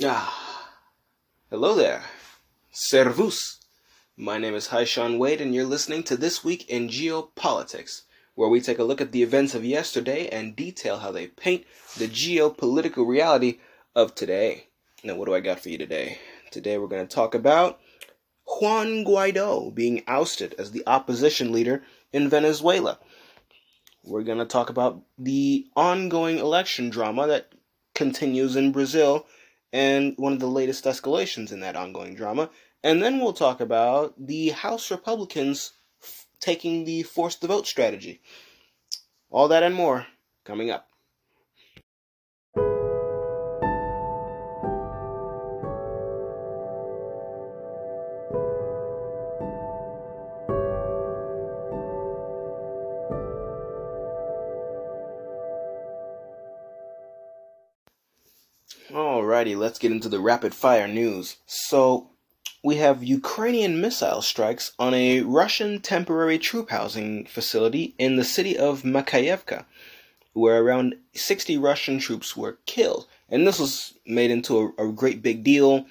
Ah, 0.00 0.70
hello 1.50 1.74
there. 1.74 2.04
Servus. 2.70 3.58
My 4.16 4.38
name 4.38 4.54
is 4.54 4.68
Haisean 4.68 5.18
Wade, 5.18 5.40
and 5.40 5.52
you're 5.52 5.64
listening 5.64 6.04
to 6.04 6.16
This 6.16 6.44
Week 6.44 6.68
in 6.68 6.88
Geopolitics, 6.88 8.02
where 8.36 8.48
we 8.48 8.60
take 8.60 8.78
a 8.78 8.84
look 8.84 9.00
at 9.00 9.10
the 9.10 9.24
events 9.24 9.56
of 9.56 9.64
yesterday 9.64 10.28
and 10.28 10.54
detail 10.54 10.98
how 10.98 11.10
they 11.10 11.26
paint 11.26 11.64
the 11.96 12.06
geopolitical 12.06 13.08
reality 13.08 13.58
of 13.96 14.14
today. 14.14 14.68
Now, 15.02 15.16
what 15.16 15.24
do 15.24 15.34
I 15.34 15.40
got 15.40 15.58
for 15.58 15.68
you 15.68 15.78
today? 15.78 16.18
Today, 16.52 16.78
we're 16.78 16.86
going 16.86 17.04
to 17.04 17.12
talk 17.12 17.34
about 17.34 17.80
Juan 18.46 19.04
Guaido 19.04 19.74
being 19.74 20.04
ousted 20.06 20.54
as 20.60 20.70
the 20.70 20.84
opposition 20.86 21.50
leader 21.50 21.82
in 22.12 22.28
Venezuela. 22.28 23.00
We're 24.04 24.22
going 24.22 24.38
to 24.38 24.44
talk 24.44 24.70
about 24.70 25.02
the 25.18 25.66
ongoing 25.74 26.38
election 26.38 26.88
drama 26.88 27.26
that 27.26 27.50
continues 27.96 28.54
in 28.54 28.70
Brazil 28.70 29.26
and 29.72 30.14
one 30.16 30.32
of 30.32 30.40
the 30.40 30.46
latest 30.46 30.84
escalations 30.84 31.52
in 31.52 31.60
that 31.60 31.76
ongoing 31.76 32.14
drama. 32.14 32.50
And 32.82 33.02
then 33.02 33.18
we'll 33.18 33.32
talk 33.32 33.60
about 33.60 34.14
the 34.18 34.50
House 34.50 34.90
Republicans 34.90 35.72
f- 36.02 36.26
taking 36.40 36.84
the 36.84 37.02
force 37.02 37.36
the 37.36 37.48
vote 37.48 37.66
strategy. 37.66 38.20
All 39.30 39.48
that 39.48 39.62
and 39.62 39.74
more 39.74 40.06
coming 40.44 40.70
up. 40.70 40.87
Let's 59.68 59.78
get 59.78 59.92
into 59.92 60.08
the 60.08 60.18
rapid 60.18 60.54
fire 60.54 60.88
news. 60.88 61.36
So, 61.44 62.08
we 62.64 62.76
have 62.76 63.04
Ukrainian 63.04 63.82
missile 63.82 64.22
strikes 64.22 64.72
on 64.78 64.94
a 64.94 65.20
Russian 65.20 65.82
temporary 65.82 66.38
troop 66.38 66.70
housing 66.70 67.26
facility 67.26 67.94
in 67.98 68.16
the 68.16 68.24
city 68.24 68.56
of 68.56 68.80
Makayevka, 68.80 69.66
where 70.32 70.62
around 70.62 70.94
60 71.12 71.58
Russian 71.58 71.98
troops 71.98 72.34
were 72.34 72.56
killed. 72.64 73.06
And 73.28 73.46
this 73.46 73.58
was 73.58 73.92
made 74.06 74.30
into 74.30 74.72
a, 74.78 74.88
a 74.88 74.90
great 74.90 75.20
big 75.20 75.44
deal, 75.44 75.84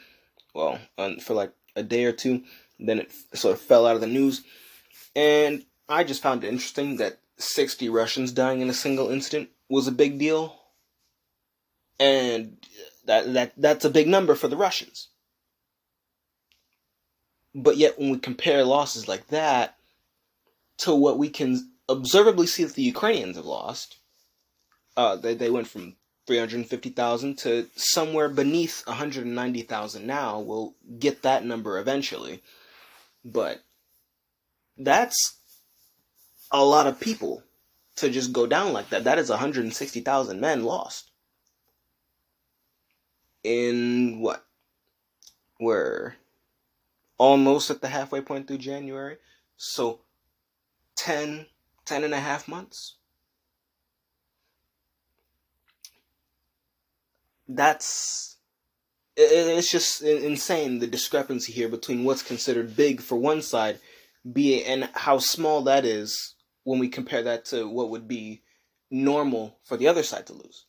well, 0.56 0.80
for 1.22 1.36
like 1.36 1.52
a 1.76 1.84
day 1.84 2.06
or 2.06 2.14
two. 2.14 2.42
Then 2.80 2.98
it 2.98 3.12
sort 3.36 3.54
of 3.54 3.62
fell 3.62 3.86
out 3.86 3.94
of 3.94 4.02
the 4.02 4.08
news. 4.08 4.42
And 5.16 5.64
I 5.88 6.04
just 6.04 6.24
found 6.24 6.44
it 6.44 6.48
interesting 6.48 6.98
that 6.98 7.20
60 7.38 7.90
Russians 7.90 8.32
dying 8.32 8.62
in 8.62 8.72
a 8.72 8.74
single 8.74 9.12
incident 9.12 9.50
was 9.70 9.88
a 9.88 9.92
big 9.92 10.18
deal. 10.18 10.56
And 12.00 12.58
that, 13.08 13.34
that 13.34 13.54
that's 13.58 13.86
a 13.86 13.90
big 13.90 14.08
number 14.08 14.36
for 14.36 14.48
the 14.48 14.58
Russians. 14.58 15.08
But 17.56 17.78
yet, 17.78 17.98
when 17.98 18.12
we 18.12 18.20
compare 18.20 18.64
losses 18.64 19.08
like 19.08 19.28
that 19.28 19.76
to 20.80 20.94
what 20.94 21.18
we 21.18 21.30
can 21.30 21.72
observably 21.90 22.46
see 22.46 22.64
that 22.64 22.76
the 22.76 22.84
Ukrainians 22.84 23.36
have 23.36 23.46
lost, 23.46 23.98
uh, 24.96 25.16
they, 25.16 25.34
they 25.34 25.50
went 25.50 25.68
from 25.68 25.96
350,000 26.28 27.38
to 27.40 27.68
somewhere 27.76 28.30
beneath 28.30 28.86
190,000 28.86 30.06
now. 30.06 30.40
We'll 30.40 30.76
get 31.00 31.24
that 31.24 31.46
number 31.46 31.80
eventually. 31.80 32.44
But 33.26 33.62
that's 34.78 35.38
a 36.52 36.64
lot 36.64 36.88
of 36.88 37.00
people 37.00 37.42
to 37.96 38.10
just 38.10 38.34
go 38.34 38.46
down 38.46 38.74
like 38.74 38.90
that. 38.90 39.06
That 39.06 39.18
is 39.18 39.30
160,000 39.30 40.40
men 40.40 40.64
lost 40.64 41.07
in 43.44 44.20
what? 44.20 44.46
We're 45.60 46.16
almost 47.18 47.70
at 47.70 47.82
the 47.82 47.88
halfway 47.88 48.22
point 48.22 48.48
through 48.48 48.60
January. 48.60 49.18
So 49.58 50.02
10, 50.98 51.48
10 51.86 52.04
and 52.04 52.14
a 52.14 52.20
half 52.20 52.48
months. 52.48 52.96
That's 57.48 58.38
it's 59.20 59.72
just 59.72 60.04
insane 60.04 60.78
the 60.78 60.86
discrepancy 60.86 61.52
here 61.52 61.70
between 61.70 62.04
what's 62.04 62.22
considered 62.22 62.76
big 62.76 63.02
for 63.02 63.16
one 63.16 63.42
side 63.42 63.80
be 64.32 64.64
and 64.64 64.90
how 64.94 65.18
small 65.18 65.64
that 65.64 65.86
is 65.86 66.36
when 66.64 66.78
we 66.78 66.88
compare 66.88 67.24
that 67.24 67.46
to 67.46 67.68
what 67.68 67.90
would 67.90 68.08
be 68.08 68.44
normal 68.92 69.58
for 69.64 69.76
the 69.76 69.88
other 69.88 70.04
side 70.04 70.28
to 70.28 70.34
lose. 70.34 70.67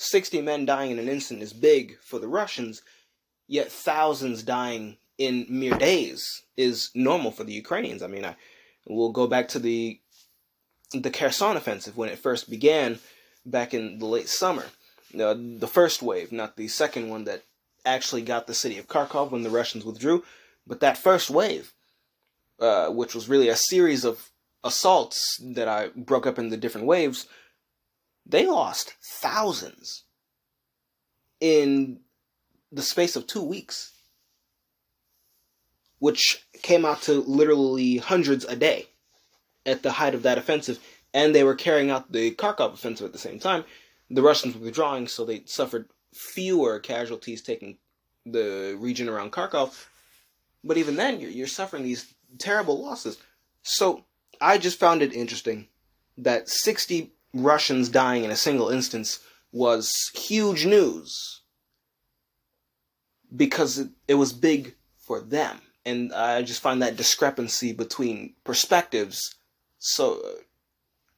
60 0.00 0.40
men 0.40 0.64
dying 0.64 0.92
in 0.92 0.98
an 0.98 1.10
instant 1.10 1.42
is 1.42 1.52
big 1.52 1.98
for 2.00 2.18
the 2.18 2.26
Russians, 2.26 2.80
yet 3.46 3.70
thousands 3.70 4.42
dying 4.42 4.96
in 5.18 5.44
mere 5.50 5.76
days 5.76 6.42
is 6.56 6.90
normal 6.94 7.30
for 7.30 7.44
the 7.44 7.52
Ukrainians. 7.52 8.02
I 8.02 8.06
mean, 8.06 8.24
I 8.24 8.34
we'll 8.86 9.12
go 9.12 9.26
back 9.26 9.48
to 9.48 9.58
the 9.58 10.00
the 10.94 11.10
Kherson 11.10 11.56
offensive 11.56 11.98
when 11.98 12.08
it 12.08 12.18
first 12.18 12.48
began 12.48 12.98
back 13.44 13.74
in 13.74 13.98
the 13.98 14.06
late 14.06 14.30
summer. 14.30 14.64
The 15.12 15.70
first 15.70 16.00
wave, 16.00 16.32
not 16.32 16.56
the 16.56 16.68
second 16.68 17.10
one 17.10 17.24
that 17.24 17.42
actually 17.84 18.22
got 18.22 18.46
the 18.46 18.54
city 18.54 18.78
of 18.78 18.88
Kharkov 18.88 19.32
when 19.32 19.42
the 19.42 19.50
Russians 19.50 19.84
withdrew, 19.84 20.24
but 20.66 20.80
that 20.80 20.96
first 20.96 21.28
wave, 21.28 21.74
uh, 22.58 22.88
which 22.88 23.14
was 23.14 23.28
really 23.28 23.48
a 23.48 23.56
series 23.56 24.04
of 24.04 24.30
assaults 24.64 25.38
that 25.42 25.68
I 25.68 25.88
broke 25.88 26.26
up 26.26 26.38
into 26.38 26.56
different 26.56 26.86
waves, 26.86 27.26
they 28.30 28.46
lost 28.46 28.94
thousands 29.02 30.04
in 31.40 32.00
the 32.70 32.82
space 32.82 33.16
of 33.16 33.26
two 33.26 33.42
weeks, 33.42 33.92
which 35.98 36.46
came 36.62 36.84
out 36.84 37.02
to 37.02 37.14
literally 37.14 37.96
hundreds 37.98 38.44
a 38.44 38.56
day 38.56 38.86
at 39.66 39.82
the 39.82 39.92
height 39.92 40.14
of 40.14 40.22
that 40.22 40.38
offensive. 40.38 40.78
And 41.12 41.34
they 41.34 41.42
were 41.42 41.56
carrying 41.56 41.90
out 41.90 42.12
the 42.12 42.32
Kharkov 42.32 42.74
offensive 42.74 43.06
at 43.06 43.12
the 43.12 43.18
same 43.18 43.40
time. 43.40 43.64
The 44.10 44.22
Russians 44.22 44.54
were 44.54 44.66
withdrawing, 44.66 45.08
so 45.08 45.24
they 45.24 45.42
suffered 45.46 45.88
fewer 46.14 46.78
casualties 46.78 47.42
taking 47.42 47.78
the 48.24 48.76
region 48.78 49.08
around 49.08 49.32
Kharkov. 49.32 49.86
But 50.62 50.76
even 50.76 50.96
then, 50.96 51.20
you're, 51.20 51.30
you're 51.30 51.46
suffering 51.46 51.82
these 51.82 52.14
terrible 52.38 52.80
losses. 52.80 53.18
So 53.62 54.04
I 54.40 54.58
just 54.58 54.78
found 54.78 55.02
it 55.02 55.12
interesting 55.12 55.68
that 56.18 56.48
60 56.48 57.12
Russians 57.32 57.88
dying 57.88 58.24
in 58.24 58.30
a 58.30 58.36
single 58.36 58.68
instance 58.68 59.20
was 59.52 60.10
huge 60.14 60.66
news 60.66 61.42
because 63.34 63.78
it, 63.78 63.88
it 64.08 64.14
was 64.14 64.32
big 64.32 64.74
for 64.98 65.20
them. 65.20 65.60
And 65.84 66.12
I 66.12 66.42
just 66.42 66.60
find 66.60 66.82
that 66.82 66.96
discrepancy 66.96 67.72
between 67.72 68.34
perspectives 68.44 69.34
so 69.78 70.20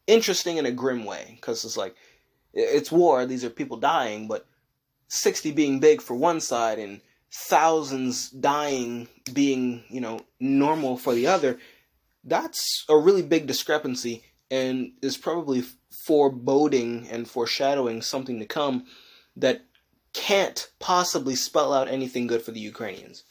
interesting 0.07 0.57
in 0.57 0.67
a 0.67 0.73
grim 0.73 1.05
way 1.05 1.33
because 1.37 1.65
it's 1.65 1.77
like 1.77 1.97
it's 2.55 2.93
war, 2.93 3.27
these 3.27 3.45
are 3.45 3.51
people 3.51 3.77
dying, 3.79 4.29
but 4.29 4.47
60 5.09 5.53
being 5.53 5.81
big 5.81 6.01
for 6.01 6.15
one 6.15 6.41
side 6.41 6.79
and 6.79 7.01
thousands 7.33 8.31
dying 8.31 9.09
being, 9.33 9.85
you 9.89 10.01
know, 10.01 10.21
normal 10.39 10.97
for 10.97 11.15
the 11.15 11.27
other, 11.27 11.59
that's 12.25 12.85
a 12.89 12.97
really 12.97 13.23
big 13.23 13.47
discrepancy 13.47 14.23
and 14.53 14.93
is 15.01 15.17
probably 15.17 15.65
foreboding 15.91 17.09
and 17.11 17.27
foreshadowing 17.27 18.03
something 18.03 18.39
to 18.39 18.45
come 18.45 18.85
that 19.35 19.65
can't 20.13 20.71
possibly 20.79 21.35
spell 21.35 21.73
out 21.73 21.89
anything 21.89 22.27
good 22.27 22.43
for 22.43 22.53
the 22.53 22.61
Ukrainians. 22.61 23.25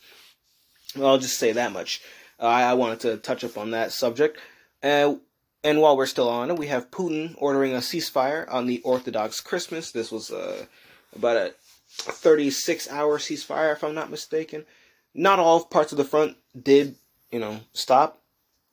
Well, 0.95 1.11
I'll 1.11 1.19
just 1.19 1.37
say 1.37 1.51
that 1.51 1.71
much. 1.71 2.01
Uh, 2.39 2.47
I 2.47 2.73
wanted 2.73 3.01
to 3.01 3.17
touch 3.17 3.43
up 3.43 3.55
on 3.55 3.69
that 3.69 3.91
subject. 3.91 4.39
Uh, 4.81 5.15
and 5.63 5.79
while 5.79 5.95
we're 5.95 6.07
still 6.07 6.27
on 6.27 6.49
it, 6.49 6.57
we 6.57 6.67
have 6.67 6.89
Putin 6.89 7.35
ordering 7.37 7.73
a 7.73 7.77
ceasefire 7.77 8.51
on 8.51 8.65
the 8.65 8.81
Orthodox 8.81 9.41
Christmas. 9.41 9.91
This 9.91 10.11
was 10.11 10.31
uh, 10.31 10.65
about 11.15 11.37
a 11.37 11.53
36 11.91 12.89
hour 12.89 13.19
ceasefire, 13.19 13.73
if 13.73 13.83
I'm 13.83 13.93
not 13.93 14.09
mistaken. 14.09 14.65
Not 15.13 15.37
all 15.37 15.65
parts 15.65 15.91
of 15.91 15.99
the 15.99 16.03
front 16.03 16.35
did, 16.59 16.95
you 17.29 17.37
know, 17.37 17.59
stop 17.73 18.23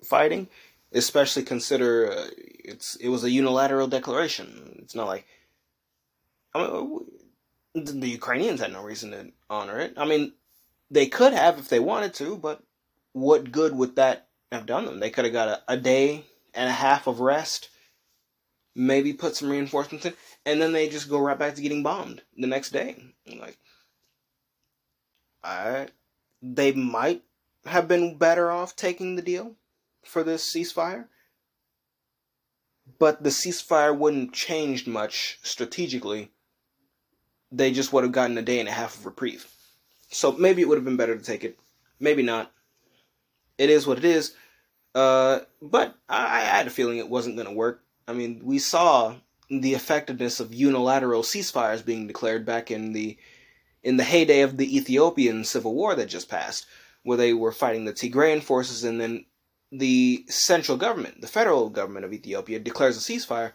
fighting 0.03 0.49
especially 0.93 1.43
consider 1.43 2.11
uh, 2.11 2.27
it's 2.37 2.97
it 2.97 3.09
was 3.09 3.25
a 3.25 3.31
unilateral 3.31 3.89
declaration. 3.89 4.81
It's 4.83 4.95
not 4.95 5.07
like 5.07 5.27
I 6.55 6.67
mean, 6.67 7.07
the 7.75 8.09
Ukrainians 8.09 8.61
had 8.61 8.73
no 8.73 8.83
reason 8.83 9.11
to 9.11 9.33
honor 9.51 9.79
it. 9.79 9.95
I 9.97 10.05
mean, 10.05 10.33
they 10.91 11.07
could 11.07 11.33
have 11.33 11.59
if 11.59 11.69
they 11.69 11.81
wanted 11.81 12.15
to, 12.15 12.37
but 12.37 12.63
what 13.13 13.53
good 13.53 13.75
would 13.75 13.97
that 13.97 14.29
have 14.51 14.67
done 14.67 14.87
them? 14.87 15.01
They 15.01 15.11
could 15.11 15.25
have 15.25 15.35
got 15.35 15.49
a, 15.49 15.63
a 15.69 15.77
day 15.77 16.25
and 16.55 16.69
a 16.69 16.73
half 16.73 17.07
of 17.07 17.21
rest, 17.21 17.69
maybe 18.75 19.13
put 19.13 19.37
some 19.37 19.51
reinforcements 19.51 20.07
in, 20.07 20.15
and 20.47 20.61
then 20.61 20.73
they 20.73 20.89
just 20.89 21.11
go 21.11 21.19
right 21.19 21.39
back 21.39 21.55
to 21.55 21.63
getting 21.63 21.83
bombed 21.83 22.23
the 22.37 22.47
next 22.47 22.71
day. 22.71 22.97
Like, 23.27 23.59
I, 25.45 25.89
they 26.41 26.73
might 26.73 27.23
have 27.67 27.87
been 27.87 28.17
better 28.17 28.51
off 28.51 28.75
taking 28.75 29.17
the 29.17 29.23
deal 29.23 29.55
for 30.05 30.23
this 30.23 30.53
ceasefire, 30.53 31.07
but 32.99 33.23
the 33.23 33.31
ceasefire 33.31 33.97
wouldn't 33.97 34.33
change 34.33 34.87
much 34.87 35.39
strategically 35.43 36.31
they 37.51 37.73
just 37.73 37.93
would 37.93 38.05
have 38.05 38.13
gotten 38.13 38.39
a 38.39 38.43
day 38.43 38.61
and 38.61 38.69
a 38.69 38.73
half 38.73 38.97
of 38.97 39.07
reprieve. 39.07 39.47
So 40.11 40.33
maybe 40.33 40.63
it 40.63 40.69
would 40.69 40.79
have 40.79 40.85
been 40.85 40.97
better 40.97 41.17
to 41.17 41.25
take 41.25 41.45
it. 41.45 41.59
Maybe 42.01 42.23
not. 42.23 42.53
It 43.57 43.71
is 43.71 43.87
what 43.87 43.99
it 43.99 44.05
is. 44.05 44.35
Uh, 44.95 45.41
but 45.61 45.97
I, 46.09 46.39
I 46.39 46.41
had 46.41 46.67
a 46.67 46.71
feeling 46.71 46.99
it 46.99 47.09
wasn't 47.09 47.37
going 47.37 47.49
to 47.49 47.55
work. 47.55 47.83
I 48.07 48.13
mean, 48.13 48.41
we 48.43 48.59
saw 48.59 49.15
the 49.51 49.75
effectiveness 49.75 50.41
of 50.41 50.55
unilateral 50.55 51.23
ceasefires 51.23 51.85
being 51.85 52.07
declared 52.07 52.45
back 52.45 52.71
in 52.71 52.93
the 52.93 53.19
in 53.83 53.97
the 53.97 54.05
heyday 54.05 54.41
of 54.41 54.57
the 54.57 54.77
Ethiopian 54.77 55.45
civil 55.45 55.75
war 55.75 55.95
that 55.95 56.07
just 56.07 56.29
passed, 56.29 56.67
where 57.05 57.17
they 57.17 57.33
were 57.33 57.53
fighting 57.53 57.85
the 57.85 57.93
Tigrayan 57.93 58.43
forces, 58.43 58.83
and 58.83 59.01
then 59.01 59.25
the 59.71 60.25
central 60.29 60.79
government, 60.79 61.21
the 61.21 61.27
federal 61.27 61.69
government 61.69 62.05
of 62.05 62.13
Ethiopia, 62.13 62.59
declares 62.59 62.97
a 62.97 63.01
ceasefire, 63.01 63.53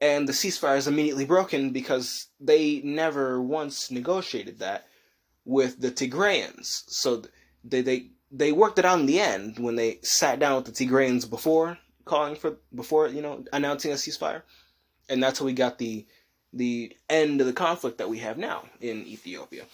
and 0.00 0.28
the 0.28 0.32
ceasefire 0.32 0.76
is 0.76 0.86
immediately 0.86 1.24
broken 1.24 1.70
because 1.70 2.28
they 2.40 2.80
never 2.82 3.40
once 3.40 3.90
negotiated 3.90 4.58
that 4.58 4.86
with 5.44 5.80
the 5.80 5.90
Tigrayans. 5.90 6.82
So 6.88 7.24
they 7.62 7.82
they 7.82 8.10
they 8.30 8.52
worked 8.52 8.78
it 8.78 8.84
out 8.84 9.00
in 9.00 9.06
the 9.06 9.20
end 9.20 9.58
when 9.58 9.76
they 9.76 9.98
sat 10.02 10.38
down 10.38 10.56
with 10.56 10.74
the 10.74 10.86
Tigrayans 10.86 11.28
before 11.28 11.78
calling 12.04 12.34
for 12.34 12.58
before 12.74 13.08
you 13.08 13.22
know 13.22 13.44
announcing 13.52 13.92
a 13.92 13.94
ceasefire, 13.94 14.42
and 15.08 15.22
that's 15.22 15.38
how 15.38 15.44
we 15.44 15.52
got 15.52 15.78
the 15.78 16.06
the 16.52 16.96
end 17.10 17.40
of 17.40 17.46
the 17.46 17.52
conflict 17.52 17.98
that 17.98 18.08
we 18.08 18.18
have 18.18 18.38
now 18.38 18.64
in 18.80 19.06
Ethiopia. 19.06 19.64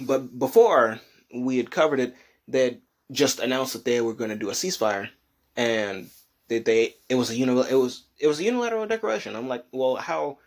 But 0.00 0.38
before 0.38 1.00
we 1.34 1.58
had 1.58 1.70
covered 1.70 2.00
it, 2.00 2.16
they 2.48 2.78
just 3.10 3.40
announced 3.40 3.72
that 3.74 3.84
they 3.84 4.00
were 4.00 4.14
going 4.14 4.30
to 4.30 4.36
do 4.36 4.50
a 4.50 4.54
ceasefire, 4.54 5.08
and 5.56 6.10
they, 6.48 6.58
they 6.58 6.94
it 7.08 7.14
was 7.14 7.30
a 7.30 7.36
uni- 7.36 7.70
it 7.70 7.76
was 7.76 8.04
it 8.18 8.26
was 8.26 8.40
a 8.40 8.44
unilateral 8.44 8.86
declaration. 8.86 9.36
I'm 9.36 9.48
like, 9.48 9.64
well, 9.72 9.96
how? 9.96 10.38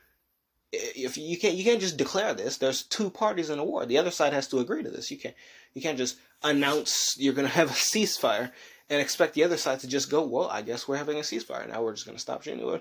If 0.74 1.18
you 1.18 1.38
can't 1.38 1.56
you 1.56 1.64
can't 1.64 1.80
just 1.80 1.98
declare 1.98 2.34
this. 2.34 2.58
There's 2.58 2.84
two 2.84 3.10
parties 3.10 3.50
in 3.50 3.60
a 3.60 3.64
war. 3.64 3.86
The 3.86 3.98
other 3.98 4.12
side 4.12 4.34
has 4.34 4.48
to 4.50 4.60
agree 4.60 4.84
to 4.84 4.90
this. 4.90 5.10
You 5.10 5.18
can't 5.18 5.36
you 5.74 5.82
can't 5.82 5.98
just 5.98 6.18
announce 6.44 7.16
you're 7.18 7.34
going 7.34 7.48
to 7.48 7.54
have 7.54 7.70
a 7.70 7.74
ceasefire 7.92 8.52
and 8.90 9.02
expect 9.02 9.34
the 9.34 9.44
other 9.44 9.58
side 9.58 9.80
to 9.82 9.88
just 9.88 10.10
go, 10.10 10.26
well, 10.26 10.50
I 10.50 10.62
guess 10.62 10.88
we're 10.88 10.98
having 10.98 11.18
a 11.18 11.22
ceasefire 11.22 11.68
now. 11.68 11.82
We're 11.82 11.94
just 11.94 12.06
going 12.06 12.18
to 12.18 12.22
stop 12.22 12.44
shooting. 12.44 12.80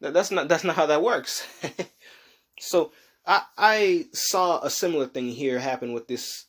That's 0.00 0.30
not 0.30 0.48
that's 0.48 0.64
not 0.64 0.76
how 0.76 0.86
that 0.86 1.02
works. 1.02 1.46
so 2.58 2.92
I 3.26 3.42
I 3.56 4.06
saw 4.12 4.60
a 4.60 4.70
similar 4.70 5.06
thing 5.06 5.28
here 5.28 5.58
happen 5.58 5.92
with 5.92 6.08
this 6.08 6.46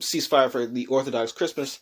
ceasefire 0.00 0.50
for 0.50 0.66
the 0.66 0.86
Orthodox 0.86 1.32
Christmas, 1.32 1.80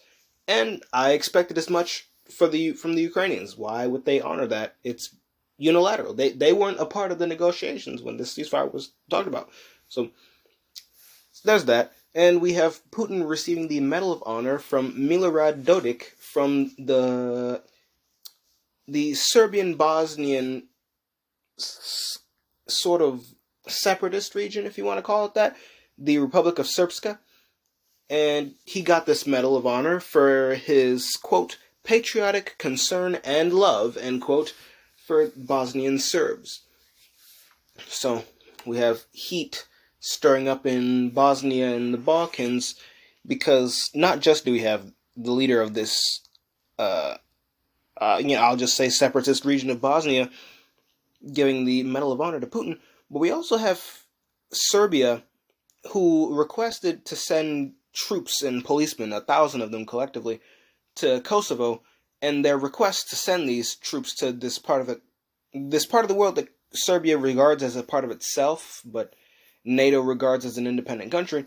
and 0.51 0.83
I 0.93 1.13
expected 1.13 1.57
as 1.57 1.71
much 1.71 2.09
for 2.29 2.49
the 2.49 2.73
from 2.73 2.95
the 2.95 3.03
Ukrainians. 3.03 3.57
Why 3.57 3.87
would 3.87 4.05
they 4.05 4.21
honor 4.21 4.49
that? 4.49 4.77
It's 4.83 5.15
unilateral. 5.57 6.15
They 6.15 6.31
they 6.31 6.53
weren't 6.53 6.81
a 6.81 6.87
part 6.97 7.13
of 7.13 7.19
the 7.19 7.27
negotiations 7.27 8.03
when 8.03 8.17
this 8.17 8.35
ceasefire 8.35 8.73
was 8.73 8.93
talked 9.09 9.29
about. 9.29 9.49
So 9.89 10.11
there's 11.45 11.67
that. 11.67 11.93
And 12.15 12.41
we 12.41 12.55
have 12.55 12.83
Putin 12.91 13.29
receiving 13.29 13.69
the 13.69 13.79
Medal 13.79 14.13
of 14.13 14.23
Honor 14.27 14.59
from 14.59 14.95
Milorad 14.95 15.63
Dodik 15.63 16.03
from 16.19 16.73
the 16.77 17.63
the 18.89 19.15
Serbian 19.15 19.77
Bosnian 19.77 20.65
s- 21.59 22.19
sort 22.67 23.03
of 23.03 23.25
separatist 23.69 24.35
region, 24.35 24.67
if 24.67 24.77
you 24.77 24.85
want 24.85 24.99
to 24.99 25.03
call 25.03 25.27
it 25.27 25.35
that, 25.35 25.57
the 25.97 26.19
Republic 26.19 26.59
of 26.59 26.67
Srpska. 26.67 27.19
And 28.11 28.55
he 28.65 28.83
got 28.83 29.07
this 29.07 29.25
Medal 29.25 29.57
of 29.57 29.67
Honor 29.67 30.01
for 30.01 30.57
his, 30.57 31.17
quote, 31.23 31.59
patriotic 31.85 32.57
concern 32.59 33.19
and 33.25 33.53
love, 33.53 33.97
end 33.97 34.21
quote, 34.21 34.53
for 35.07 35.31
Bosnian 35.37 36.01
Serbs. 36.01 36.63
So 37.87 38.25
we 38.67 38.79
have 38.79 39.05
heat 39.13 39.67
stirring 40.01 40.49
up 40.49 40.67
in 40.67 41.11
Bosnia 41.11 41.75
and 41.75 41.95
the 41.95 41.99
Balkans 41.99 42.75
because 43.27 43.91
not 43.95 44.21
just 44.21 44.45
do 44.45 44.53
we 44.53 44.61
have 44.61 44.93
the 45.17 45.31
leader 45.31 45.61
of 45.61 45.75
this, 45.75 46.21
uh, 46.79 47.17
uh, 48.01 48.21
you 48.21 48.35
know, 48.35 48.43
I'll 48.43 48.57
just 48.57 48.77
say 48.77 48.89
separatist 48.89 49.45
region 49.45 49.71
of 49.71 49.81
Bosnia 49.81 50.31
giving 51.33 51.65
the 51.65 51.83
Medal 51.85 52.13
of 52.13 52.21
Honor 52.21 52.41
to 52.41 52.47
Putin, 52.47 52.79
but 53.11 53.19
we 53.19 53.31
also 53.31 53.57
have 53.57 53.83
Serbia 54.53 55.23
who 55.91 56.35
requested 56.35 57.05
to 57.07 57.17
send 57.17 57.75
troops 57.93 58.43
and 58.43 58.65
policemen, 58.65 59.13
a 59.13 59.21
thousand 59.21 59.63
of 59.63 59.71
them 59.71 59.87
collectively, 59.87 60.41
to 60.97 61.21
Kosovo, 61.21 61.83
and 62.23 62.45
their 62.45 62.59
request 62.59 63.11
to 63.11 63.17
send 63.17 63.49
these 63.49 63.75
troops 63.75 64.15
to 64.17 64.33
this 64.33 64.59
part 64.59 64.81
of 64.81 64.89
it, 64.89 65.01
this 65.55 65.87
part 65.87 66.05
of 66.05 66.09
the 66.09 66.15
world 66.15 66.37
that 66.37 66.49
Serbia 66.73 67.19
regards 67.19 67.63
as 67.63 67.77
a 67.77 67.83
part 67.83 68.05
of 68.05 68.11
itself, 68.11 68.83
but 68.85 69.15
NATO 69.65 70.01
regards 70.01 70.45
as 70.45 70.59
an 70.59 70.67
independent 70.67 71.11
country. 71.11 71.47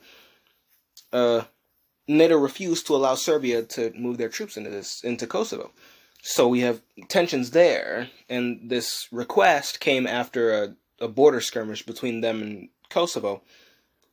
Uh, 1.12 1.44
NATO 2.07 2.38
refused 2.38 2.88
to 2.88 2.95
allow 2.95 3.16
Serbia 3.16 3.63
to 3.63 3.94
move 3.95 4.18
their 4.18 4.30
troops 4.30 4.57
into 4.57 4.69
this 4.69 5.04
into 5.04 5.28
Kosovo. 5.28 5.72
So 6.22 6.48
we 6.48 6.62
have 6.62 6.81
tensions 7.10 7.51
there, 7.51 8.10
and 8.30 8.69
this 8.69 9.07
request 9.12 9.80
came 9.80 10.07
after 10.07 10.54
a, 10.54 10.75
a 11.00 11.07
border 11.07 11.42
skirmish 11.42 11.86
between 11.86 12.22
them 12.22 12.42
and 12.42 12.69
Kosovo, 12.90 13.44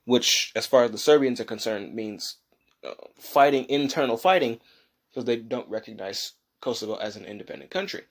which, 0.05 0.53
as 0.57 0.67
far 0.67 0.85
as 0.85 0.91
the 0.91 0.99
Serbians 0.99 1.41
are 1.41 1.45
concerned, 1.45 1.95
means 1.95 2.37
uh, 2.85 2.95
fighting 3.19 3.69
internal 3.69 4.17
fighting 4.17 4.61
because 5.09 5.25
they 5.25 5.37
don't 5.37 5.69
recognize 5.69 6.33
Kosovo 6.61 6.97
as 6.97 7.17
an 7.17 7.25
independent 7.25 7.71
country. 7.71 8.03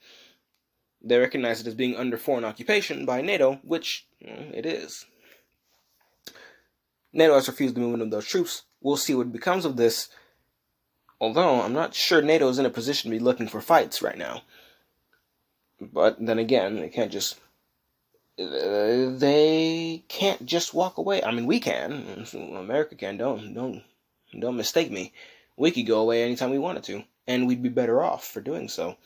They 1.01 1.17
recognize 1.17 1.61
it 1.61 1.67
as 1.67 1.75
being 1.75 1.95
under 1.95 2.17
foreign 2.17 2.43
occupation 2.43 3.05
by 3.05 3.21
NATO, 3.21 3.59
which 3.63 4.05
it 4.19 4.65
is. 4.65 5.05
NATO 7.13 7.35
has 7.35 7.47
refused 7.47 7.75
the 7.75 7.79
movement 7.79 8.03
of 8.03 8.11
those 8.11 8.27
troops. 8.27 8.63
We'll 8.81 8.97
see 8.97 9.15
what 9.15 9.31
becomes 9.31 9.65
of 9.65 9.77
this. 9.77 10.09
Although 11.21 11.61
I'm 11.61 11.73
not 11.73 11.93
sure 11.93 12.21
NATO 12.21 12.47
is 12.49 12.59
in 12.59 12.65
a 12.65 12.69
position 12.69 13.09
to 13.09 13.17
be 13.17 13.23
looking 13.23 13.47
for 13.47 13.61
fights 13.61 14.01
right 14.01 14.17
now. 14.17 14.43
But 15.81 16.17
then 16.23 16.39
again, 16.39 16.75
they 16.75 16.89
can't 16.89 17.11
just 17.11 17.39
they 18.39 20.03
can't 20.07 20.45
just 20.45 20.73
walk 20.73 20.97
away. 20.97 21.23
I 21.23 21.31
mean, 21.31 21.45
we 21.45 21.59
can. 21.59 22.25
America 22.33 22.95
can. 22.95 23.17
Don't 23.17 23.53
don't 23.53 23.83
don't 24.37 24.57
mistake 24.57 24.91
me. 24.91 25.13
We 25.57 25.71
could 25.71 25.87
go 25.87 25.99
away 25.99 26.23
anytime 26.23 26.51
we 26.51 26.59
wanted 26.59 26.83
to, 26.85 27.03
and 27.27 27.47
we'd 27.47 27.63
be 27.63 27.69
better 27.69 28.01
off 28.01 28.25
for 28.25 28.41
doing 28.41 28.69
so. 28.69 28.97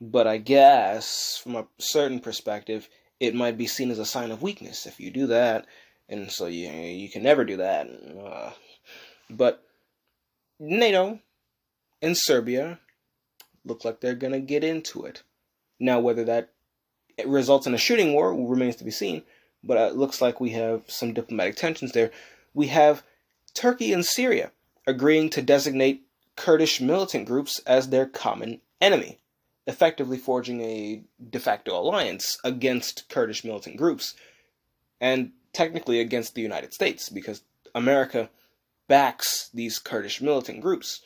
But 0.00 0.26
I 0.26 0.38
guess 0.38 1.40
from 1.42 1.56
a 1.56 1.66
certain 1.78 2.20
perspective, 2.20 2.88
it 3.20 3.34
might 3.34 3.58
be 3.58 3.66
seen 3.66 3.90
as 3.90 3.98
a 3.98 4.04
sign 4.04 4.30
of 4.30 4.42
weakness 4.42 4.86
if 4.86 5.00
you 5.00 5.10
do 5.10 5.28
that 5.28 5.66
and 6.08 6.30
so 6.30 6.46
you 6.46 6.68
you 6.70 7.08
can 7.08 7.22
never 7.22 7.44
do 7.44 7.58
that. 7.58 7.88
Uh, 7.88 8.50
but 9.28 9.62
NATO 10.58 11.20
and 12.00 12.16
Serbia 12.16 12.78
look 13.64 13.84
like 13.84 14.00
they're 14.00 14.14
gonna 14.14 14.40
get 14.40 14.64
into 14.64 15.04
it. 15.04 15.22
Now, 15.78 16.00
whether 16.00 16.24
that 16.24 16.52
results 17.26 17.66
in 17.66 17.74
a 17.74 17.78
shooting 17.78 18.12
war 18.12 18.34
remains 18.34 18.76
to 18.76 18.84
be 18.84 18.90
seen. 18.90 19.22
But 19.64 19.78
it 19.78 19.96
looks 19.96 20.20
like 20.20 20.40
we 20.40 20.50
have 20.50 20.82
some 20.86 21.12
diplomatic 21.12 21.56
tensions 21.56 21.92
there. 21.92 22.10
We 22.54 22.68
have 22.68 23.02
Turkey 23.54 23.92
and 23.92 24.04
Syria 24.04 24.52
agreeing 24.86 25.30
to 25.30 25.42
designate 25.42 26.04
Kurdish 26.36 26.80
militant 26.80 27.26
groups 27.26 27.60
as 27.66 27.88
their 27.88 28.06
common 28.06 28.60
enemy, 28.80 29.18
effectively 29.66 30.16
forging 30.16 30.60
a 30.60 31.02
de 31.30 31.40
facto 31.40 31.76
alliance 31.76 32.38
against 32.44 33.08
Kurdish 33.08 33.44
militant 33.44 33.76
groups. 33.76 34.14
And 35.00 35.32
technically 35.52 35.98
against 35.98 36.34
the 36.34 36.42
United 36.42 36.72
States 36.72 37.08
because 37.08 37.42
America 37.74 38.30
backs 38.86 39.50
these 39.52 39.78
Kurdish 39.78 40.20
militant 40.20 40.60
groups. 40.60 41.00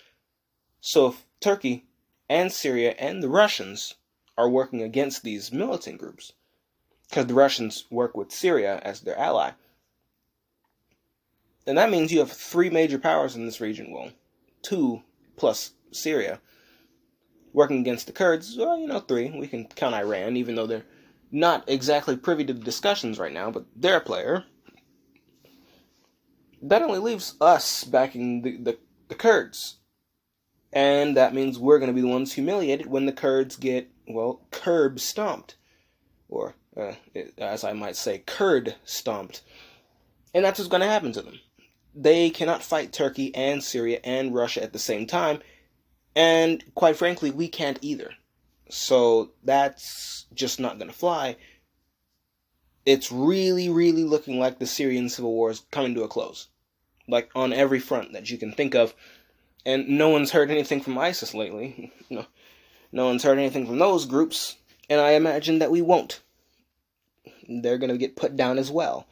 So 0.81 1.09
if 1.09 1.25
Turkey 1.40 1.87
and 2.28 2.52
Syria 2.52 2.95
and 2.99 3.23
the 3.23 3.28
Russians 3.28 3.95
are 4.37 4.49
working 4.49 4.83
against 4.83 5.23
these 5.23 5.53
militant 5.53 5.99
groups, 5.99 6.33
because 7.09 7.27
the 7.27 7.35
Russians 7.35 7.85
work 7.91 8.17
with 8.17 8.33
Syria 8.33 8.81
as 8.83 9.01
their 9.01 9.19
ally, 9.19 9.53
then 11.65 11.77
that 11.77 11.91
means 11.91 12.12
you 12.12 12.19
have 12.19 12.33
three 12.33 12.71
major 12.71 12.99
powers 12.99 13.37
in 13.37 13.47
this 13.47 13.61
region. 13.61 13.93
Well, 13.93 14.11
two 14.62 15.03
plus 15.37 15.73
Syria 15.93 16.41
working 17.53 17.81
against 17.81 18.07
the 18.07 18.12
Kurds. 18.12 18.57
Well, 18.57 18.79
you 18.79 18.87
know, 18.87 19.01
three. 19.01 19.31
We 19.31 19.47
can 19.47 19.67
count 19.67 19.95
Iran, 19.95 20.37
even 20.37 20.55
though 20.55 20.67
they're 20.67 20.87
not 21.31 21.69
exactly 21.69 22.17
privy 22.17 22.45
to 22.47 22.53
the 22.53 22.65
discussions 22.65 23.19
right 23.19 23.33
now, 23.33 23.51
but 23.51 23.67
they're 23.77 23.99
a 23.99 24.01
player. 24.01 24.45
That 26.62 26.83
only 26.83 26.99
leaves 26.99 27.35
us 27.41 27.85
backing 27.85 28.43
the, 28.43 28.57
the, 28.57 28.79
the 29.09 29.15
Kurds. 29.15 29.77
And 30.73 31.17
that 31.17 31.35
means 31.35 31.59
we're 31.59 31.79
going 31.79 31.91
to 31.91 31.95
be 31.95 32.01
the 32.01 32.09
ones 32.09 32.33
humiliated 32.33 32.87
when 32.87 33.07
the 33.07 33.12
Kurds 33.12 33.57
get, 33.57 33.91
well, 34.07 34.41
curb 34.51 35.01
stomped. 35.01 35.57
Or, 36.29 36.55
uh, 36.77 36.95
as 37.39 37.65
I 37.65 37.73
might 37.73 37.97
say, 37.97 38.23
Kurd 38.25 38.77
stomped. 38.85 39.43
And 40.35 40.45
that's 40.45 40.59
what's 40.59 40.71
going 40.71 40.81
to 40.81 40.87
happen 40.87 41.13
to 41.13 41.23
them. 41.23 41.41
They 41.95 42.31
cannot 42.31 42.63
fight 42.63 42.93
Turkey 42.93 43.35
and 43.35 43.63
Syria 43.63 44.01
and 44.03 44.35
Russia 44.35 44.63
at 44.63 44.73
the 44.73 44.79
same 44.79 45.07
time. 45.07 45.41
And 46.17 46.65
quite 46.75 46.97
frankly, 46.97 47.31
we 47.31 47.49
can't 47.49 47.79
either. 47.83 48.13
So 48.71 49.33
that's 49.45 50.25
just 50.33 50.59
not 50.59 50.79
going 50.79 50.91
to 50.91 50.97
fly. 50.97 51.37
it's 52.85 53.13
really, 53.13 53.69
really 53.69 54.03
looking 54.03 54.41
like 54.41 54.59
the 54.59 54.67
Syrian 54.67 55.09
civil 55.09 55.33
war 55.33 55.51
is 55.51 55.63
coming 55.71 55.95
to 55.95 56.03
a 56.03 56.09
close. 56.09 56.49
Like 57.07 57.31
on 57.35 57.53
every 57.53 57.79
front 57.79 58.15
that 58.15 58.31
you 58.31 58.39
can 58.39 58.53
think 58.53 58.75
of. 58.75 58.95
And 59.65 59.87
no 59.91 60.09
one's 60.09 60.33
heard 60.33 60.51
anything 60.51 60.81
from 60.81 60.99
ISIS 60.99 61.35
lately. 61.35 61.93
no, 62.11 62.25
no 62.93 63.07
one's 63.07 63.23
heard 63.23 63.39
anything 63.39 63.67
from 63.67 63.79
those 63.79 64.05
groups. 64.05 64.57
And 64.89 65.01
I 65.01 65.13
imagine 65.13 65.59
that 65.59 65.71
we 65.71 65.81
won't. 65.81 66.21
They're 67.49 67.79
going 67.79 67.91
to 67.91 67.99
get 67.99 68.17
put 68.17 68.37
down 68.37 68.59
as 68.59 68.71
well. 68.71 69.07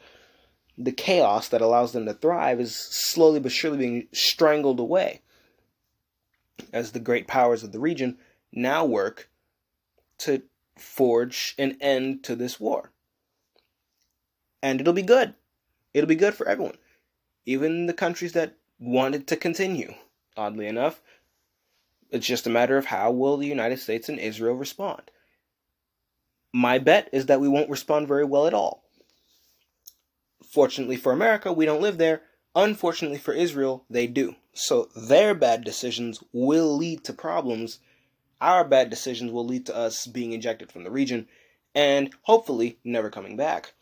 The 0.77 0.93
chaos 0.93 1.49
that 1.49 1.63
allows 1.63 1.93
them 1.93 2.07
to 2.07 2.15
thrive 2.15 2.61
is 2.61 2.75
slowly 2.77 3.41
but 3.41 3.53
surely 3.53 3.79
being 3.79 4.09
strangled 4.13 4.81
away 4.81 5.23
as 6.73 6.93
the 6.93 7.01
great 7.01 7.27
powers 7.27 7.63
of 7.63 7.73
the 7.73 7.81
region 7.81 8.19
now 8.53 8.85
work 8.85 9.31
to 10.19 10.43
forge 10.77 11.55
an 11.59 11.77
end 11.81 12.23
to 12.25 12.37
this 12.37 12.61
war. 12.61 12.93
And 14.63 14.81
it'll 14.81 14.93
be 14.93 15.03
good. 15.03 15.35
It'll 15.95 16.09
be 16.09 16.15
good 16.15 16.35
for 16.35 16.47
everyone. 16.47 16.77
Even 17.47 17.87
the 17.87 17.95
countries 17.95 18.33
that 18.33 18.57
wanted 18.79 19.27
to 19.29 19.37
continue, 19.37 19.95
oddly 20.37 20.67
enough. 20.67 21.03
It's 22.11 22.27
just 22.27 22.47
a 22.47 22.51
matter 22.51 22.77
of 22.77 22.87
how 22.87 23.11
will 23.11 23.37
the 23.37 23.47
United 23.47 23.79
States 23.79 24.09
and 24.09 24.19
Israel 24.19 24.55
respond. 24.55 25.03
My 26.53 26.79
bet 26.79 27.09
is 27.13 27.27
that 27.27 27.41
we 27.41 27.49
won't 27.49 27.71
respond 27.71 28.09
very 28.09 28.25
well 28.25 28.47
at 28.47 28.55
all. 28.55 28.85
Fortunately 30.43 30.97
for 30.97 31.13
America, 31.13 31.53
we 31.53 31.67
don't 31.67 31.83
live 31.83 31.99
there. 31.99 32.23
Unfortunately 32.57 33.19
for 33.19 33.33
Israel, 33.33 33.85
they 33.89 34.09
do. 34.09 34.35
So 34.53 34.89
their 34.97 35.35
bad 35.35 35.63
decisions 35.63 36.23
will 36.33 36.77
lead 36.77 37.05
to 37.05 37.13
problems. 37.13 37.79
Our 38.41 38.65
bad 38.65 38.91
decisions 38.91 39.31
will 39.31 39.47
lead 39.47 39.67
to 39.67 39.77
us 39.77 40.07
being 40.07 40.33
ejected 40.33 40.73
from 40.73 40.83
the 40.83 40.91
region 40.91 41.29
and 41.75 42.13
hopefully 42.23 42.79
never 42.83 43.11
coming 43.11 43.37
back. 43.37 43.75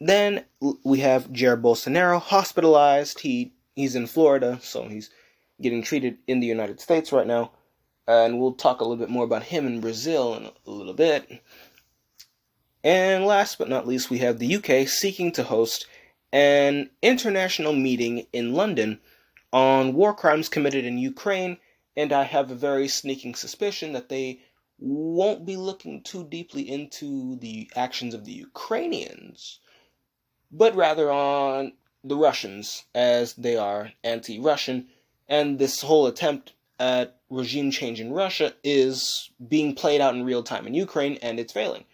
Then 0.00 0.44
we 0.84 1.00
have 1.00 1.32
Jair 1.32 1.60
Bolsonaro 1.60 2.20
hospitalized. 2.20 3.20
He 3.20 3.54
he's 3.74 3.96
in 3.96 4.06
Florida, 4.06 4.58
so 4.62 4.88
he's 4.88 5.10
getting 5.60 5.82
treated 5.82 6.18
in 6.26 6.40
the 6.40 6.46
United 6.46 6.80
States 6.80 7.12
right 7.12 7.26
now. 7.26 7.52
And 8.06 8.38
we'll 8.38 8.54
talk 8.54 8.80
a 8.80 8.84
little 8.84 8.98
bit 8.98 9.10
more 9.10 9.24
about 9.24 9.44
him 9.44 9.66
in 9.66 9.80
Brazil 9.80 10.34
in 10.34 10.44
a 10.44 10.70
little 10.70 10.94
bit. 10.94 11.42
And 12.82 13.24
last 13.24 13.56
but 13.58 13.70
not 13.70 13.86
least, 13.86 14.10
we 14.10 14.18
have 14.18 14.38
the 14.38 14.56
UK 14.56 14.86
seeking 14.86 15.32
to 15.32 15.42
host 15.42 15.86
an 16.32 16.90
international 17.00 17.72
meeting 17.72 18.26
in 18.32 18.52
London 18.52 19.00
on 19.54 19.94
war 19.94 20.12
crimes 20.12 20.48
committed 20.48 20.84
in 20.84 20.98
Ukraine, 20.98 21.58
and 21.96 22.12
I 22.12 22.24
have 22.24 22.50
a 22.50 22.56
very 22.56 22.88
sneaking 22.88 23.36
suspicion 23.36 23.92
that 23.92 24.08
they 24.08 24.40
won't 24.78 25.46
be 25.46 25.56
looking 25.56 26.02
too 26.02 26.24
deeply 26.24 26.68
into 26.68 27.36
the 27.36 27.70
actions 27.76 28.14
of 28.14 28.24
the 28.24 28.32
Ukrainians, 28.32 29.60
but 30.50 30.74
rather 30.74 31.10
on 31.10 31.72
the 32.02 32.16
Russians, 32.16 32.84
as 32.94 33.34
they 33.34 33.56
are 33.56 33.92
anti 34.02 34.40
Russian, 34.40 34.88
and 35.28 35.58
this 35.58 35.82
whole 35.82 36.06
attempt 36.06 36.52
at 36.78 37.16
regime 37.30 37.70
change 37.70 38.00
in 38.00 38.12
Russia 38.12 38.52
is 38.62 39.30
being 39.48 39.74
played 39.74 40.00
out 40.00 40.14
in 40.14 40.24
real 40.24 40.42
time 40.42 40.66
in 40.66 40.74
Ukraine, 40.74 41.18
and 41.22 41.38
it's 41.38 41.52
failing. 41.52 41.84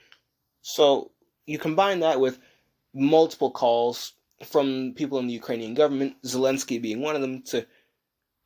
So 0.62 1.10
you 1.46 1.58
combine 1.58 2.00
that 2.00 2.20
with 2.20 2.38
multiple 2.94 3.50
calls 3.50 4.12
from 4.44 4.94
people 4.94 5.18
in 5.18 5.26
the 5.26 5.34
Ukrainian 5.34 5.74
government, 5.74 6.20
Zelensky 6.22 6.80
being 6.80 7.02
one 7.02 7.14
of 7.14 7.22
them, 7.22 7.42
to 7.42 7.66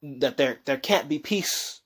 that 0.02 0.36
there 0.36 0.58
there 0.64 0.78
can't 0.78 1.08
be 1.08 1.18
peace 1.18 1.80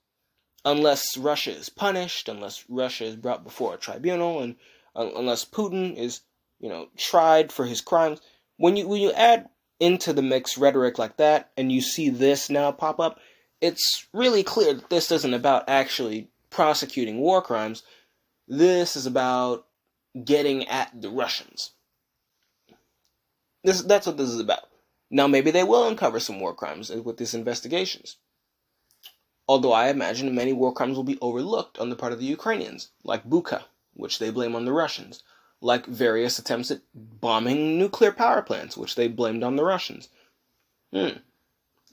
unless 0.64 1.16
Russia 1.16 1.52
is 1.52 1.68
punished, 1.68 2.28
unless 2.28 2.64
Russia 2.68 3.04
is 3.04 3.16
brought 3.16 3.44
before 3.44 3.74
a 3.74 3.78
tribunal, 3.78 4.40
and 4.40 4.56
uh, 4.96 5.10
unless 5.16 5.44
Putin 5.44 5.96
is 5.96 6.20
you 6.58 6.68
know 6.68 6.88
tried 6.96 7.52
for 7.52 7.66
his 7.66 7.80
crimes. 7.80 8.20
When 8.56 8.76
you 8.76 8.88
when 8.88 9.00
you 9.00 9.12
add 9.12 9.48
into 9.80 10.12
the 10.12 10.22
mix 10.22 10.58
rhetoric 10.58 10.98
like 10.98 11.16
that, 11.18 11.50
and 11.56 11.70
you 11.70 11.80
see 11.80 12.08
this 12.08 12.50
now 12.50 12.72
pop 12.72 12.98
up, 13.00 13.20
it's 13.60 14.06
really 14.12 14.42
clear 14.42 14.74
that 14.74 14.90
this 14.90 15.10
isn't 15.10 15.34
about 15.34 15.68
actually 15.68 16.30
prosecuting 16.50 17.18
war 17.18 17.42
crimes. 17.42 17.82
This 18.46 18.96
is 18.96 19.06
about 19.06 19.66
getting 20.24 20.66
at 20.68 21.00
the 21.00 21.10
Russians. 21.10 21.72
This 23.64 23.82
that's 23.82 24.06
what 24.06 24.16
this 24.16 24.30
is 24.30 24.40
about. 24.40 24.68
Now 25.10 25.26
maybe 25.26 25.50
they 25.50 25.64
will 25.64 25.86
uncover 25.86 26.20
some 26.20 26.40
war 26.40 26.54
crimes 26.54 26.90
with 26.90 27.16
these 27.16 27.34
investigations. 27.34 28.16
Although 29.48 29.72
I 29.72 29.88
imagine 29.88 30.34
many 30.34 30.52
war 30.52 30.72
crimes 30.72 30.96
will 30.96 31.04
be 31.04 31.18
overlooked 31.20 31.78
on 31.78 31.88
the 31.88 31.96
part 31.96 32.12
of 32.12 32.18
the 32.18 32.26
Ukrainians, 32.26 32.90
like 33.02 33.28
Bucha, 33.28 33.64
which 33.94 34.18
they 34.18 34.30
blame 34.30 34.54
on 34.54 34.66
the 34.66 34.72
Russians, 34.72 35.22
like 35.60 35.86
various 35.86 36.38
attempts 36.38 36.70
at 36.70 36.80
bombing 36.94 37.78
nuclear 37.78 38.12
power 38.12 38.42
plants, 38.42 38.76
which 38.76 38.94
they 38.94 39.08
blamed 39.08 39.42
on 39.42 39.56
the 39.56 39.64
Russians. 39.64 40.08
Hmm. 40.92 41.18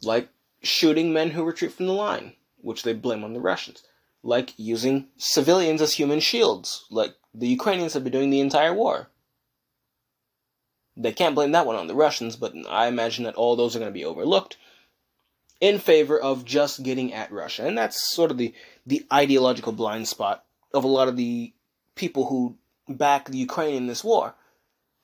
Like 0.04 0.30
shooting 0.62 1.14
men 1.14 1.32
who 1.32 1.44
retreat 1.44 1.72
from 1.72 1.88
the 1.88 1.94
line, 1.94 2.34
which 2.62 2.84
they 2.84 2.94
blame 2.94 3.24
on 3.24 3.34
the 3.34 3.40
Russians. 3.40 3.84
Like 4.24 4.54
using 4.58 5.08
civilians 5.18 5.82
as 5.82 5.94
human 5.94 6.20
shields, 6.20 6.86
like 6.90 7.16
the 7.34 7.48
Ukrainians 7.48 7.94
have 7.94 8.04
been 8.04 8.14
doing 8.14 8.30
the 8.30 8.40
entire 8.40 8.74
war. 8.74 9.10
They 10.98 11.12
can't 11.12 11.36
blame 11.36 11.52
that 11.52 11.66
one 11.66 11.76
on 11.76 11.88
the 11.88 11.96
Russians, 11.96 12.36
but 12.36 12.54
I 12.70 12.88
imagine 12.88 13.26
that 13.26 13.36
all 13.36 13.56
those 13.56 13.76
are 13.76 13.80
going 13.80 13.92
to 13.92 13.94
be 13.94 14.06
overlooked 14.06 14.58
in 15.60 15.80
favor 15.80 16.20
of 16.20 16.46
just 16.46 16.84
getting 16.84 17.14
at 17.14 17.32
Russia. 17.32 17.66
And 17.66 17.78
that's 17.78 18.14
sort 18.14 18.32
of 18.32 18.38
the, 18.38 18.54
the 18.86 19.06
ideological 19.12 19.74
blind 19.74 20.08
spot 20.08 20.46
of 20.74 20.84
a 20.84 20.88
lot 20.88 21.08
of 21.08 21.18
the 21.18 21.54
people 21.96 22.28
who 22.28 22.58
back 22.88 23.26
the 23.26 23.38
Ukraine 23.38 23.76
in 23.76 23.88
this 23.88 24.04
war 24.04 24.36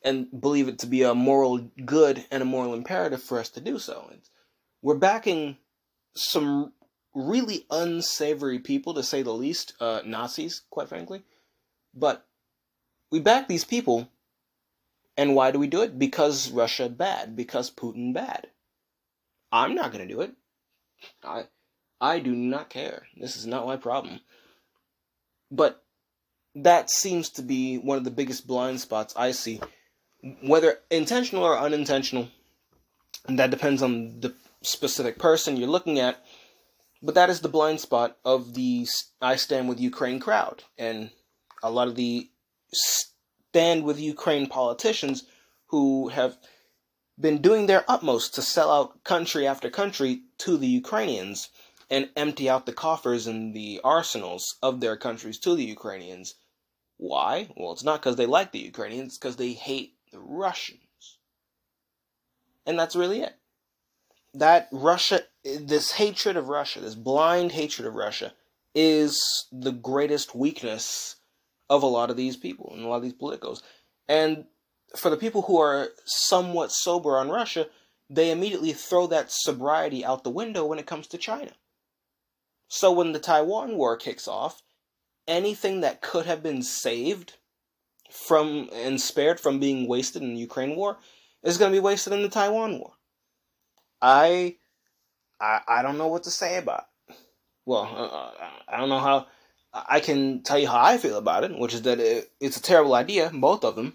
and 0.04 0.28
believe 0.40 0.68
it 0.68 0.80
to 0.80 0.88
be 0.88 1.04
a 1.04 1.14
moral 1.14 1.70
good 1.86 2.26
and 2.32 2.42
a 2.42 2.46
moral 2.46 2.74
imperative 2.74 3.22
for 3.22 3.40
us 3.40 3.50
to 3.50 3.62
do 3.62 3.80
so. 3.80 4.12
We're 4.82 4.96
backing 4.96 5.58
some 6.16 6.74
really 7.14 7.66
unsavory 7.70 8.60
people, 8.60 8.94
to 8.94 9.04
say 9.04 9.22
the 9.22 9.34
least, 9.34 9.74
uh, 9.80 10.02
Nazis, 10.06 10.62
quite 10.70 10.90
frankly. 10.90 11.24
But 11.94 12.26
we 13.12 13.20
back 13.20 13.48
these 13.48 13.66
people, 13.66 14.10
and 15.18 15.36
why 15.36 15.52
do 15.52 15.60
we 15.60 15.68
do 15.68 15.82
it? 15.82 16.00
Because 16.00 16.50
Russia 16.50 16.90
bad, 16.90 17.36
because 17.36 17.70
Putin 17.70 18.14
bad. 18.14 18.48
I'm 19.52 19.76
not 19.76 19.92
going 19.92 20.08
to 20.08 20.14
do 20.14 20.22
it. 20.22 20.34
I 21.24 21.44
I 22.00 22.20
do 22.20 22.34
not 22.34 22.70
care. 22.70 23.08
This 23.18 23.36
is 23.36 23.46
not 23.46 23.68
my 23.68 23.76
problem. 23.76 24.22
But 25.52 25.81
that 26.56 26.90
seems 26.90 27.30
to 27.32 27.42
be 27.42 27.78
one 27.78 27.98
of 27.98 28.04
the 28.04 28.12
biggest 28.12 28.46
blind 28.46 28.82
spots 28.82 29.14
I 29.16 29.32
see, 29.32 29.62
whether 30.42 30.80
intentional 30.90 31.44
or 31.44 31.58
unintentional. 31.58 32.28
And 33.28 33.40
that 33.40 33.52
depends 33.52 33.82
on 33.82 34.20
the 34.20 34.34
specific 34.62 35.18
person 35.18 35.58
you're 35.58 35.70
looking 35.70 36.00
at. 36.00 36.24
But 37.04 37.16
that 37.16 37.30
is 37.30 37.42
the 37.42 37.50
blind 37.50 37.80
spot 37.80 38.18
of 38.24 38.54
the 38.54 38.88
I 39.22 39.36
Stand 39.36 39.70
With 39.70 39.80
Ukraine 39.80 40.20
crowd. 40.20 40.64
And 40.78 41.12
a 41.64 41.72
lot 41.72 41.88
of 41.88 41.96
the 41.96 42.30
Stand 42.74 43.84
With 43.84 44.00
Ukraine 44.00 44.48
politicians 44.48 45.24
who 45.68 46.10
have 46.10 46.38
been 47.20 47.42
doing 47.42 47.66
their 47.66 47.86
utmost 47.88 48.36
to 48.36 48.42
sell 48.42 48.72
out 48.72 49.04
country 49.04 49.48
after 49.48 49.70
country 49.70 50.22
to 50.40 50.58
the 50.58 50.68
Ukrainians 50.68 51.50
and 51.90 52.10
empty 52.16 52.50
out 52.50 52.66
the 52.66 52.74
coffers 52.74 53.28
and 53.28 53.54
the 53.54 53.82
arsenals 53.84 54.56
of 54.62 54.80
their 54.80 54.96
countries 54.96 55.38
to 55.40 55.56
the 55.56 55.66
Ukrainians. 55.66 56.36
Why? 57.02 57.50
Well, 57.58 57.72
it's 57.72 57.84
not 57.84 58.00
because 58.00 58.16
they 58.16 58.28
like 58.28 58.52
the 58.52 58.60
Ukrainians, 58.60 59.08
it's 59.08 59.18
because 59.18 59.36
they 59.36 59.54
hate 59.54 59.96
the 60.12 60.20
Russians. 60.20 60.80
And 62.66 62.78
that's 62.78 62.96
really 62.96 63.22
it 63.22 63.34
that 64.34 64.68
Russia, 64.72 65.22
this 65.44 65.92
hatred 65.92 66.38
of 66.38 66.48
Russia, 66.48 66.80
this 66.80 66.96
blind 66.96 67.52
hatred 67.52 67.88
of 67.88 67.96
Russia, 67.96 68.34
is 68.74 69.48
the 69.52 69.72
greatest 69.72 70.34
weakness 70.34 71.18
of 71.70 71.84
a 71.84 71.88
lot 71.88 72.10
of 72.10 72.18
these 72.18 72.38
people 72.38 72.72
and 72.74 72.84
a 72.84 72.88
lot 72.88 72.98
of 72.98 73.04
these 73.04 73.14
politicos. 73.14 73.62
And 74.08 74.46
for 74.96 75.10
the 75.10 75.18
people 75.18 75.44
who 75.44 75.60
are 75.60 75.90
somewhat 76.06 76.72
sober 76.72 77.18
on 77.18 77.30
Russia, 77.30 77.68
they 78.10 78.32
immediately 78.32 78.74
throw 78.74 79.08
that 79.08 79.32
sobriety 79.32 80.04
out 80.04 80.24
the 80.24 80.30
window 80.30 80.66
when 80.66 80.80
it 80.80 80.86
comes 80.86 81.08
to 81.08 81.18
China. 81.18 81.52
So 82.68 82.92
when 82.92 83.12
the 83.12 83.20
Taiwan 83.20 83.76
War 83.76 83.98
kicks 83.98 84.28
off, 84.28 84.62
anything 85.28 85.82
that 85.82 86.02
could 86.02 86.26
have 86.26 86.44
been 86.44 86.62
saved 86.64 87.38
from 88.10 88.70
and 88.74 89.00
spared 89.00 89.40
from 89.40 89.60
being 89.60 89.88
wasted 89.88 90.22
in 90.22 90.34
the 90.34 90.40
Ukraine 90.40 90.76
war 90.76 90.98
is 91.44 91.58
going 91.58 91.72
to 91.72 91.76
be 91.76 91.84
wasted 91.84 92.14
in 92.14 92.22
the 92.22 92.30
Taiwan 92.30 92.80
war. 92.80 92.94
I, 94.02 94.58
I, 95.40 95.62
I 95.68 95.82
don't 95.82 95.98
know 95.98 96.08
what 96.08 96.24
to 96.24 96.32
say 96.32 96.58
about. 96.58 96.86
It. 97.10 97.16
Well, 97.66 97.84
uh, 97.84 98.06
uh, 98.06 98.32
I 98.68 98.78
don't 98.78 98.90
know 98.90 99.00
how. 99.00 99.28
I 99.74 100.02
can 100.02 100.42
tell 100.44 100.60
you 100.60 100.68
how 100.68 100.82
I 100.82 100.98
feel 100.98 101.18
about 101.18 101.46
it, 101.46 101.58
which 101.58 101.74
is 101.74 101.84
that 101.84 102.00
it, 102.00 102.30
it's 102.42 102.58
a 102.58 102.62
terrible 102.62 102.94
idea, 102.94 103.32
both 103.34 103.64
of 103.64 103.76
them, 103.76 103.94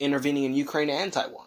intervening 0.00 0.42
in 0.44 0.54
Ukraine 0.54 0.90
and 0.90 1.12
Taiwan. 1.12 1.46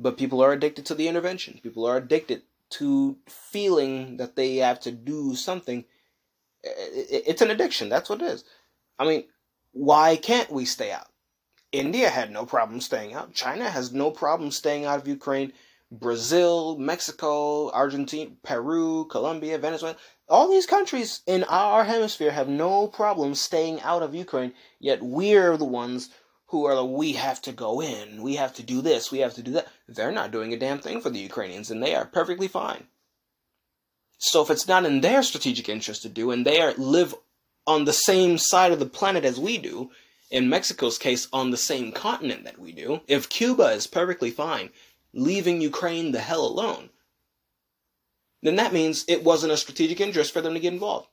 But 0.00 0.18
people 0.18 0.42
are 0.42 0.52
addicted 0.52 0.86
to 0.86 0.94
the 0.94 1.06
intervention. 1.06 1.60
People 1.62 1.86
are 1.86 1.96
addicted 1.96 2.42
to 2.70 3.16
feeling 3.28 4.16
that 4.16 4.34
they 4.34 4.56
have 4.56 4.80
to 4.80 4.90
do 4.90 5.36
something. 5.36 5.84
It's 6.66 7.42
an 7.42 7.50
addiction. 7.50 7.88
That's 7.88 8.10
what 8.10 8.22
it 8.22 8.26
is. 8.26 8.44
I 8.98 9.06
mean, 9.06 9.24
why 9.72 10.16
can't 10.16 10.50
we 10.50 10.64
stay 10.64 10.90
out? 10.90 11.08
India 11.72 12.08
had 12.08 12.30
no 12.30 12.46
problem 12.46 12.80
staying 12.80 13.14
out. 13.14 13.34
China 13.34 13.68
has 13.68 13.92
no 13.92 14.10
problem 14.10 14.50
staying 14.50 14.84
out 14.84 14.98
of 14.98 15.08
Ukraine. 15.08 15.52
Brazil, 15.90 16.76
Mexico, 16.78 17.70
Argentina, 17.70 18.30
Peru, 18.42 19.06
Colombia, 19.06 19.56
Venezuela. 19.58 19.96
All 20.28 20.50
these 20.50 20.66
countries 20.66 21.20
in 21.26 21.44
our 21.44 21.84
hemisphere 21.84 22.32
have 22.32 22.48
no 22.48 22.88
problem 22.88 23.36
staying 23.36 23.80
out 23.82 24.02
of 24.02 24.14
Ukraine, 24.14 24.52
yet 24.80 25.00
we're 25.00 25.56
the 25.56 25.64
ones 25.64 26.10
who 26.46 26.64
are 26.64 26.80
like, 26.80 26.90
we 26.90 27.12
have 27.12 27.40
to 27.42 27.52
go 27.52 27.80
in, 27.80 28.22
we 28.22 28.34
have 28.34 28.54
to 28.54 28.64
do 28.64 28.82
this, 28.82 29.12
we 29.12 29.20
have 29.20 29.34
to 29.34 29.42
do 29.42 29.52
that. 29.52 29.68
They're 29.86 30.10
not 30.10 30.32
doing 30.32 30.52
a 30.52 30.58
damn 30.58 30.80
thing 30.80 31.00
for 31.00 31.10
the 31.10 31.20
Ukrainians, 31.20 31.70
and 31.70 31.80
they 31.80 31.94
are 31.94 32.06
perfectly 32.06 32.48
fine. 32.48 32.88
So 34.18 34.42
if 34.42 34.50
it's 34.50 34.68
not 34.68 34.84
in 34.84 35.00
their 35.00 35.22
strategic 35.22 35.68
interest 35.68 36.02
to 36.02 36.08
do, 36.08 36.30
and 36.30 36.44
they 36.44 36.60
are 36.60 36.74
live 36.74 37.14
on 37.66 37.84
the 37.84 37.92
same 37.92 38.38
side 38.38 38.72
of 38.72 38.78
the 38.78 38.86
planet 38.86 39.24
as 39.24 39.38
we 39.38 39.58
do, 39.58 39.90
in 40.30 40.48
Mexico's 40.48 40.98
case, 40.98 41.28
on 41.32 41.50
the 41.50 41.56
same 41.56 41.92
continent 41.92 42.44
that 42.44 42.58
we 42.58 42.72
do, 42.72 43.00
if 43.06 43.28
Cuba 43.28 43.70
is 43.70 43.86
perfectly 43.86 44.30
fine 44.30 44.70
leaving 45.16 45.60
Ukraine 45.60 46.12
the 46.12 46.20
hell 46.20 46.44
alone, 46.44 46.90
then 48.42 48.56
that 48.56 48.72
means 48.72 49.04
it 49.08 49.24
wasn't 49.24 49.52
a 49.52 49.56
strategic 49.56 50.00
interest 50.00 50.32
for 50.32 50.40
them 50.40 50.54
to 50.54 50.60
get 50.60 50.72
involved. 50.72 51.08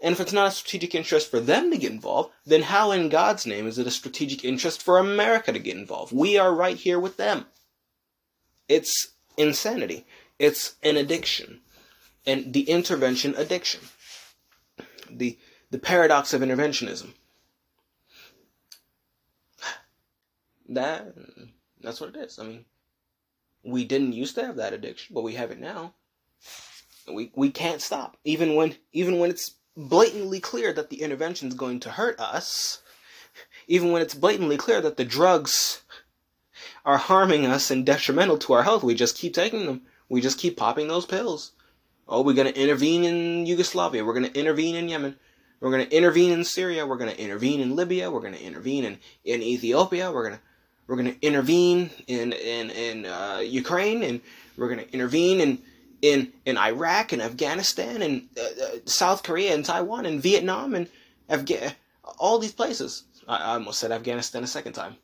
And 0.00 0.12
if 0.12 0.20
it's 0.20 0.32
not 0.32 0.48
a 0.48 0.50
strategic 0.50 0.94
interest 0.94 1.30
for 1.30 1.38
them 1.38 1.70
to 1.70 1.78
get 1.78 1.92
involved, 1.92 2.32
then 2.44 2.62
how 2.62 2.90
in 2.90 3.08
God's 3.08 3.46
name 3.46 3.68
is 3.68 3.78
it 3.78 3.86
a 3.86 3.90
strategic 3.90 4.44
interest 4.44 4.82
for 4.82 4.98
America 4.98 5.52
to 5.52 5.58
get 5.60 5.76
involved? 5.76 6.12
We 6.12 6.38
are 6.38 6.52
right 6.52 6.76
here 6.76 6.98
with 6.98 7.18
them. 7.18 7.46
It's 8.68 9.12
insanity. 9.36 10.04
It's 10.38 10.74
an 10.82 10.96
addiction. 10.96 11.60
And 12.26 12.52
the 12.52 12.62
intervention 12.62 13.34
addiction. 13.36 13.80
The 15.10 15.38
the 15.70 15.78
paradox 15.78 16.32
of 16.34 16.42
interventionism. 16.42 17.14
That 20.68 21.14
that's 21.80 22.00
what 22.00 22.14
it 22.14 22.16
is. 22.16 22.38
I 22.38 22.44
mean, 22.44 22.64
we 23.64 23.84
didn't 23.84 24.12
used 24.12 24.34
to 24.36 24.44
have 24.44 24.56
that 24.56 24.72
addiction, 24.72 25.14
but 25.14 25.22
we 25.22 25.34
have 25.34 25.50
it 25.50 25.60
now. 25.60 25.94
We 27.12 27.32
we 27.34 27.50
can't 27.50 27.82
stop. 27.82 28.16
Even 28.24 28.54
when 28.54 28.76
even 28.92 29.18
when 29.18 29.30
it's 29.30 29.56
blatantly 29.76 30.40
clear 30.40 30.72
that 30.72 30.90
the 30.90 31.02
intervention 31.02 31.48
is 31.48 31.54
going 31.54 31.80
to 31.80 31.90
hurt 31.90 32.20
us, 32.20 32.82
even 33.66 33.90
when 33.92 34.02
it's 34.02 34.14
blatantly 34.14 34.56
clear 34.56 34.80
that 34.80 34.96
the 34.96 35.04
drugs 35.04 35.82
are 36.84 36.98
harming 36.98 37.46
us 37.46 37.70
and 37.70 37.86
detrimental 37.86 38.38
to 38.38 38.52
our 38.52 38.62
health, 38.62 38.82
we 38.82 38.94
just 38.94 39.16
keep 39.16 39.34
taking 39.34 39.66
them. 39.66 39.82
We 40.08 40.20
just 40.20 40.38
keep 40.38 40.56
popping 40.56 40.88
those 40.88 41.06
pills. 41.06 41.52
Oh, 42.12 42.20
we're 42.20 42.34
going 42.34 42.52
to 42.52 42.60
intervene 42.60 43.04
in 43.04 43.46
Yugoslavia. 43.46 44.04
We're 44.04 44.12
going 44.12 44.30
to 44.30 44.38
intervene 44.38 44.76
in 44.76 44.86
Yemen. 44.86 45.16
We're 45.60 45.70
going 45.70 45.88
to 45.88 45.96
intervene 45.96 46.30
in 46.30 46.44
Syria. 46.44 46.84
We're 46.86 46.98
going 46.98 47.10
to 47.10 47.18
intervene 47.18 47.60
in 47.60 47.74
Libya. 47.74 48.10
We're 48.10 48.20
going 48.20 48.34
to 48.34 48.42
intervene 48.42 48.84
in, 48.84 48.98
in 49.24 49.40
Ethiopia. 49.40 50.12
We're 50.12 50.28
going 50.28 50.34
to 50.34 50.40
we're 50.86 50.96
going 50.96 51.14
to 51.14 51.26
intervene 51.26 51.88
in 52.06 52.34
in 52.34 52.68
in 52.68 53.06
uh, 53.06 53.40
Ukraine, 53.42 54.02
and 54.02 54.20
we're 54.58 54.68
going 54.68 54.86
to 54.86 54.92
intervene 54.92 55.40
in 55.40 55.62
in 56.02 56.32
in 56.44 56.58
Iraq 56.58 57.12
and 57.12 57.22
Afghanistan 57.22 58.02
and 58.02 58.28
uh, 58.38 58.42
uh, 58.42 58.68
South 58.84 59.22
Korea 59.22 59.54
and 59.54 59.64
Taiwan 59.64 60.04
and 60.04 60.22
Vietnam 60.22 60.74
and 60.74 60.88
Afga- 61.30 61.72
all 62.18 62.38
these 62.38 62.52
places. 62.52 63.04
I, 63.26 63.36
I 63.38 63.54
almost 63.54 63.80
said 63.80 63.90
Afghanistan 63.90 64.44
a 64.44 64.46
second 64.46 64.74
time. 64.74 64.96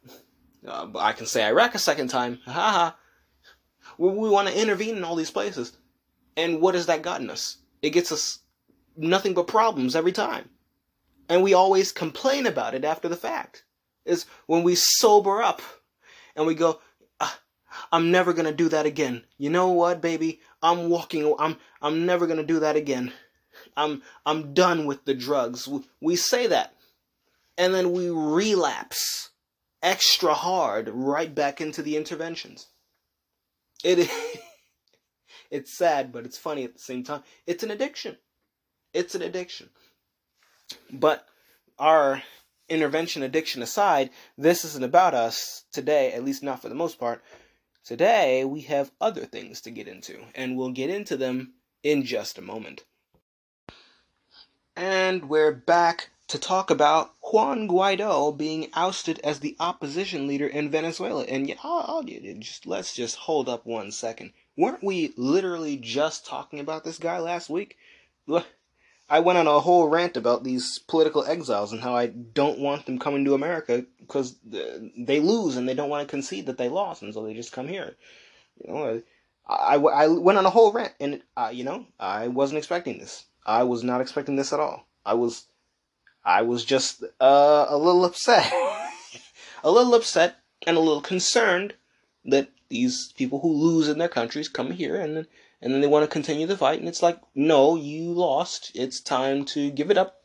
Uh, 0.67 0.85
but 0.85 0.99
I 0.99 1.13
can 1.13 1.25
say 1.25 1.47
Iraq 1.47 1.75
a 1.75 1.79
second 1.79 2.09
time. 2.09 2.41
Ha 2.45 2.53
ha. 2.53 2.97
We, 3.97 4.11
we 4.11 4.29
want 4.29 4.49
to 4.49 4.61
intervene 4.61 4.99
in 4.99 5.05
all 5.05 5.17
these 5.17 5.31
places. 5.31 5.73
And 6.39 6.61
what 6.61 6.77
has 6.77 6.87
that 6.87 7.03
gotten 7.03 7.31
us? 7.31 7.57
It 7.83 7.91
gets 7.91 8.13
us 8.13 8.39
nothing 8.97 9.35
but 9.35 9.49
problems 9.49 9.97
every 9.97 10.13
time. 10.13 10.49
And 11.29 11.43
we 11.43 11.53
always 11.53 11.91
complain 11.91 12.47
about 12.47 12.75
it 12.75 12.85
after 12.85 13.09
the 13.09 13.17
fact. 13.17 13.65
Is 14.07 14.25
when 14.47 14.63
we 14.63 14.77
sober 14.77 15.43
up 15.43 15.61
and 16.37 16.47
we 16.47 16.55
go, 16.55 16.81
ah, 17.21 17.41
I'm 17.91 18.13
never 18.13 18.33
gonna 18.33 18.53
do 18.53 18.69
that 18.69 18.87
again. 18.87 19.25
You 19.37 19.51
know 19.51 19.69
what, 19.69 20.01
baby? 20.01 20.41
I'm 20.63 20.89
walking. 20.89 21.35
I'm 21.39 21.57
I'm 21.83 22.07
never 22.07 22.27
gonna 22.27 22.45
do 22.45 22.61
that 22.61 22.77
again. 22.77 23.13
I'm 23.77 24.03
I'm 24.25 24.55
done 24.55 24.87
with 24.87 25.05
the 25.05 25.15
drugs. 25.15 25.67
We, 25.67 25.85
we 26.01 26.17
say 26.17 26.47
that, 26.47 26.75
and 27.59 27.75
then 27.75 27.93
we 27.93 28.09
relapse 28.11 29.31
extra 29.83 30.35
hard 30.35 30.89
right 30.89 31.35
back 31.35 31.61
into 31.61 31.83
the 31.83 31.97
interventions. 31.97 32.69
It 33.85 34.09
it's 35.51 35.77
sad, 35.77 36.13
but 36.13 36.25
it's 36.25 36.39
funny 36.39 36.65
at 36.65 36.75
the 36.75 36.81
same 36.81 37.03
time. 37.03 37.23
It's 37.47 37.63
an 37.63 37.71
addiction. 37.71 38.17
It's 38.93 39.15
an 39.15 39.23
addiction. 39.23 39.71
But 40.93 41.27
our 41.79 42.23
intervention 42.69 43.23
addiction 43.23 43.63
aside, 43.63 44.11
this 44.37 44.65
isn't 44.65 44.85
about 44.85 45.15
us 45.15 45.65
today, 45.73 46.13
at 46.13 46.25
least 46.25 46.43
not 46.43 46.61
for 46.61 46.69
the 46.69 46.75
most 46.75 46.99
part. 46.99 47.23
Today, 47.85 48.45
we 48.45 48.63
have 48.63 48.91
other 49.01 49.25
things 49.25 49.63
to 49.63 49.71
get 49.71 49.89
into, 49.89 50.21
and 50.35 50.57
we'll 50.57 50.73
get 50.73 50.91
into 50.91 51.17
them 51.17 51.55
in 51.83 52.05
just 52.05 52.37
a 52.37 52.43
moment. 52.43 52.85
And 54.77 55.29
we're 55.29 55.53
back 55.53 56.11
to 56.29 56.39
talk 56.39 56.71
about 56.71 57.13
Juan 57.33 57.67
Guaido 57.67 58.37
being 58.37 58.69
ousted 58.75 59.19
as 59.25 59.41
the 59.41 59.57
opposition 59.59 60.27
leader 60.27 60.47
in 60.47 60.71
Venezuela. 60.71 61.25
And 61.25 61.49
yeah, 61.49 61.57
I'll, 61.63 61.85
I'll, 61.89 62.03
just 62.03 62.67
let's 62.67 62.95
just 62.95 63.17
hold 63.17 63.49
up 63.49 63.65
one 63.65 63.91
second. 63.91 64.33
Weren't 64.59 64.83
we 64.83 65.15
literally 65.17 65.77
just 65.77 66.27
talking 66.27 66.59
about 66.59 66.83
this 66.83 66.99
guy 66.99 67.21
last 67.21 67.49
week? 67.49 67.79
I 69.09 69.21
went 69.21 69.39
on 69.39 69.47
a 69.47 69.61
whole 69.61 69.89
rant 69.89 70.17
about 70.17 70.43
these 70.43 70.81
political 70.81 71.25
exiles 71.25 71.73
and 71.73 71.81
how 71.81 71.95
I 71.95 72.09
don't 72.09 72.59
want 72.59 72.85
them 72.85 72.99
coming 72.99 73.25
to 73.25 73.35
America 73.35 73.87
because 74.01 74.35
they 74.45 75.21
lose 75.21 75.57
and 75.57 75.69
they 75.69 75.75
don't 75.75 75.89
want 75.89 76.09
to 76.09 76.11
concede 76.11 76.47
that 76.47 76.59
they 76.59 76.69
lost, 76.69 77.03
and 77.03 77.15
so 77.15 77.25
they 77.25 77.35
just 77.35 77.53
come 77.53 77.69
here. 77.69 77.95
You 78.67 78.75
know, 78.75 79.03
I, 79.49 79.77
I, 79.77 79.77
I 79.77 80.07
went 80.09 80.39
on 80.39 80.45
a 80.45 80.51
whole 80.51 80.73
rant, 80.73 80.93
and 80.99 81.23
uh, 81.37 81.51
you 81.55 81.63
know, 81.63 81.87
I 82.01 82.27
wasn't 82.27 82.59
expecting 82.59 82.99
this. 82.99 83.27
I 83.47 83.63
was 83.63 83.85
not 83.85 84.01
expecting 84.01 84.35
this 84.35 84.53
at 84.53 84.59
all. 84.59 84.89
I 85.07 85.15
was, 85.15 85.47
I 86.25 86.43
was 86.43 86.65
just 86.65 87.05
uh, 87.21 87.67
a 87.69 87.79
little 87.79 88.05
upset, 88.05 88.53
a 89.63 89.71
little 89.71 89.95
upset, 89.95 90.35
and 90.67 90.77
a 90.77 90.81
little 90.81 91.01
concerned 91.01 91.75
that 92.25 92.51
these 92.69 93.13
people 93.13 93.41
who 93.41 93.53
lose 93.53 93.89
in 93.89 93.99
their 93.99 94.09
countries 94.09 94.49
come 94.49 94.71
here 94.71 94.97
and 94.97 95.17
then 95.17 95.27
and 95.61 95.75
then 95.75 95.81
they 95.81 95.89
want 95.89 96.05
to 96.05 96.13
continue 96.13 96.47
the 96.47 96.57
fight, 96.57 96.79
and 96.79 96.89
it's 96.89 97.03
like, 97.03 97.19
no, 97.35 97.75
you 97.75 98.13
lost. 98.13 98.71
It's 98.75 99.01
time 99.01 99.45
to 99.47 99.71
give 99.73 99.91
it 99.91 99.99
up. 99.99 100.23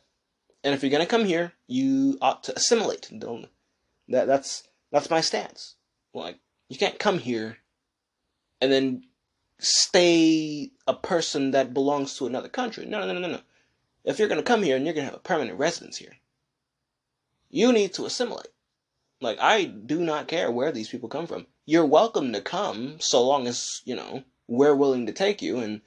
And 0.62 0.72
if 0.74 0.82
you're 0.82 0.92
gonna 0.92 1.06
come 1.06 1.24
here, 1.24 1.52
you 1.66 2.18
ought 2.22 2.44
to 2.44 2.56
assimilate. 2.56 3.10
Don't 3.18 3.48
that 4.08 4.26
that's 4.26 4.62
that's 4.90 5.10
my 5.10 5.20
stance. 5.20 5.74
Like 6.12 6.38
you 6.68 6.78
can't 6.78 6.98
come 6.98 7.18
here 7.18 7.58
and 8.60 8.72
then 8.72 9.04
stay 9.58 10.70
a 10.86 10.94
person 10.94 11.50
that 11.50 11.74
belongs 11.74 12.16
to 12.16 12.26
another 12.26 12.48
country. 12.48 12.86
No, 12.86 13.00
no, 13.00 13.12
no, 13.12 13.18
no, 13.18 13.28
no. 13.28 13.40
If 14.04 14.18
you're 14.18 14.28
gonna 14.28 14.42
come 14.42 14.62
here 14.62 14.76
and 14.76 14.84
you're 14.84 14.94
gonna 14.94 15.06
have 15.06 15.14
a 15.14 15.18
permanent 15.18 15.58
residence 15.58 15.96
here, 15.96 16.16
you 17.50 17.72
need 17.72 17.92
to 17.94 18.06
assimilate. 18.06 18.48
Like 19.20 19.38
I 19.40 19.64
do 19.64 20.00
not 20.00 20.28
care 20.28 20.50
where 20.50 20.72
these 20.72 20.88
people 20.88 21.08
come 21.08 21.26
from. 21.26 21.46
You're 21.66 21.86
welcome 21.86 22.32
to 22.32 22.40
come 22.40 23.00
so 23.00 23.22
long 23.22 23.46
as, 23.46 23.80
you 23.84 23.96
know, 23.96 24.24
we're 24.48 24.74
willing 24.74 25.06
to 25.06 25.12
take 25.12 25.42
you. 25.42 25.58
And 25.58 25.80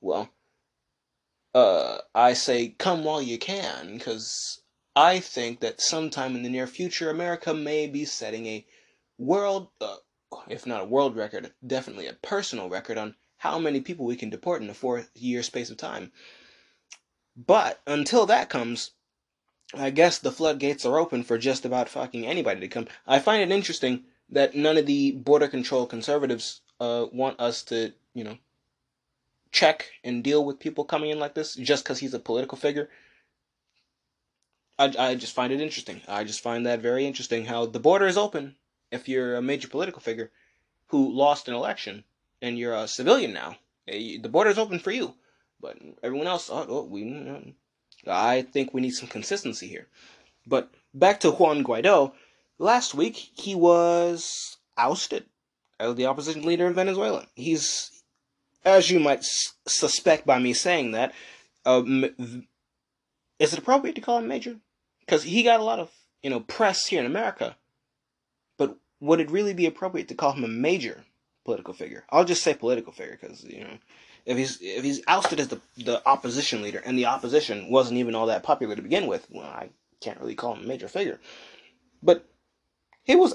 well 0.00 0.30
uh 1.54 1.98
i 2.14 2.34
say 2.34 2.68
come 2.78 3.04
while 3.04 3.22
you 3.22 3.38
can 3.38 3.94
because 3.94 4.60
i 4.94 5.18
think 5.18 5.60
that 5.60 5.80
sometime 5.80 6.36
in 6.36 6.42
the 6.42 6.48
near 6.48 6.66
future 6.66 7.10
america 7.10 7.54
may 7.54 7.86
be 7.86 8.04
setting 8.04 8.46
a 8.46 8.66
world 9.16 9.68
uh, 9.80 9.96
if 10.48 10.66
not 10.66 10.82
a 10.82 10.86
world 10.86 11.16
record 11.16 11.52
definitely 11.66 12.06
a 12.06 12.12
personal 12.12 12.68
record 12.68 12.98
on 12.98 13.14
how 13.38 13.58
many 13.58 13.80
people 13.80 14.04
we 14.04 14.16
can 14.16 14.30
deport 14.30 14.62
in 14.62 14.68
a 14.68 14.74
four 14.74 15.06
year 15.14 15.42
space 15.42 15.70
of 15.70 15.76
time. 15.76 16.12
But 17.36 17.80
until 17.86 18.26
that 18.26 18.50
comes 18.50 18.90
i 19.74 19.90
guess 19.90 20.18
the 20.18 20.32
floodgates 20.32 20.84
are 20.84 20.98
open 20.98 21.22
for 21.22 21.38
just 21.38 21.64
about 21.64 21.88
fucking 21.88 22.26
anybody 22.26 22.60
to 22.60 22.68
come. 22.68 22.88
I 23.06 23.20
find 23.20 23.42
it 23.42 23.54
interesting 23.54 24.04
that 24.30 24.54
none 24.54 24.76
of 24.76 24.86
the 24.86 25.12
border 25.12 25.48
control 25.48 25.86
conservatives 25.86 26.60
uh, 26.80 27.06
want 27.12 27.40
us 27.40 27.62
to, 27.64 27.92
you 28.14 28.24
know, 28.24 28.38
check 29.50 29.86
and 30.04 30.22
deal 30.22 30.44
with 30.44 30.58
people 30.58 30.84
coming 30.84 31.10
in 31.10 31.18
like 31.18 31.34
this 31.34 31.54
just 31.54 31.84
because 31.84 31.98
he's 31.98 32.14
a 32.14 32.18
political 32.18 32.58
figure. 32.58 32.88
I, 34.78 34.94
I 34.98 35.14
just 35.14 35.34
find 35.34 35.52
it 35.52 35.60
interesting. 35.60 36.00
I 36.06 36.24
just 36.24 36.40
find 36.40 36.66
that 36.66 36.80
very 36.80 37.06
interesting 37.06 37.44
how 37.44 37.66
the 37.66 37.80
border 37.80 38.06
is 38.06 38.18
open 38.18 38.56
if 38.92 39.08
you're 39.08 39.36
a 39.36 39.42
major 39.42 39.68
political 39.68 40.00
figure 40.00 40.30
who 40.86 41.12
lost 41.12 41.48
an 41.48 41.54
election 41.54 42.04
and 42.40 42.58
you're 42.58 42.74
a 42.74 42.88
civilian 42.88 43.32
now. 43.32 43.56
Eh, 43.88 44.18
the 44.20 44.28
border 44.28 44.50
is 44.50 44.58
open 44.58 44.78
for 44.78 44.90
you, 44.90 45.14
but 45.60 45.78
everyone 46.02 46.26
else, 46.26 46.50
oh, 46.50 46.66
oh 46.68 46.84
we. 46.84 47.54
I 48.06 48.42
think 48.42 48.72
we 48.72 48.80
need 48.80 48.94
some 48.94 49.08
consistency 49.08 49.66
here. 49.66 49.88
But 50.46 50.70
back 50.94 51.20
to 51.20 51.32
Juan 51.32 51.64
Guaido. 51.64 52.12
Last 52.58 52.94
week 52.94 53.16
he 53.16 53.54
was 53.54 54.56
ousted 54.76 55.26
as 55.78 55.94
the 55.94 56.06
opposition 56.06 56.42
leader 56.42 56.66
in 56.66 56.74
Venezuela. 56.74 57.26
He's, 57.34 58.02
as 58.64 58.90
you 58.90 58.98
might 59.00 59.20
s- 59.20 59.54
suspect 59.66 60.26
by 60.26 60.38
me 60.38 60.52
saying 60.52 60.92
that, 60.92 61.14
uh, 61.64 61.82
is 63.38 63.52
it 63.52 63.58
appropriate 63.58 63.94
to 63.94 64.00
call 64.00 64.18
him 64.18 64.28
major? 64.28 64.56
Because 65.00 65.22
he 65.22 65.42
got 65.42 65.60
a 65.60 65.64
lot 65.64 65.78
of 65.78 65.90
you 66.22 66.30
know 66.30 66.40
press 66.40 66.86
here 66.86 67.00
in 67.00 67.06
America 67.06 67.56
but 68.58 68.76
would 69.00 69.20
it 69.20 69.30
really 69.30 69.54
be 69.54 69.64
appropriate 69.64 70.08
to 70.08 70.14
call 70.14 70.32
him 70.32 70.44
a 70.44 70.48
major 70.48 71.04
political 71.44 71.72
figure? 71.72 72.04
I'll 72.10 72.24
just 72.24 72.42
say 72.42 72.52
political 72.52 72.92
figure 72.92 73.16
because 73.18 73.44
you 73.44 73.60
know, 73.60 73.78
if 74.26 74.36
he's 74.36 74.58
if 74.60 74.84
he's 74.84 75.00
ousted 75.06 75.40
as 75.40 75.48
the 75.48 75.60
the 75.78 76.06
opposition 76.06 76.60
leader 76.60 76.82
and 76.84 76.98
the 76.98 77.06
opposition 77.06 77.70
wasn't 77.70 77.98
even 77.98 78.14
all 78.14 78.26
that 78.26 78.42
popular 78.42 78.76
to 78.76 78.82
begin 78.82 79.06
with, 79.06 79.26
well, 79.30 79.46
I 79.46 79.70
can't 80.00 80.20
really 80.20 80.34
call 80.34 80.54
him 80.54 80.64
a 80.64 80.68
major 80.68 80.88
figure. 80.88 81.20
But 82.02 82.26
he 83.08 83.16
was 83.16 83.34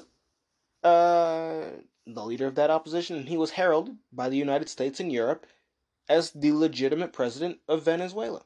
uh, 0.83 1.65
the 2.05 2.23
leader 2.23 2.45
of 2.45 2.55
that 2.55 2.69
opposition, 2.69 3.17
and 3.17 3.27
he 3.27 3.38
was 3.38 3.51
heralded 3.51 3.97
by 4.13 4.29
the 4.29 4.38
United 4.38 4.69
States 4.69 4.99
and 4.99 5.12
Europe 5.12 5.47
as 6.07 6.31
the 6.31 6.51
legitimate 6.51 7.12
president 7.12 7.57
of 7.67 7.83
Venezuela. 7.83 8.43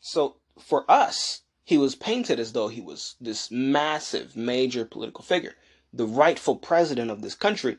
So 0.00 0.36
for 0.58 0.90
us, 0.90 1.42
he 1.62 1.76
was 1.76 1.94
painted 1.94 2.40
as 2.40 2.52
though 2.54 2.68
he 2.68 2.80
was 2.80 3.16
this 3.20 3.50
massive, 3.50 4.34
major 4.34 4.86
political 4.86 5.22
figure, 5.22 5.54
the 5.92 6.06
rightful 6.06 6.56
president 6.56 7.10
of 7.10 7.20
this 7.20 7.34
country. 7.34 7.76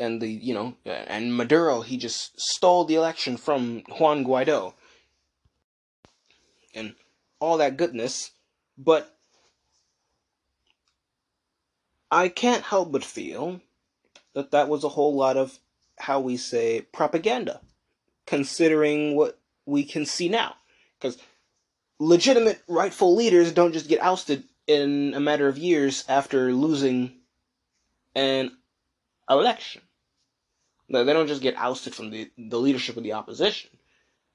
And 0.00 0.20
the, 0.20 0.28
you 0.28 0.54
know, 0.54 0.74
and 0.84 1.36
Maduro, 1.36 1.82
he 1.82 1.96
just 1.96 2.40
stole 2.40 2.84
the 2.84 2.96
election 2.96 3.36
from 3.36 3.84
Juan 3.98 4.24
Guaido. 4.24 4.74
And 6.74 6.94
all 7.38 7.58
that 7.58 7.76
goodness. 7.76 8.32
But 8.76 9.17
I 12.10 12.28
can't 12.28 12.64
help 12.64 12.92
but 12.92 13.04
feel 13.04 13.60
that 14.34 14.50
that 14.52 14.68
was 14.68 14.84
a 14.84 14.88
whole 14.88 15.14
lot 15.14 15.36
of, 15.36 15.58
how 15.98 16.20
we 16.20 16.36
say, 16.36 16.82
propaganda, 16.92 17.60
considering 18.26 19.16
what 19.16 19.38
we 19.66 19.84
can 19.84 20.06
see 20.06 20.28
now. 20.28 20.54
Because 20.98 21.18
legitimate 21.98 22.62
rightful 22.68 23.14
leaders 23.14 23.52
don't 23.52 23.72
just 23.72 23.88
get 23.88 24.00
ousted 24.00 24.44
in 24.66 25.14
a 25.14 25.20
matter 25.20 25.48
of 25.48 25.58
years 25.58 26.04
after 26.08 26.52
losing 26.52 27.12
an 28.14 28.52
election. 29.28 29.82
They 30.88 31.04
don't 31.04 31.28
just 31.28 31.42
get 31.42 31.56
ousted 31.56 31.94
from 31.94 32.10
the, 32.10 32.30
the 32.38 32.58
leadership 32.58 32.96
of 32.96 33.02
the 33.02 33.12
opposition. 33.12 33.70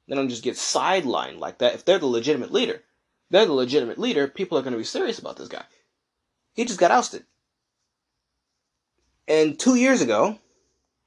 They 0.08 0.16
don't 0.16 0.30
just 0.30 0.44
get 0.44 0.56
sidelined 0.56 1.40
like 1.40 1.60
that. 1.60 1.74
If 1.74 1.86
they're 1.86 2.00
the 2.00 2.06
legitimate 2.06 2.52
leader, 2.52 2.84
they're 3.30 3.46
the 3.46 3.54
legitimate 3.54 3.98
leader, 3.98 4.28
people 4.28 4.58
are 4.58 4.62
going 4.62 4.74
to 4.74 4.78
be 4.78 4.84
serious 4.84 5.18
about 5.18 5.38
this 5.38 5.48
guy. 5.48 5.64
He 6.54 6.66
just 6.66 6.80
got 6.80 6.92
ousted. 6.92 7.24
And 9.28 9.58
two 9.58 9.76
years 9.76 10.02
ago, 10.02 10.40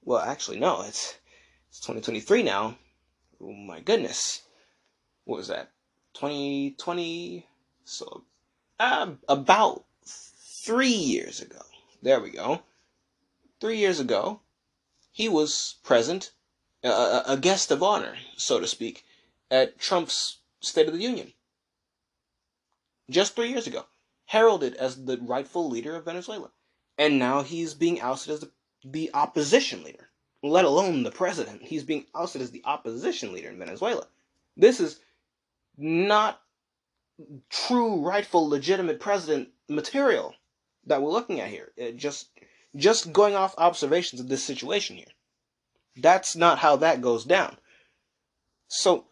well, 0.02 0.20
actually, 0.20 0.58
no, 0.58 0.82
it's, 0.82 1.18
it's 1.68 1.80
2023 1.80 2.42
now. 2.42 2.78
Oh 3.40 3.52
my 3.52 3.80
goodness. 3.80 4.42
What 5.24 5.36
was 5.36 5.48
that? 5.48 5.70
2020? 6.14 7.46
So, 7.84 8.24
um, 8.80 9.18
about 9.28 9.84
three 10.06 10.88
years 10.88 11.40
ago. 11.40 11.60
There 12.02 12.20
we 12.20 12.30
go. 12.30 12.62
Three 13.60 13.76
years 13.78 14.00
ago, 14.00 14.40
he 15.12 15.28
was 15.28 15.76
present, 15.82 16.32
uh, 16.82 17.22
a 17.26 17.36
guest 17.36 17.70
of 17.70 17.82
honor, 17.82 18.16
so 18.36 18.60
to 18.60 18.66
speak, 18.66 19.04
at 19.50 19.78
Trump's 19.78 20.38
State 20.60 20.86
of 20.86 20.94
the 20.94 21.02
Union. 21.02 21.32
Just 23.10 23.36
three 23.36 23.50
years 23.50 23.66
ago. 23.66 23.84
Heralded 24.26 24.74
as 24.74 25.04
the 25.04 25.18
rightful 25.18 25.68
leader 25.68 25.94
of 25.94 26.04
Venezuela 26.06 26.50
and 26.98 27.18
now 27.18 27.42
he's 27.42 27.74
being 27.74 28.00
ousted 28.00 28.34
as 28.34 28.40
the, 28.40 28.50
the 28.84 29.10
opposition 29.14 29.82
leader, 29.84 30.08
let 30.42 30.64
alone 30.64 31.02
the 31.02 31.10
president. 31.10 31.62
He's 31.62 31.84
being 31.84 32.06
ousted 32.14 32.42
as 32.42 32.50
the 32.50 32.62
opposition 32.64 33.32
leader 33.32 33.48
in 33.48 33.58
Venezuela. 33.58 34.06
This 34.56 34.80
is 34.80 35.00
not 35.76 36.40
true, 37.50 38.00
rightful, 38.00 38.48
legitimate 38.48 39.00
president 39.00 39.48
material 39.68 40.34
that 40.86 41.02
we're 41.02 41.10
looking 41.10 41.40
at 41.40 41.50
here. 41.50 41.72
It 41.76 41.96
just 41.96 42.28
just 42.74 43.12
going 43.12 43.34
off 43.34 43.54
observations 43.56 44.20
of 44.20 44.28
this 44.28 44.44
situation 44.44 44.96
here. 44.96 45.06
That's 45.96 46.36
not 46.36 46.58
how 46.58 46.76
that 46.76 47.00
goes 47.00 47.24
down. 47.24 47.56
So, 48.68 49.06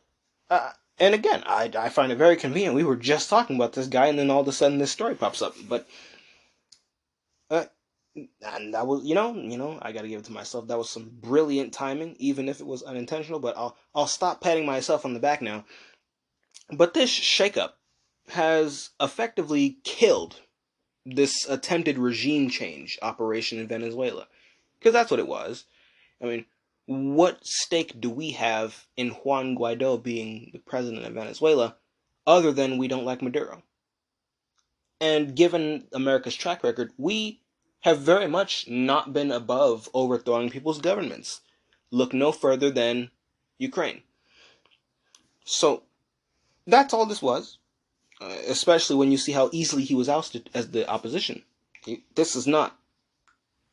uh, 0.51 0.71
and 0.99 1.15
again, 1.15 1.43
I, 1.47 1.71
I 1.77 1.89
find 1.89 2.13
it 2.13 2.19
very 2.19 2.37
convenient. 2.37 2.75
We 2.75 2.85
were 2.85 2.97
just 2.97 3.31
talking 3.31 3.57
about 3.57 3.73
this 3.73 3.87
guy, 3.87 4.07
and 4.07 4.19
then 4.19 4.31
all 4.31 4.43
of 4.43 4.49
a 4.49 4.53
sudden 4.53 4.79
this 4.79 4.91
story 4.91 5.15
pops 5.15 5.41
up. 5.41 5.55
But 5.67 5.89
and 8.17 8.75
that 8.75 8.87
was, 8.87 9.05
you 9.05 9.15
know, 9.15 9.35
you 9.35 9.57
know, 9.57 9.79
I 9.83 9.93
got 9.93 10.03
to 10.03 10.09
give 10.09 10.21
it 10.21 10.27
to 10.27 10.33
myself. 10.33 10.69
That 10.69 10.79
was 10.79 10.91
some 10.91 11.11
brilliant 11.21 11.73
timing, 11.73 12.17
even 12.19 12.49
if 12.49 12.61
it 12.61 12.67
was 12.67 12.83
unintentional. 12.83 13.41
But 13.41 13.57
I'll, 13.57 13.77
I'll 13.95 14.07
stop 14.07 14.41
patting 14.41 14.67
myself 14.67 15.05
on 15.05 15.15
the 15.15 15.21
back 15.21 15.43
now. 15.43 15.65
But 16.71 16.95
this 16.95 17.11
shakeup 17.11 17.73
has 18.29 18.91
effectively 19.01 19.79
killed 19.85 20.41
this 21.05 21.47
attempted 21.49 21.99
regime 21.99 22.49
change 22.49 22.99
operation 23.03 23.59
in 23.59 23.69
Venezuela, 23.69 24.27
because 24.79 24.93
that's 24.93 25.11
what 25.11 25.21
it 25.21 25.29
was. 25.29 25.65
I 26.23 26.27
mean, 26.27 26.47
what 26.87 27.45
stake 27.45 28.01
do 28.01 28.09
we 28.09 28.31
have 28.31 28.87
in 28.97 29.11
Juan 29.11 29.57
Guaido 29.57 30.03
being 30.03 30.51
the 30.53 30.59
president 30.61 31.05
of 31.05 31.13
Venezuela, 31.13 31.77
other 32.27 32.53
than 32.53 32.79
we 32.79 32.89
don't 32.89 33.05
like 33.05 33.21
Maduro? 33.21 33.63
And 35.01 35.37
given 35.37 35.87
America's 35.93 36.35
track 36.35 36.65
record, 36.65 36.93
we 36.97 37.43
have 37.85 37.99
very 37.99 38.27
much 38.27 38.67
not 38.67 39.13
been 39.13 39.31
above 39.31 39.91
overthrowing 39.93 40.49
people's 40.49 40.81
governments. 40.81 41.43
Look 41.91 42.15
no 42.15 42.33
further 42.33 42.71
than 42.71 43.11
Ukraine. 43.59 44.01
So, 45.45 45.83
that's 46.67 46.95
all 46.95 47.05
this 47.05 47.21
was, 47.21 47.59
uh, 48.23 48.37
especially 48.47 48.97
when 48.97 49.13
you 49.13 49.19
see 49.19 49.33
how 49.33 49.51
easily 49.53 49.85
he 49.85 49.95
was 49.95 50.09
ousted 50.09 50.49
as 50.55 50.71
the 50.71 50.89
opposition. 50.89 51.43
This 52.15 52.35
is 52.35 52.47
not 52.47 52.79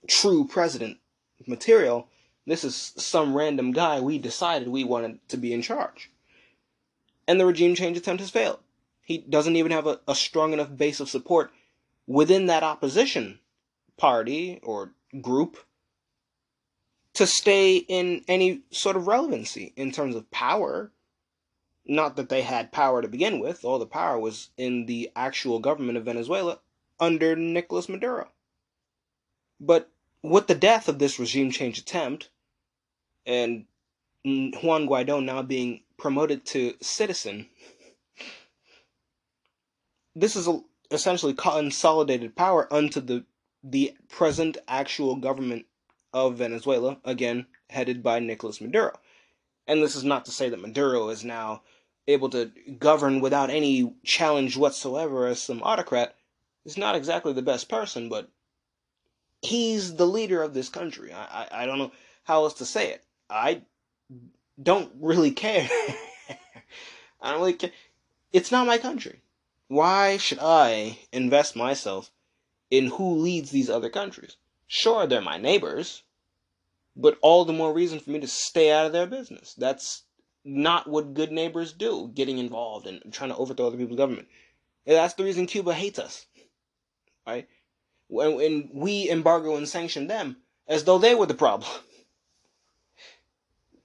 true 0.07 0.45
president 0.45 0.97
material. 1.47 2.09
This 2.45 2.65
is 2.65 2.75
some 2.97 3.33
random 3.37 3.71
guy 3.71 4.01
we 4.01 4.17
decided 4.17 4.67
we 4.67 4.83
wanted 4.83 5.25
to 5.29 5.37
be 5.37 5.53
in 5.53 5.61
charge. 5.61 6.11
And 7.29 7.39
the 7.39 7.45
regime 7.45 7.75
change 7.75 7.95
attempt 7.95 8.19
has 8.19 8.29
failed. 8.29 8.59
He 9.03 9.19
doesn't 9.19 9.55
even 9.55 9.71
have 9.71 9.87
a, 9.87 10.01
a 10.05 10.15
strong 10.15 10.51
enough 10.51 10.75
base 10.75 10.99
of 10.99 11.09
support 11.09 11.53
within 12.07 12.47
that 12.47 12.63
opposition 12.63 13.39
party 14.01 14.59
or 14.63 14.91
group 15.21 15.57
to 17.13 17.27
stay 17.27 17.77
in 17.77 18.23
any 18.27 18.61
sort 18.71 18.95
of 18.95 19.05
relevancy 19.05 19.73
in 19.75 19.91
terms 19.91 20.15
of 20.15 20.31
power. 20.31 20.91
Not 21.85 22.15
that 22.15 22.29
they 22.29 22.41
had 22.41 22.71
power 22.71 23.03
to 23.03 23.07
begin 23.07 23.39
with, 23.39 23.63
all 23.63 23.77
the 23.77 23.85
power 23.85 24.17
was 24.19 24.49
in 24.57 24.87
the 24.87 25.11
actual 25.15 25.59
government 25.59 25.99
of 25.99 26.05
Venezuela 26.05 26.59
under 26.99 27.35
Nicolas 27.35 27.87
Maduro. 27.87 28.27
But 29.59 29.91
with 30.23 30.47
the 30.47 30.55
death 30.55 30.87
of 30.87 30.97
this 30.97 31.19
regime 31.19 31.51
change 31.51 31.77
attempt, 31.77 32.29
and 33.27 33.65
Juan 34.25 34.87
Guaido 34.87 35.23
now 35.23 35.43
being 35.43 35.81
promoted 35.97 36.43
to 36.47 36.73
citizen, 36.81 37.49
this 40.15 40.35
is 40.35 40.49
essentially 40.89 41.35
consolidated 41.35 42.35
power 42.35 42.67
unto 42.73 42.99
the 42.99 43.25
the 43.63 43.95
present 44.09 44.57
actual 44.67 45.15
government 45.15 45.65
of 46.13 46.37
Venezuela, 46.37 46.99
again, 47.05 47.45
headed 47.69 48.03
by 48.03 48.19
Nicolas 48.19 48.59
Maduro. 48.61 48.97
And 49.67 49.81
this 49.81 49.95
is 49.95 50.03
not 50.03 50.25
to 50.25 50.31
say 50.31 50.49
that 50.49 50.59
Maduro 50.59 51.09
is 51.09 51.23
now 51.23 51.61
able 52.07 52.29
to 52.29 52.51
govern 52.79 53.21
without 53.21 53.49
any 53.49 53.93
challenge 54.03 54.57
whatsoever 54.57 55.27
as 55.27 55.41
some 55.41 55.61
autocrat. 55.63 56.15
He's 56.63 56.77
not 56.77 56.95
exactly 56.95 57.33
the 57.33 57.41
best 57.41 57.69
person, 57.69 58.09
but 58.09 58.29
he's 59.41 59.95
the 59.95 60.07
leader 60.07 60.41
of 60.41 60.53
this 60.53 60.69
country. 60.69 61.13
I, 61.13 61.23
I, 61.23 61.63
I 61.63 61.65
don't 61.65 61.77
know 61.77 61.91
how 62.23 62.43
else 62.43 62.55
to 62.55 62.65
say 62.65 62.91
it. 62.91 63.03
I 63.29 63.61
don't 64.61 64.91
really 64.99 65.31
care. 65.31 65.67
I 67.21 67.31
don't 67.31 67.39
really 67.39 67.53
care. 67.53 67.71
It's 68.33 68.51
not 68.51 68.67
my 68.67 68.77
country. 68.77 69.21
Why 69.67 70.17
should 70.17 70.39
I 70.39 70.99
invest 71.11 71.55
myself 71.55 72.11
in 72.71 72.87
who 72.87 73.17
leads 73.17 73.51
these 73.51 73.69
other 73.69 73.89
countries. 73.89 74.37
Sure, 74.65 75.05
they're 75.05 75.21
my 75.21 75.37
neighbors, 75.37 76.03
but 76.95 77.17
all 77.21 77.43
the 77.43 77.53
more 77.53 77.73
reason 77.73 77.99
for 77.99 78.09
me 78.09 78.19
to 78.21 78.27
stay 78.27 78.71
out 78.71 78.85
of 78.85 78.93
their 78.93 79.05
business. 79.05 79.53
That's 79.53 80.03
not 80.43 80.89
what 80.89 81.13
good 81.13 81.31
neighbors 81.31 81.73
do, 81.73 82.09
getting 82.15 82.37
involved 82.37 82.87
and 82.87 83.01
trying 83.11 83.29
to 83.29 83.35
overthrow 83.35 83.67
other 83.67 83.77
people's 83.77 83.97
government. 83.97 84.29
And 84.85 84.95
that's 84.95 85.13
the 85.13 85.25
reason 85.25 85.45
Cuba 85.45 85.73
hates 85.73 85.99
us. 85.99 86.25
Right? 87.27 87.47
When, 88.07 88.35
when 88.35 88.69
we 88.73 89.09
embargo 89.09 89.55
and 89.55 89.67
sanction 89.67 90.07
them 90.07 90.37
as 90.67 90.85
though 90.85 90.97
they 90.97 91.13
were 91.13 91.27
the 91.27 91.33
problem. 91.33 91.69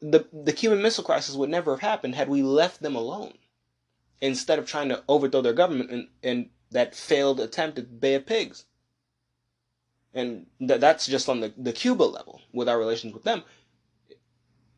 The, 0.02 0.26
the 0.30 0.52
Cuban 0.52 0.82
Missile 0.82 1.02
Crisis 1.02 1.34
would 1.36 1.48
never 1.48 1.72
have 1.72 1.80
happened 1.80 2.14
had 2.14 2.28
we 2.28 2.42
left 2.42 2.82
them 2.82 2.94
alone 2.94 3.32
instead 4.20 4.58
of 4.58 4.66
trying 4.66 4.90
to 4.90 5.02
overthrow 5.08 5.40
their 5.40 5.54
government 5.54 5.90
and, 5.90 6.08
and 6.22 6.50
that 6.70 6.94
failed 6.94 7.40
attempt 7.40 7.78
at 7.78 7.98
Bay 7.98 8.14
of 8.14 8.26
Pigs 8.26 8.66
and 10.16 10.46
th- 10.58 10.80
that's 10.80 11.06
just 11.06 11.28
on 11.28 11.40
the, 11.40 11.52
the 11.56 11.72
Cuba 11.72 12.02
level 12.02 12.40
with 12.52 12.68
our 12.68 12.78
relations 12.78 13.14
with 13.14 13.22
them. 13.22 13.44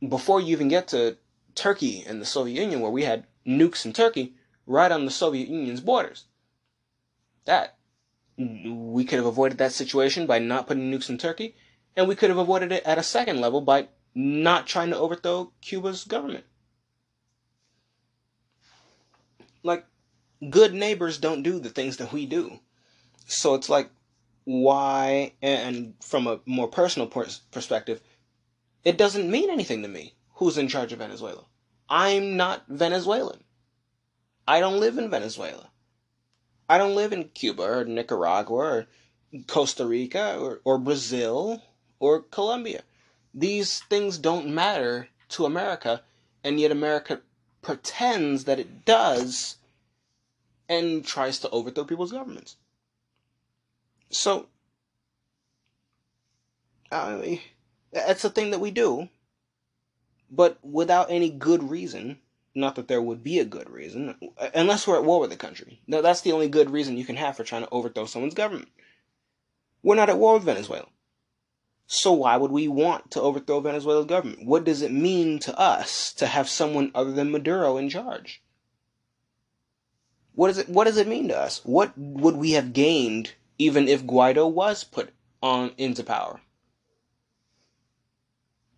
Before 0.06 0.40
you 0.40 0.52
even 0.52 0.68
get 0.68 0.88
to 0.88 1.16
Turkey 1.54 2.04
and 2.06 2.20
the 2.20 2.26
Soviet 2.26 2.60
Union, 2.60 2.80
where 2.80 2.90
we 2.90 3.04
had 3.04 3.24
nukes 3.46 3.86
in 3.86 3.92
Turkey 3.92 4.34
right 4.66 4.92
on 4.92 5.04
the 5.04 5.10
Soviet 5.10 5.48
Union's 5.48 5.80
borders. 5.80 6.26
That 7.46 7.78
we 8.36 9.04
could 9.04 9.16
have 9.16 9.26
avoided 9.26 9.58
that 9.58 9.72
situation 9.72 10.26
by 10.26 10.38
not 10.38 10.66
putting 10.66 10.92
nukes 10.92 11.08
in 11.08 11.18
Turkey, 11.18 11.56
and 11.96 12.06
we 12.06 12.14
could 12.14 12.28
have 12.28 12.38
avoided 12.38 12.70
it 12.70 12.84
at 12.84 12.98
a 12.98 13.02
second 13.02 13.40
level 13.40 13.60
by 13.60 13.88
not 14.14 14.66
trying 14.66 14.90
to 14.90 14.98
overthrow 14.98 15.52
Cuba's 15.60 16.04
government. 16.04 16.44
Like, 19.62 19.86
good 20.50 20.74
neighbors 20.74 21.18
don't 21.18 21.42
do 21.42 21.58
the 21.58 21.70
things 21.70 21.96
that 21.96 22.12
we 22.12 22.26
do. 22.26 22.60
So 23.26 23.54
it's 23.54 23.68
like, 23.68 23.90
why, 24.48 25.34
and 25.42 25.92
from 26.00 26.26
a 26.26 26.40
more 26.46 26.68
personal 26.68 27.06
perspective, 27.06 28.00
it 28.82 28.96
doesn't 28.96 29.30
mean 29.30 29.50
anything 29.50 29.82
to 29.82 29.88
me 29.88 30.14
who's 30.36 30.56
in 30.56 30.68
charge 30.68 30.90
of 30.90 31.00
Venezuela. 31.00 31.44
I'm 31.86 32.38
not 32.38 32.64
Venezuelan. 32.66 33.44
I 34.46 34.60
don't 34.60 34.80
live 34.80 34.96
in 34.96 35.10
Venezuela. 35.10 35.68
I 36.66 36.78
don't 36.78 36.94
live 36.94 37.12
in 37.12 37.24
Cuba 37.24 37.62
or 37.62 37.84
Nicaragua 37.84 38.56
or 38.56 38.86
Costa 39.48 39.84
Rica 39.84 40.38
or, 40.38 40.62
or 40.64 40.78
Brazil 40.78 41.62
or 41.98 42.22
Colombia. 42.22 42.84
These 43.34 43.80
things 43.90 44.16
don't 44.16 44.48
matter 44.48 45.08
to 45.28 45.44
America, 45.44 46.00
and 46.42 46.58
yet 46.58 46.70
America 46.70 47.20
pretends 47.60 48.44
that 48.44 48.58
it 48.58 48.86
does 48.86 49.56
and 50.70 51.04
tries 51.04 51.38
to 51.40 51.50
overthrow 51.50 51.84
people's 51.84 52.12
governments. 52.12 52.56
So, 54.10 54.46
I 56.90 57.14
mean, 57.16 57.40
that's 57.92 58.24
a 58.24 58.30
thing 58.30 58.50
that 58.50 58.60
we 58.60 58.70
do, 58.70 59.08
but 60.30 60.58
without 60.64 61.10
any 61.10 61.30
good 61.30 61.70
reason. 61.70 62.18
Not 62.54 62.74
that 62.74 62.88
there 62.88 63.02
would 63.02 63.22
be 63.22 63.38
a 63.38 63.44
good 63.44 63.70
reason, 63.70 64.16
unless 64.52 64.84
we're 64.84 64.96
at 64.96 65.04
war 65.04 65.20
with 65.20 65.30
the 65.30 65.36
country. 65.36 65.80
Now, 65.86 66.00
that's 66.00 66.22
the 66.22 66.32
only 66.32 66.48
good 66.48 66.70
reason 66.70 66.96
you 66.96 67.04
can 67.04 67.14
have 67.14 67.36
for 67.36 67.44
trying 67.44 67.62
to 67.62 67.70
overthrow 67.70 68.06
someone's 68.06 68.34
government. 68.34 68.68
We're 69.82 69.94
not 69.94 70.10
at 70.10 70.18
war 70.18 70.34
with 70.34 70.42
Venezuela. 70.42 70.88
So 71.90 72.12
why 72.12 72.36
would 72.36 72.50
we 72.50 72.68
want 72.68 73.12
to 73.12 73.20
overthrow 73.22 73.60
Venezuela's 73.60 74.04
government? 74.04 74.44
What 74.44 74.64
does 74.64 74.82
it 74.82 74.92
mean 74.92 75.38
to 75.40 75.58
us 75.58 76.12
to 76.14 76.26
have 76.26 76.46
someone 76.46 76.90
other 76.94 77.12
than 77.12 77.30
Maduro 77.30 77.78
in 77.78 77.88
charge? 77.88 78.42
What 80.34 80.48
does 80.48 80.58
it 80.58 80.68
what 80.68 80.84
does 80.84 80.98
it 80.98 81.08
mean 81.08 81.28
to 81.28 81.38
us? 81.38 81.64
What 81.64 81.96
would 81.96 82.36
we 82.36 82.52
have 82.52 82.74
gained 82.74 83.32
even 83.58 83.88
if 83.88 84.06
Guaido 84.06 84.50
was 84.50 84.84
put 84.84 85.12
on 85.42 85.72
into 85.76 86.04
power? 86.04 86.40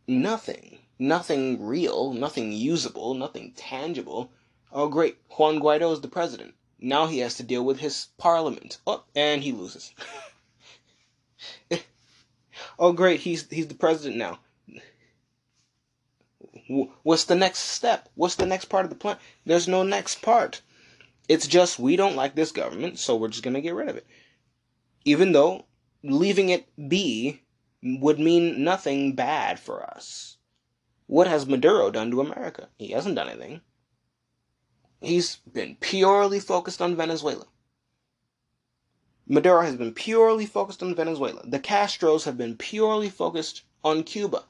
Nothing. 0.07 0.79
Nothing 0.99 1.65
real, 1.65 2.13
nothing 2.13 2.53
usable, 2.53 3.15
nothing 3.15 3.53
tangible. 3.53 4.33
Oh 4.73 4.89
great, 4.89 5.17
Juan 5.31 5.61
Guaido 5.61 5.93
is 5.93 6.01
the 6.01 6.09
president. 6.09 6.55
Now 6.79 7.07
he 7.07 7.19
has 7.21 7.37
to 7.37 7.43
deal 7.43 7.65
with 7.65 7.81
his 7.81 8.09
parliament. 8.19 8.79
Oh, 8.87 9.05
and 9.15 9.43
he 9.43 9.53
loses. 9.53 9.93
oh 12.79 12.93
great, 12.93 13.21
he's 13.21 13.49
he's 13.49 13.69
the 13.69 13.75
president 13.75 14.17
now. 14.17 14.41
What's 17.03 17.25
the 17.25 17.35
next 17.35 17.61
step? 17.61 18.09
What's 18.15 18.37
the 18.37 18.47
next 18.47 18.67
part 18.67 18.85
of 18.85 18.91
the 18.91 18.97
plan? 18.97 19.17
There's 19.45 19.69
no 19.69 19.83
next 19.83 20.23
part. 20.23 20.61
It's 21.29 21.47
just 21.47 21.79
we 21.79 21.97
don't 21.97 22.17
like 22.17 22.35
this 22.35 22.53
government, 22.53 22.99
so 22.99 23.17
we're 23.17 23.29
just 23.29 23.43
going 23.43 23.55
to 23.55 23.61
get 23.61 23.75
rid 23.75 23.89
of 23.89 23.97
it. 23.97 24.07
Even 25.05 25.33
though 25.33 25.67
leaving 26.03 26.49
it 26.49 26.67
be 26.89 27.43
would 27.83 28.19
mean 28.19 28.63
nothing 28.63 29.15
bad 29.15 29.59
for 29.59 29.83
us. 29.83 30.37
What 31.07 31.27
has 31.27 31.47
Maduro 31.47 31.91
done 31.91 32.11
to 32.11 32.21
America? 32.21 32.69
He 32.79 32.91
hasn't 32.91 33.17
done 33.17 33.29
anything. 33.29 33.61
He's 35.01 35.37
been 35.37 35.77
purely 35.81 36.41
focused 36.41 36.83
on 36.83 36.95
Venezuela. 36.95 37.47
Maduro 39.27 39.63
has 39.63 39.77
been 39.77 39.95
purely 39.95 40.45
focused 40.45 40.83
on 40.83 40.95
Venezuela. 40.95 41.43
The 41.47 41.61
Castros 41.61 42.25
have 42.25 42.37
been 42.37 42.57
purely 42.57 43.09
focused 43.09 43.63
on 43.83 44.03
Cuba. 44.03 44.45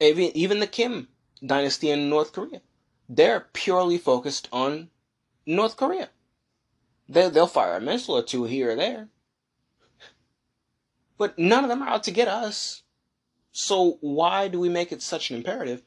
Even, 0.00 0.60
the 0.60 0.66
Kim 0.66 1.08
dynasty 1.44 1.90
in 1.90 2.08
North 2.08 2.32
Korea, 2.32 2.62
they're 3.08 3.48
purely 3.52 3.98
focused 3.98 4.48
on 4.50 4.88
North 5.44 5.76
Korea. 5.76 6.08
They, 7.10 7.28
they'll 7.28 7.48
fire 7.48 7.76
a 7.76 7.80
missile 7.80 8.16
or 8.16 8.22
two 8.22 8.44
here 8.44 8.70
or 8.70 8.76
there. 8.76 9.08
But 11.18 11.38
none 11.38 11.64
of 11.64 11.68
them 11.68 11.82
are 11.82 11.88
out 11.88 12.04
to 12.04 12.12
get 12.12 12.28
us. 12.28 12.82
So 13.50 13.98
why 14.00 14.46
do 14.46 14.60
we 14.60 14.68
make 14.68 14.92
it 14.92 15.02
such 15.02 15.28
an 15.28 15.36
imperative 15.36 15.82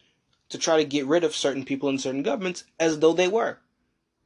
to 0.50 0.58
try 0.58 0.78
to 0.78 0.86
get 0.86 1.08
rid 1.08 1.24
of 1.24 1.34
certain 1.34 1.64
people 1.64 1.88
in 1.88 1.98
certain 1.98 2.24
governments 2.24 2.66
as 2.78 3.00
though 3.00 3.14
they 3.14 3.30
were? 3.30 3.60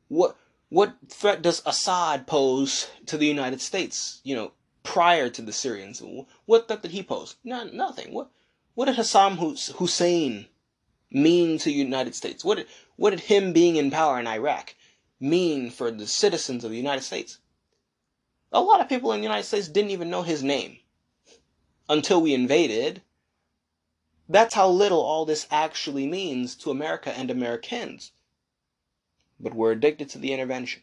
What 0.07 0.35
what 0.69 0.95
threat 1.07 1.41
does 1.41 1.61
Assad 1.65 2.27
pose 2.27 2.89
to 3.05 3.17
the 3.17 3.27
United 3.27 3.61
States? 3.61 4.19
You 4.23 4.35
know, 4.35 4.51
prior 4.81 5.29
to 5.29 5.41
the 5.41 5.53
Syrians, 5.53 6.01
what 6.45 6.67
threat 6.67 6.81
did 6.81 6.91
he 6.91 7.03
pose? 7.03 7.35
Not 7.43 7.73
nothing. 7.73 8.11
What 8.11 8.31
what 8.73 8.85
did 8.85 8.95
Hassan 8.95 9.37
Hussein 9.37 10.47
mean 11.11 11.59
to 11.59 11.65
the 11.65 11.73
United 11.73 12.15
States? 12.15 12.43
What 12.43 12.57
did 12.57 12.67
what 12.95 13.11
did 13.11 13.19
him 13.19 13.53
being 13.53 13.75
in 13.75 13.91
power 13.91 14.19
in 14.19 14.25
Iraq 14.25 14.73
mean 15.19 15.69
for 15.69 15.91
the 15.91 16.07
citizens 16.07 16.63
of 16.63 16.71
the 16.71 16.77
United 16.77 17.03
States? 17.03 17.39
A 18.51 18.61
lot 18.61 18.81
of 18.81 18.89
people 18.89 19.11
in 19.11 19.19
the 19.19 19.27
United 19.27 19.43
States 19.43 19.67
didn't 19.67 19.91
even 19.91 20.09
know 20.09 20.23
his 20.23 20.43
name 20.43 20.79
until 21.89 22.21
we 22.21 22.33
invaded. 22.33 23.01
That's 24.29 24.55
how 24.55 24.69
little 24.69 25.01
all 25.01 25.25
this 25.25 25.47
actually 25.51 26.07
means 26.07 26.55
to 26.55 26.71
America 26.71 27.17
and 27.17 27.31
Americans 27.31 28.11
but 29.39 29.53
we're 29.53 29.71
addicted 29.71 30.09
to 30.09 30.17
the 30.17 30.33
intervention. 30.33 30.81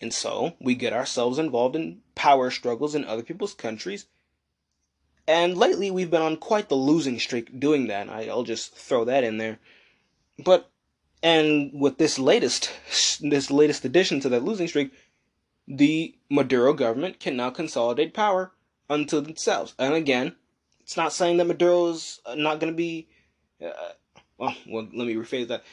And 0.00 0.12
so 0.12 0.54
we 0.60 0.74
get 0.74 0.92
ourselves 0.92 1.38
involved 1.38 1.74
in 1.74 2.02
power 2.14 2.50
struggles 2.50 2.94
in 2.94 3.04
other 3.04 3.22
people's 3.22 3.54
countries. 3.54 4.06
And 5.26 5.56
lately 5.56 5.90
we've 5.90 6.10
been 6.10 6.22
on 6.22 6.36
quite 6.36 6.68
the 6.68 6.76
losing 6.76 7.18
streak 7.18 7.58
doing 7.58 7.86
that. 7.86 8.08
I'll 8.08 8.42
just 8.42 8.74
throw 8.74 9.04
that 9.06 9.24
in 9.24 9.38
there. 9.38 9.58
But 10.38 10.70
and 11.22 11.70
with 11.72 11.98
this 11.98 12.18
latest 12.18 12.72
this 13.20 13.50
latest 13.50 13.84
addition 13.84 14.20
to 14.20 14.28
that 14.28 14.44
losing 14.44 14.68
streak, 14.68 14.92
the 15.66 16.14
Maduro 16.30 16.72
government 16.72 17.20
can 17.20 17.36
now 17.36 17.50
consolidate 17.50 18.14
power 18.14 18.52
unto 18.88 19.20
themselves. 19.20 19.74
And 19.78 19.94
again, 19.94 20.36
it's 20.80 20.96
not 20.96 21.12
saying 21.12 21.38
that 21.38 21.46
Maduro's 21.46 22.20
not 22.34 22.60
going 22.60 22.72
to 22.72 22.76
be. 22.76 23.08
Uh, 23.64 23.70
well, 24.38 24.54
well, 24.68 24.88
let 24.94 25.06
me 25.06 25.14
rephrase 25.14 25.48
that. 25.48 25.64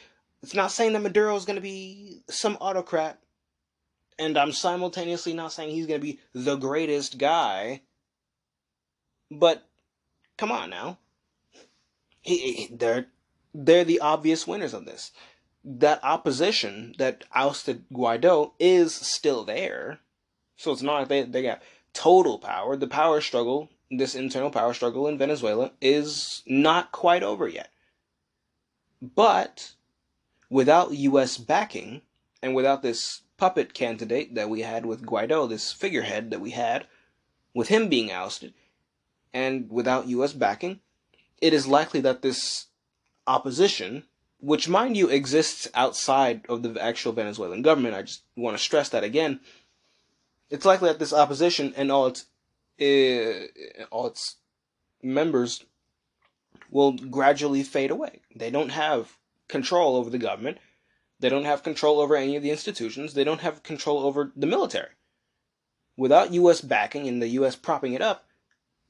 It's 0.42 0.54
not 0.54 0.72
saying 0.72 0.94
that 0.94 1.02
Maduro 1.02 1.36
is 1.36 1.46
going 1.46 1.56
to 1.56 1.62
be 1.62 2.22
some 2.30 2.58
autocrat, 2.60 3.20
and 4.18 4.38
I'm 4.38 4.52
simultaneously 4.52 5.34
not 5.34 5.54
saying 5.54 5.70
he's 5.70 5.86
going 5.86 6.00
to 6.02 6.06
be 6.06 6.20
the 6.34 6.56
greatest 6.56 7.18
guy. 7.18 7.82
But 9.30 9.68
come 10.38 10.52
on 10.52 10.70
now, 10.70 10.98
he, 12.22 12.54
he, 12.54 12.76
they're 12.76 13.08
they're 13.54 13.86
the 13.86 14.00
obvious 14.00 14.48
winners 14.48 14.74
of 14.74 14.86
this. 14.86 15.12
That 15.64 16.04
opposition 16.04 16.96
that 16.98 17.24
ousted 17.34 17.86
Guaido 17.92 18.52
is 18.60 18.94
still 18.94 19.46
there, 19.46 20.00
so 20.58 20.72
it's 20.72 20.82
not 20.82 21.00
like 21.00 21.08
they 21.08 21.24
they 21.24 21.42
got 21.42 21.62
total 21.94 22.40
power. 22.40 22.76
The 22.76 22.88
power 22.88 23.22
struggle, 23.22 23.70
this 23.90 24.16
internal 24.16 24.50
power 24.50 24.74
struggle 24.74 25.08
in 25.08 25.18
Venezuela, 25.18 25.72
is 25.80 26.44
not 26.46 26.92
quite 26.92 27.24
over 27.24 27.48
yet. 27.48 27.70
But 29.02 29.74
without 30.50 30.92
U.S. 30.92 31.38
backing 31.38 32.02
and 32.42 32.54
without 32.56 32.82
this 32.82 33.22
puppet 33.38 33.74
candidate 33.74 34.36
that 34.36 34.50
we 34.50 34.62
had 34.62 34.86
with 34.86 35.06
Guaido, 35.06 35.48
this 35.48 35.72
figurehead 35.72 36.32
that 36.32 36.42
we 36.42 36.52
had, 36.52 36.88
with 37.54 37.70
him 37.70 37.90
being 37.90 38.12
ousted, 38.12 38.54
and 39.34 39.70
without 39.70 40.08
U.S. 40.08 40.34
backing, 40.34 40.80
it 41.42 41.54
is 41.54 41.68
likely 41.68 42.00
that 42.02 42.22
this 42.22 42.68
opposition, 43.28 44.04
which 44.44 44.68
mind 44.68 44.98
you 44.98 45.08
exists 45.08 45.70
outside 45.74 46.42
of 46.50 46.64
the 46.64 46.84
actual 46.84 47.14
Venezuelan 47.14 47.62
government, 47.62 47.96
I 47.96 48.02
just 48.02 48.24
want 48.36 48.58
to 48.58 48.62
stress 48.62 48.90
that 48.90 49.06
again, 49.06 49.40
it's 50.50 50.66
likely 50.66 50.90
that 50.90 51.00
this 51.00 51.14
opposition 51.14 51.74
and 51.78 51.90
all 51.90 52.08
its 52.08 52.26
uh, 52.82 53.86
all 53.90 54.08
its 54.08 54.36
members 55.02 55.64
will 56.70 56.92
gradually 56.92 57.64
fade 57.64 57.90
away. 57.90 58.20
They 58.36 58.50
don't 58.50 58.72
have 58.72 59.18
control 59.48 59.96
over 59.96 60.10
the 60.10 60.18
government. 60.18 60.58
They 61.22 61.30
don't 61.30 61.46
have 61.46 61.64
control 61.64 62.02
over 62.02 62.18
any 62.18 62.36
of 62.36 62.44
the 62.44 62.52
institutions. 62.52 63.14
They 63.14 63.24
don't 63.24 63.42
have 63.42 63.64
control 63.64 64.00
over 64.00 64.34
the 64.36 64.48
military. 64.48 64.90
Without 65.96 66.34
U.S. 66.34 66.60
backing 66.60 67.08
and 67.08 67.22
the 67.22 67.30
U.S. 67.30 67.56
propping 67.56 67.94
it 67.94 68.02
up, 68.02 68.26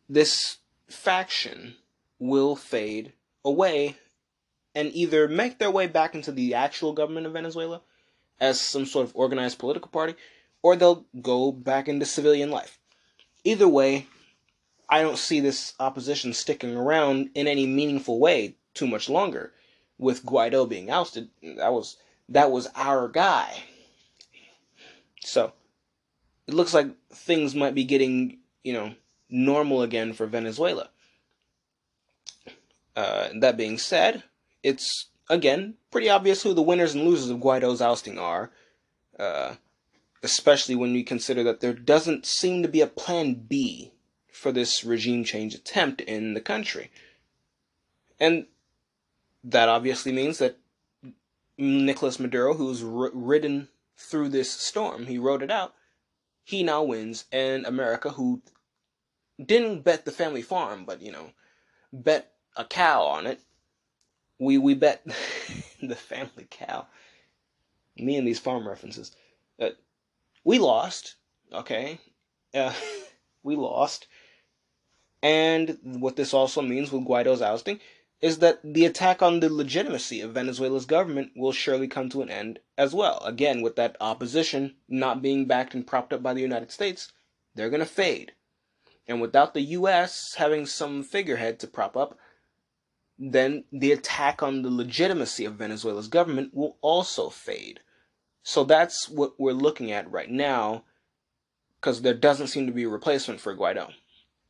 this 0.10 0.58
faction 0.88 1.76
will 2.18 2.56
fade 2.56 3.14
away 3.46 3.98
and 4.76 4.92
either 4.94 5.28
make 5.28 5.60
their 5.60 5.72
way 5.72 5.88
back 5.88 6.16
into 6.16 6.32
the 6.32 6.54
actual 6.54 6.94
government 6.94 7.28
of 7.28 7.34
Venezuela 7.34 7.82
as 8.40 8.60
some 8.60 8.86
sort 8.86 9.08
of 9.08 9.16
organized 9.16 9.60
political 9.60 9.90
party, 9.90 10.16
or 10.62 10.76
they'll 10.76 11.06
go 11.22 11.52
back 11.52 11.88
into 11.88 12.06
civilian 12.06 12.50
life. 12.50 12.80
Either 13.44 13.68
way, 13.68 14.08
I 14.90 15.02
don't 15.02 15.18
see 15.18 15.40
this 15.40 15.74
opposition 15.80 16.34
sticking 16.34 16.76
around 16.76 17.30
in 17.36 17.48
any 17.48 17.66
meaningful 17.66 18.20
way 18.20 18.56
too 18.74 18.88
much 18.88 19.10
longer 19.10 19.54
with 19.98 20.26
Guaido 20.26 20.68
being 20.68 20.90
ousted, 20.90 21.30
that 21.42 21.72
was 21.74 21.98
that 22.30 22.52
was 22.52 22.68
our 22.76 23.08
guy. 23.08 23.64
So 25.22 25.54
it 26.48 26.54
looks 26.54 26.74
like 26.74 26.88
things 27.12 27.56
might 27.56 27.76
be 27.76 27.84
getting, 27.84 28.40
you 28.64 28.74
know, 28.74 28.96
normal 29.30 29.82
again 29.82 30.14
for 30.14 30.26
Venezuela. 30.26 30.90
Uh, 32.96 33.30
that 33.40 33.58
being 33.58 33.78
said, 33.78 34.24
it's 34.64 35.08
again 35.30 35.76
pretty 35.92 36.10
obvious 36.10 36.42
who 36.42 36.54
the 36.54 36.62
winners 36.62 36.96
and 36.96 37.06
losers 37.06 37.30
of 37.30 37.40
Guaido's 37.40 37.82
ousting 37.82 38.18
are, 38.18 38.52
uh, 39.20 39.56
especially 40.24 40.76
when 40.76 40.94
we 40.94 41.04
consider 41.04 41.44
that 41.44 41.60
there 41.60 41.74
doesn't 41.74 42.26
seem 42.26 42.64
to 42.64 42.70
be 42.70 42.82
a 42.82 42.88
plan 42.88 43.36
B 43.36 43.92
for 44.32 44.52
this 44.52 44.84
regime 44.84 45.24
change 45.24 45.54
attempt 45.54 46.02
in 46.02 46.34
the 46.34 46.42
country. 46.42 46.90
And 48.20 48.48
that 49.44 49.70
obviously 49.70 50.12
means 50.12 50.38
that 50.40 50.58
Nicolas 51.58 52.20
Maduro, 52.20 52.54
who's 52.54 52.84
r- 52.84 53.12
ridden 53.14 53.68
through 53.98 54.30
this 54.30 54.52
storm, 54.52 55.06
he 55.06 55.18
rode 55.18 55.44
it 55.44 55.52
out, 55.52 55.74
he 56.44 56.64
now 56.64 56.84
wins, 56.84 57.26
and 57.32 57.66
America, 57.66 58.12
who 58.12 58.42
didn't 59.44 59.84
bet 59.84 60.06
the 60.06 60.12
family 60.12 60.42
farm, 60.42 60.86
but 60.86 61.02
you 61.02 61.12
know, 61.12 61.32
bet 61.92 62.34
a 62.56 62.66
cow 62.66 63.04
on 63.04 63.28
it. 63.28 63.42
We 64.40 64.58
we 64.58 64.74
bet 64.74 65.06
the 65.82 65.96
family 65.96 66.48
cow. 66.50 66.88
Me 67.96 68.18
and 68.18 68.28
these 68.28 68.40
farm 68.40 68.68
references. 68.68 69.16
Uh, 69.60 69.70
we 70.44 70.60
lost. 70.60 71.16
Okay, 71.52 72.00
uh, 72.54 72.74
we 73.44 73.56
lost. 73.56 74.08
And 75.22 75.78
what 75.84 76.16
this 76.18 76.34
also 76.34 76.62
means 76.62 76.92
with 76.92 77.06
Guaido's 77.06 77.42
ousting 77.42 77.80
is 78.24 78.40
that 78.40 78.60
the 78.64 78.86
attack 78.86 79.22
on 79.22 79.42
the 79.42 79.50
legitimacy 79.50 80.22
of 80.22 80.34
Venezuela's 80.34 80.86
government 80.86 81.32
will 81.36 81.52
surely 81.52 81.88
come 81.88 82.10
to 82.10 82.22
an 82.22 82.30
end 82.30 82.60
as 82.78 82.94
well. 82.94 83.22
Again, 83.26 83.62
with 83.62 83.76
that 83.76 83.98
opposition 84.00 84.76
not 84.88 85.22
being 85.22 85.46
backed 85.46 85.74
and 85.74 85.86
propped 85.86 86.14
up 86.14 86.24
by 86.24 86.34
the 86.34 86.42
United 86.42 86.72
States, 86.72 87.12
they're 87.54 87.70
going 87.70 87.82
to 87.82 87.86
fade. 87.86 88.32
And 89.08 89.20
without 89.20 89.54
the 89.54 89.62
US 89.62 90.36
having 90.36 90.66
some 90.66 91.04
figurehead 91.04 91.60
to 91.60 91.68
prop 91.68 91.98
up, 91.98 92.18
then 93.18 93.64
the 93.72 93.92
attack 93.92 94.42
on 94.42 94.62
the 94.62 94.70
legitimacy 94.70 95.46
of 95.46 95.56
Venezuela's 95.56 96.08
government 96.08 96.54
will 96.54 96.78
also 96.82 97.30
fade. 97.30 97.80
So 98.44 98.64
that's 98.64 99.08
what 99.08 99.34
we're 99.40 99.54
looking 99.54 99.92
at 99.92 100.12
right 100.12 100.30
now, 100.30 100.84
because 101.80 102.02
there 102.02 102.14
doesn't 102.14 102.48
seem 102.48 102.66
to 102.68 102.74
be 102.74 102.84
a 102.84 102.90
replacement 102.90 103.40
for 103.40 103.56
Guaido 103.56 103.92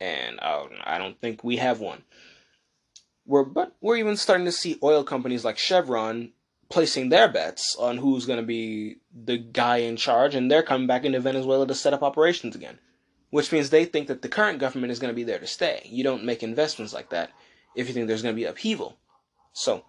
and 0.00 0.38
uh, 0.40 0.66
I 0.84 0.98
don't 0.98 1.20
think 1.20 1.42
we 1.42 1.56
have 1.56 1.80
one. 1.80 2.02
We're 3.26 3.44
but 3.44 3.74
we're 3.80 3.96
even 3.96 4.16
starting 4.16 4.46
to 4.46 4.52
see 4.52 4.78
oil 4.82 5.04
companies 5.04 5.44
like 5.44 5.58
Chevron 5.58 6.32
placing 6.68 7.08
their 7.08 7.28
bets 7.28 7.76
on 7.78 7.98
who's 7.98 8.26
going 8.26 8.40
to 8.40 8.46
be 8.46 8.96
the 9.14 9.38
guy 9.38 9.78
in 9.78 9.96
charge, 9.96 10.34
and 10.34 10.50
they're 10.50 10.62
coming 10.62 10.86
back 10.86 11.04
into 11.04 11.20
Venezuela 11.20 11.66
to 11.66 11.74
set 11.74 11.94
up 11.94 12.02
operations 12.02 12.54
again, 12.54 12.78
which 13.30 13.52
means 13.52 13.70
they 13.70 13.84
think 13.84 14.08
that 14.08 14.22
the 14.22 14.28
current 14.28 14.58
government 14.58 14.92
is 14.92 14.98
going 14.98 15.10
to 15.10 15.16
be 15.16 15.24
there 15.24 15.38
to 15.38 15.46
stay. 15.46 15.86
You 15.90 16.04
don't 16.04 16.24
make 16.24 16.42
investments 16.42 16.92
like 16.92 17.10
that 17.10 17.30
if 17.74 17.88
you 17.88 17.94
think 17.94 18.06
there's 18.06 18.22
going 18.22 18.34
to 18.34 18.40
be 18.40 18.44
upheaval. 18.44 18.96
So 19.52 19.84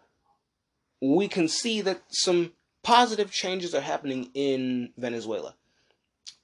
we 1.01 1.27
can 1.27 1.47
see 1.47 1.81
that 1.81 2.01
some 2.09 2.53
positive 2.83 3.31
changes 3.31 3.73
are 3.73 3.81
happening 3.81 4.29
in 4.33 4.91
Venezuela. 4.97 5.55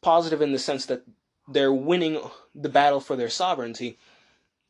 Positive 0.01 0.41
in 0.41 0.51
the 0.51 0.59
sense 0.59 0.85
that 0.87 1.03
they're 1.47 1.73
winning 1.73 2.19
the 2.55 2.69
battle 2.69 2.99
for 2.99 3.15
their 3.15 3.29
sovereignty 3.29 3.97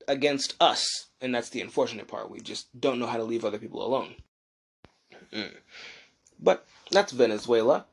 against 0.08 0.56
us. 0.60 1.08
And 1.22 1.34
that's 1.34 1.50
the 1.50 1.62
unfortunate 1.62 2.08
part. 2.08 2.30
We 2.30 2.40
just 2.40 2.68
don't 2.80 3.00
know 3.00 3.08
how 3.08 3.18
to 3.18 3.24
leave 3.24 3.46
other 3.46 3.60
people 3.60 3.86
alone. 3.86 4.16
Mm. 5.32 5.56
But 6.40 6.66
that's 6.92 7.12
Venezuela. 7.12 7.86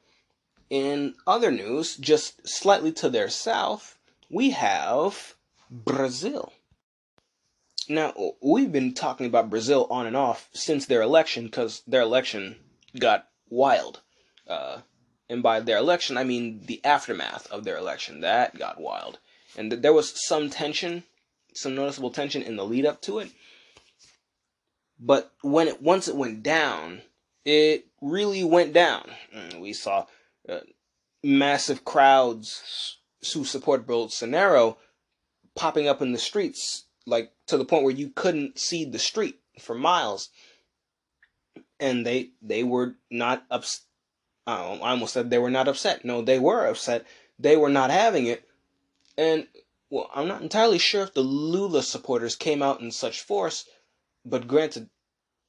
In 0.71 1.14
other 1.27 1.51
news, 1.51 1.97
just 1.97 2.47
slightly 2.47 2.93
to 2.93 3.09
their 3.09 3.29
south, 3.29 3.99
we 4.31 4.51
have 4.51 5.35
Brazil. 5.71 6.53
Now, 7.88 8.12
we've 8.42 8.70
been 8.70 8.92
talking 8.92 9.27
about 9.27 9.51
Brazil 9.51 9.87
on 9.90 10.07
and 10.07 10.16
off 10.16 10.48
since 10.53 10.87
their 10.87 11.03
election 11.03 11.46
because 11.46 11.83
their 11.87 12.03
election 12.03 12.57
got 12.98 13.29
wild. 13.48 14.01
Uh, 14.46 14.81
and 15.29 15.42
by 15.42 15.61
their 15.61 15.79
election, 15.79 16.16
I 16.16 16.24
mean 16.24 16.62
the 16.66 16.85
aftermath 16.85 17.51
of 17.51 17.64
their 17.64 17.77
election. 17.77 18.20
That 18.20 18.59
got 18.59 18.81
wild. 18.81 19.18
And 19.57 19.70
th- 19.70 19.83
there 19.83 19.92
was 19.92 20.27
some 20.27 20.51
tension, 20.51 21.05
some 21.55 21.74
noticeable 21.74 22.11
tension 22.11 22.42
in 22.42 22.57
the 22.57 22.64
lead 22.64 22.87
up 22.87 23.01
to 23.03 23.18
it. 23.18 23.31
But 25.01 25.33
when 25.42 25.68
it 25.68 25.81
once 25.81 26.09
it 26.09 26.16
went 26.16 26.42
down, 26.42 27.03
it 27.44 27.87
really 28.01 28.44
went 28.44 28.72
down. 28.72 29.11
And 29.33 29.61
we 29.61 29.72
saw 29.72 30.07
uh, 30.48 30.61
massive 31.22 31.85
crowds 31.85 32.98
who 33.33 33.44
support 33.44 33.87
Bolsonaro 33.87 34.77
popping 35.55 35.88
up 35.88 36.01
in 36.01 36.12
the 36.12 36.18
streets, 36.18 36.85
like 37.09 37.33
to 37.47 37.57
the 37.57 37.64
point 37.64 37.85
where 37.85 37.94
you 37.94 38.11
couldn't 38.11 38.59
see 38.59 38.85
the 38.85 38.99
street 38.99 39.38
for 39.59 39.75
miles. 39.75 40.31
And 41.81 42.05
they 42.05 42.31
they 42.42 42.64
were 42.64 42.97
not 43.11 43.44
ups- 43.51 43.83
I 44.47 44.79
almost 44.81 45.12
said 45.12 45.29
they 45.29 45.38
were 45.38 45.51
not 45.51 45.68
upset. 45.68 46.05
No, 46.05 46.23
they 46.23 46.38
were 46.38 46.66
upset. 46.66 47.07
They 47.38 47.57
were 47.57 47.68
not 47.68 47.90
having 47.90 48.27
it. 48.27 48.49
And, 49.16 49.47
well, 49.90 50.11
I'm 50.14 50.27
not 50.27 50.42
entirely 50.42 50.79
sure 50.79 51.03
if 51.03 51.12
the 51.12 51.21
Lula 51.21 51.83
supporters 51.83 52.35
came 52.35 52.62
out 52.62 52.81
in 52.81 52.90
such 52.90 53.21
force, 53.21 53.68
but 54.25 54.49
granted, 54.49 54.88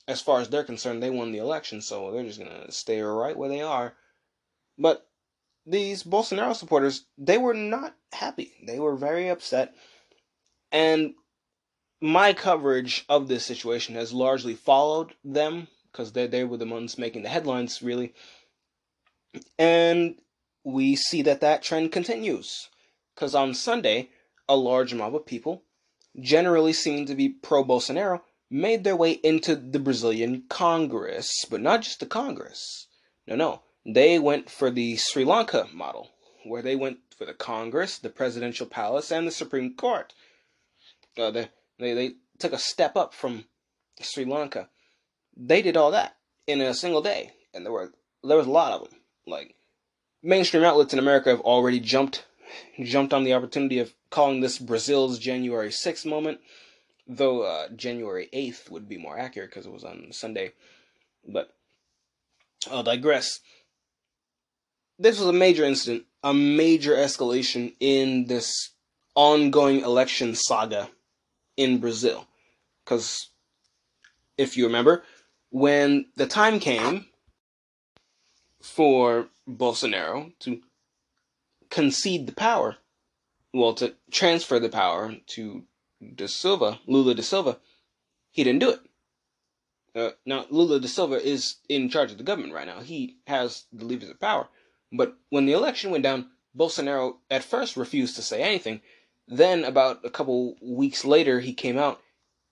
as 0.08 0.22
far 0.22 0.42
as 0.42 0.50
they're 0.50 0.64
concerned, 0.64 1.02
they 1.02 1.10
won 1.10 1.32
the 1.32 1.38
election, 1.38 1.82
so 1.82 2.12
they're 2.12 2.24
just 2.24 2.40
going 2.40 2.52
to 2.52 2.72
stay 2.72 3.00
right 3.00 3.38
where 3.38 3.48
they 3.48 3.62
are. 3.62 3.94
But 4.78 5.08
these 5.66 6.04
Bolsonaro 6.04 6.56
supporters, 6.56 7.06
they 7.18 7.38
were 7.38 7.54
not 7.54 7.96
happy. 8.12 8.54
They 8.66 8.80
were 8.80 8.96
very 8.96 9.30
upset. 9.30 9.76
And 10.72 11.14
my 12.02 12.34
coverage 12.34 13.06
of 13.10 13.28
this 13.28 13.46
situation 13.46 13.96
has 13.96 14.14
largely 14.14 14.56
followed 14.56 15.14
them 15.24 15.68
because 15.92 16.14
they, 16.14 16.28
they 16.28 16.44
were 16.44 16.58
the 16.58 16.66
ones 16.66 16.98
making 16.98 17.24
the 17.24 17.30
headlines, 17.30 17.82
really. 17.82 18.14
And 19.58 20.16
we 20.64 20.96
see 20.96 21.22
that 21.24 21.42
that 21.42 21.62
trend 21.62 21.92
continues. 21.92 22.70
Because 23.16 23.36
on 23.36 23.54
Sunday, 23.54 24.10
a 24.48 24.56
large 24.56 24.94
mob 24.94 25.16
of 25.16 25.26
people, 25.26 25.64
generally 26.20 26.74
seen 26.74 27.06
to 27.06 27.16
be 27.16 27.30
pro 27.30 27.64
Bolsonaro, 27.64 28.22
made 28.50 28.84
their 28.84 28.96
way 28.96 29.12
into 29.12 29.56
the 29.56 29.80
Brazilian 29.80 30.44
Congress. 30.50 31.46
But 31.50 31.62
not 31.62 31.82
just 31.82 32.00
the 32.00 32.06
Congress. 32.06 32.88
No, 33.28 33.36
no. 33.36 33.62
They 33.86 34.20
went 34.20 34.50
for 34.50 34.70
the 34.70 34.96
Sri 34.96 35.26
Lanka 35.26 35.68
model, 35.74 36.12
where 36.46 36.62
they 36.62 36.76
went 36.76 37.00
for 37.18 37.26
the 37.26 37.34
Congress, 37.34 37.98
the 37.98 38.10
Presidential 38.10 38.66
Palace, 38.66 39.12
and 39.12 39.28
the 39.28 39.32
Supreme 39.32 39.76
Court. 39.76 40.14
Uh, 41.18 41.32
they, 41.32 41.50
they, 41.80 41.94
they 41.94 42.12
took 42.38 42.54
a 42.54 42.60
step 42.60 42.96
up 42.96 43.14
from 43.14 43.46
Sri 44.02 44.26
Lanka. 44.26 44.70
They 45.36 45.62
did 45.62 45.78
all 45.78 45.92
that 45.92 46.18
in 46.46 46.62
a 46.62 46.74
single 46.74 47.02
day, 47.02 47.32
and 47.54 47.66
there 47.66 47.72
were 47.72 47.94
there 48.24 48.38
was 48.38 48.48
a 48.48 48.52
lot 48.52 48.74
of 48.74 48.90
them. 48.90 49.00
Like 49.26 49.56
mainstream 50.22 50.64
outlets 50.64 50.94
in 50.94 51.00
America 51.00 51.30
have 51.30 51.42
already 51.42 51.80
jumped 51.80 52.26
jumped 52.84 53.14
on 53.14 53.24
the 53.24 53.34
opportunity 53.34 53.80
of 53.80 53.94
calling 54.10 54.42
this 54.42 54.58
Brazil's 54.58 55.20
January 55.20 55.70
6th 55.70 56.06
moment, 56.06 56.40
though 57.08 57.44
uh, 57.44 57.70
January 57.70 58.28
8th 58.34 58.70
would 58.72 58.90
be 58.90 58.98
more 58.98 59.18
accurate 59.18 59.52
because 59.52 59.66
it 59.66 59.72
was 59.72 59.84
on 59.84 60.08
Sunday. 60.12 60.54
But 61.28 61.54
I'll 62.70 62.84
digress. 62.84 63.40
This 64.98 65.20
was 65.20 65.28
a 65.28 65.34
major 65.34 65.64
incident, 65.64 66.06
a 66.24 66.34
major 66.34 66.96
escalation 66.96 67.74
in 67.80 68.26
this 68.26 68.72
ongoing 69.16 69.82
election 69.82 70.36
saga 70.36 70.90
in 71.60 71.78
Brazil. 71.78 72.26
Because 72.84 73.28
if 74.38 74.56
you 74.56 74.66
remember, 74.66 75.04
when 75.52 76.06
the 76.16 76.26
time 76.26 76.60
came 76.60 77.06
for 78.62 79.28
Bolsonaro 79.48 80.32
to 80.40 80.62
concede 81.70 82.28
the 82.28 82.34
power, 82.34 82.78
well, 83.54 83.74
to 83.74 83.94
transfer 84.10 84.58
the 84.58 84.70
power 84.70 85.18
to 85.28 85.64
De 86.16 86.28
Silva, 86.30 86.80
Lula 86.88 87.14
da 87.14 87.22
Silva, 87.22 87.58
he 88.32 88.46
didn't 88.46 88.62
do 88.62 88.70
it. 88.70 88.80
Uh, 89.94 90.12
now, 90.26 90.46
Lula 90.50 90.80
da 90.80 90.88
Silva 90.88 91.22
is 91.22 91.58
in 91.68 91.90
charge 91.90 92.12
of 92.12 92.18
the 92.18 92.24
government 92.24 92.54
right 92.54 92.68
now. 92.68 92.80
He 92.80 93.18
has 93.28 93.66
the 93.74 93.84
levers 93.84 94.10
of 94.10 94.20
power. 94.20 94.48
But 94.94 95.18
when 95.30 95.46
the 95.46 95.54
election 95.54 95.92
went 95.92 96.04
down, 96.04 96.30
Bolsonaro 96.58 97.18
at 97.30 97.44
first 97.44 97.76
refused 97.76 98.16
to 98.16 98.22
say 98.22 98.42
anything. 98.42 98.82
Then, 99.32 99.64
about 99.64 100.04
a 100.04 100.10
couple 100.10 100.56
weeks 100.60 101.06
later, 101.06 101.40
he 101.40 101.54
came 101.54 101.78
out 101.78 102.02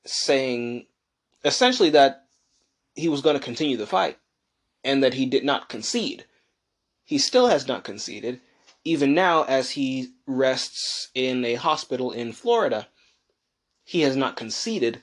saying 0.06 0.86
essentially 1.44 1.90
that 1.90 2.28
he 2.94 3.10
was 3.10 3.22
going 3.22 3.36
to 3.36 3.44
continue 3.44 3.78
the 3.78 3.88
fight 3.88 4.20
and 4.84 5.04
that 5.04 5.16
he 5.16 5.26
did 5.26 5.44
not 5.44 5.70
concede. 5.70 6.26
He 7.04 7.18
still 7.18 7.48
has 7.48 7.68
not 7.68 7.84
conceded, 7.84 8.42
even 8.84 9.16
now 9.16 9.44
as 9.44 9.72
he 9.72 10.10
rests 10.28 11.10
in 11.16 11.44
a 11.46 11.56
hospital 11.56 12.12
in 12.12 12.32
Florida. 12.32 12.88
He 13.84 14.02
has 14.02 14.16
not 14.16 14.36
conceded. 14.36 15.02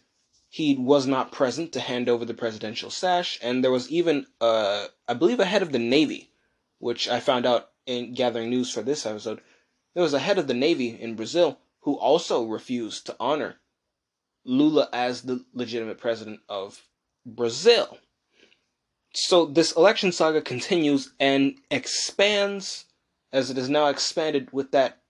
He 0.48 0.76
was 0.76 1.08
not 1.08 1.32
present 1.32 1.72
to 1.72 1.80
hand 1.80 2.08
over 2.08 2.24
the 2.24 2.34
presidential 2.34 2.90
sash, 2.90 3.36
and 3.42 3.64
there 3.64 3.72
was 3.72 3.90
even, 3.90 4.26
uh, 4.40 4.86
I 5.08 5.14
believe, 5.14 5.40
a 5.40 5.44
head 5.44 5.62
of 5.62 5.72
the 5.72 5.80
Navy, 5.80 6.30
which 6.78 7.08
I 7.08 7.18
found 7.18 7.46
out 7.46 7.70
in 7.84 8.14
gathering 8.14 8.50
news 8.50 8.70
for 8.70 8.82
this 8.82 9.04
episode, 9.04 9.40
there 9.94 10.02
was 10.04 10.14
a 10.14 10.20
head 10.20 10.38
of 10.38 10.46
the 10.46 10.54
Navy 10.54 10.88
in 11.00 11.16
Brazil 11.16 11.58
who 11.84 11.94
also 11.98 12.44
refused 12.44 13.06
to 13.06 13.16
honor 13.20 13.56
Lula 14.44 14.88
as 14.92 15.22
the 15.22 15.44
legitimate 15.52 15.98
president 15.98 16.40
of 16.48 16.82
Brazil. 17.26 17.98
So 19.14 19.46
this 19.46 19.72
election 19.72 20.10
saga 20.10 20.42
continues 20.42 21.12
and 21.20 21.54
expands 21.70 22.86
as 23.32 23.50
it 23.50 23.58
is 23.58 23.68
now 23.68 23.86
expanded 23.88 24.52
with 24.52 24.72
that 24.72 25.02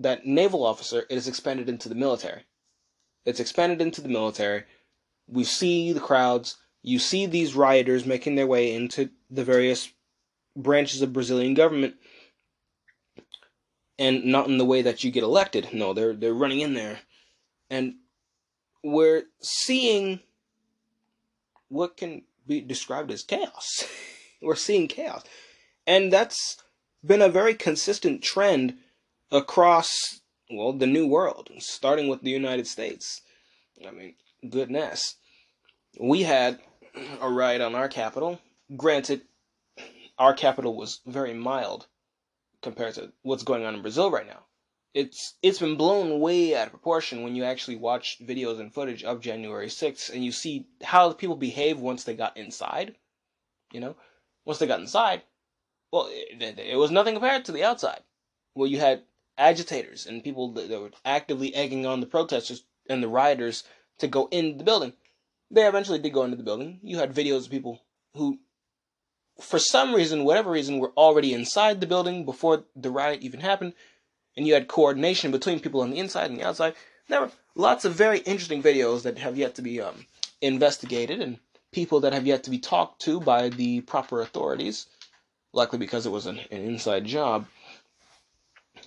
that 0.00 0.26
naval 0.26 0.64
officer, 0.64 1.00
it 1.10 1.16
is 1.16 1.26
expanded 1.26 1.68
into 1.68 1.88
the 1.88 1.94
military. 1.94 2.42
It's 3.24 3.40
expanded 3.40 3.80
into 3.80 4.00
the 4.00 4.08
military. 4.08 4.64
We 5.26 5.42
see 5.42 5.92
the 5.92 6.00
crowds. 6.00 6.56
You 6.82 7.00
see 7.00 7.26
these 7.26 7.56
rioters 7.56 8.06
making 8.06 8.36
their 8.36 8.46
way 8.46 8.74
into 8.74 9.10
the 9.28 9.44
various 9.44 9.90
branches 10.56 11.02
of 11.02 11.12
Brazilian 11.12 11.54
government, 11.54 11.96
and 13.98 14.24
not 14.24 14.46
in 14.46 14.58
the 14.58 14.64
way 14.64 14.82
that 14.82 15.02
you 15.02 15.10
get 15.10 15.22
elected. 15.22 15.68
No, 15.72 15.92
they're 15.92 16.14
they're 16.14 16.34
running 16.34 16.60
in 16.60 16.74
there, 16.74 17.00
and 17.68 17.94
we're 18.82 19.24
seeing 19.40 20.20
what 21.68 21.96
can 21.96 22.22
be 22.46 22.60
described 22.60 23.10
as 23.10 23.22
chaos. 23.22 23.84
we're 24.42 24.54
seeing 24.54 24.88
chaos, 24.88 25.24
and 25.86 26.12
that's 26.12 26.62
been 27.04 27.22
a 27.22 27.28
very 27.28 27.54
consistent 27.54 28.22
trend 28.22 28.78
across 29.30 30.20
well 30.50 30.72
the 30.72 30.86
new 30.86 31.06
world, 31.06 31.50
starting 31.58 32.08
with 32.08 32.22
the 32.22 32.30
United 32.30 32.66
States. 32.66 33.22
I 33.86 33.90
mean, 33.90 34.14
goodness, 34.48 35.16
we 36.00 36.22
had 36.22 36.60
a 37.20 37.30
riot 37.30 37.60
on 37.60 37.74
our 37.74 37.88
Capitol. 37.88 38.40
Granted, 38.76 39.22
our 40.18 40.34
Capitol 40.34 40.76
was 40.76 41.00
very 41.06 41.32
mild 41.32 41.86
compared 42.62 42.94
to 42.94 43.12
what's 43.22 43.42
going 43.42 43.64
on 43.64 43.74
in 43.74 43.82
Brazil 43.82 44.10
right 44.10 44.26
now. 44.26 44.44
It's 44.94 45.34
it's 45.42 45.58
been 45.58 45.76
blown 45.76 46.20
way 46.20 46.56
out 46.56 46.66
of 46.66 46.72
proportion 46.72 47.22
when 47.22 47.36
you 47.36 47.44
actually 47.44 47.76
watch 47.76 48.18
videos 48.20 48.58
and 48.58 48.72
footage 48.72 49.04
of 49.04 49.20
January 49.20 49.68
6th 49.68 50.10
and 50.12 50.24
you 50.24 50.32
see 50.32 50.66
how 50.82 51.08
the 51.08 51.14
people 51.14 51.36
behave 51.36 51.78
once 51.78 52.04
they 52.04 52.14
got 52.14 52.36
inside. 52.36 52.96
You 53.72 53.80
know, 53.80 53.96
once 54.44 54.58
they 54.58 54.66
got 54.66 54.80
inside, 54.80 55.22
well, 55.92 56.08
it, 56.10 56.58
it 56.58 56.76
was 56.76 56.90
nothing 56.90 57.14
compared 57.14 57.44
to 57.44 57.52
the 57.52 57.64
outside. 57.64 58.02
Well, 58.54 58.66
you 58.66 58.78
had 58.78 59.04
agitators 59.36 60.06
and 60.06 60.24
people 60.24 60.52
that, 60.52 60.68
that 60.68 60.80
were 60.80 60.90
actively 61.04 61.54
egging 61.54 61.86
on 61.86 62.00
the 62.00 62.06
protesters 62.06 62.64
and 62.88 63.02
the 63.02 63.08
rioters 63.08 63.64
to 63.98 64.08
go 64.08 64.28
in 64.30 64.58
the 64.58 64.64
building. 64.64 64.92
They 65.50 65.66
eventually 65.66 65.98
did 65.98 66.12
go 66.12 66.24
into 66.24 66.36
the 66.36 66.42
building. 66.42 66.80
You 66.82 66.98
had 66.98 67.14
videos 67.14 67.44
of 67.44 67.50
people 67.50 67.80
who, 68.14 68.38
for 69.40 69.58
some 69.58 69.94
reason, 69.94 70.24
whatever 70.24 70.50
reason, 70.50 70.78
were 70.78 70.92
already 70.96 71.32
inside 71.32 71.80
the 71.80 71.86
building 71.86 72.24
before 72.24 72.64
the 72.74 72.90
riot 72.90 73.22
even 73.22 73.40
happened, 73.40 73.74
and 74.36 74.46
you 74.46 74.54
had 74.54 74.68
coordination 74.68 75.30
between 75.30 75.60
people 75.60 75.80
on 75.80 75.90
the 75.90 75.98
inside 75.98 76.30
and 76.30 76.38
the 76.38 76.46
outside. 76.46 76.74
There 77.08 77.20
were 77.20 77.30
lots 77.54 77.84
of 77.84 77.94
very 77.94 78.18
interesting 78.20 78.62
videos 78.62 79.02
that 79.02 79.18
have 79.18 79.36
yet 79.36 79.54
to 79.56 79.62
be 79.62 79.80
um, 79.80 80.06
investigated 80.40 81.20
and 81.20 81.38
people 81.72 82.00
that 82.00 82.12
have 82.12 82.26
yet 82.26 82.44
to 82.44 82.50
be 82.50 82.58
talked 82.58 83.00
to 83.02 83.20
by 83.20 83.48
the 83.48 83.80
proper 83.82 84.20
authorities, 84.20 84.86
likely 85.52 85.78
because 85.78 86.06
it 86.06 86.12
was 86.12 86.26
an, 86.26 86.40
an 86.50 86.62
inside 86.62 87.04
job 87.04 87.46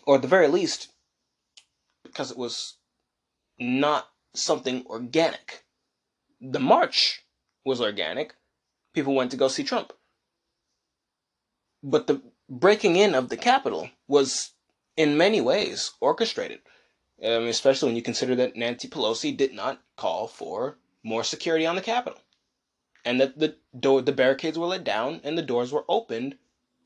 or 0.06 0.16
at 0.16 0.22
the 0.22 0.28
very 0.28 0.48
least, 0.48 0.92
because 2.04 2.32
it 2.32 2.38
was 2.38 2.76
not 3.60 4.10
something 4.34 4.86
organic. 4.88 5.64
The 6.40 6.60
march 6.60 7.24
was 7.66 7.82
organic. 7.82 8.34
People 8.94 9.14
went 9.14 9.32
to 9.32 9.38
go 9.38 9.48
see 9.48 9.64
Trump. 9.64 9.94
But 11.84 12.08
the 12.08 12.22
breaking 12.50 12.96
in 12.96 13.16
of 13.16 13.30
the 13.30 13.38
Capitol 13.38 13.90
was, 14.08 14.52
in 14.96 15.18
many 15.18 15.42
ways, 15.42 15.92
orchestrated. 16.00 16.60
Um, 17.24 17.46
especially 17.46 17.90
when 17.90 17.96
you 17.96 18.02
consider 18.02 18.36
that 18.36 18.56
Nancy 18.56 18.88
Pelosi 18.88 19.36
did 19.36 19.54
not 19.54 19.80
call 19.96 20.28
for 20.28 20.80
more 21.04 21.24
security 21.24 21.68
on 21.68 21.76
the 21.76 21.82
Capitol, 21.82 22.20
and 23.06 23.22
that 23.22 23.38
the 23.38 23.58
door, 23.80 24.02
the 24.02 24.12
barricades 24.12 24.58
were 24.58 24.66
let 24.66 24.84
down, 24.84 25.22
and 25.24 25.38
the 25.38 25.44
doors 25.44 25.72
were 25.72 25.86
opened 25.88 26.38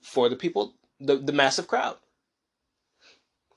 for 0.02 0.28
the 0.28 0.36
people, 0.36 0.76
the, 1.00 1.16
the 1.16 1.32
massive 1.32 1.68
crowd. 1.68 1.98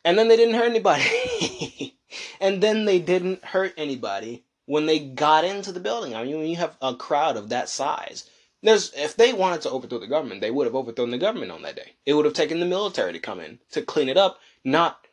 And 0.04 0.16
then 0.16 0.28
they 0.28 0.36
didn't 0.36 0.54
hurt 0.54 0.70
anybody. 0.70 1.96
and 2.40 2.62
then 2.62 2.84
they 2.84 3.00
didn't 3.00 3.44
hurt 3.44 3.74
anybody 3.76 4.44
when 4.66 4.86
they 4.86 5.00
got 5.00 5.44
into 5.44 5.72
the 5.72 5.80
building. 5.80 6.14
I 6.14 6.22
mean, 6.22 6.38
when 6.38 6.48
you 6.48 6.56
have 6.56 6.76
a 6.80 6.94
crowd 6.94 7.36
of 7.36 7.48
that 7.48 7.68
size, 7.68 8.28
there's 8.62 8.92
if 8.94 9.16
they 9.16 9.32
wanted 9.32 9.62
to 9.62 9.70
overthrow 9.70 9.98
the 9.98 10.06
government, 10.06 10.40
they 10.40 10.50
would 10.50 10.66
have 10.66 10.74
overthrown 10.74 11.10
the 11.10 11.18
government 11.18 11.52
on 11.52 11.62
that 11.62 11.76
day. 11.76 11.92
It 12.04 12.14
would 12.14 12.24
have 12.24 12.34
taken 12.34 12.60
the 12.60 12.66
military 12.66 13.12
to 13.12 13.18
come 13.18 13.40
in 13.40 13.58
to 13.72 13.82
clean 13.82 14.08
it 14.08 14.16
up, 14.16 14.40
not 14.64 15.06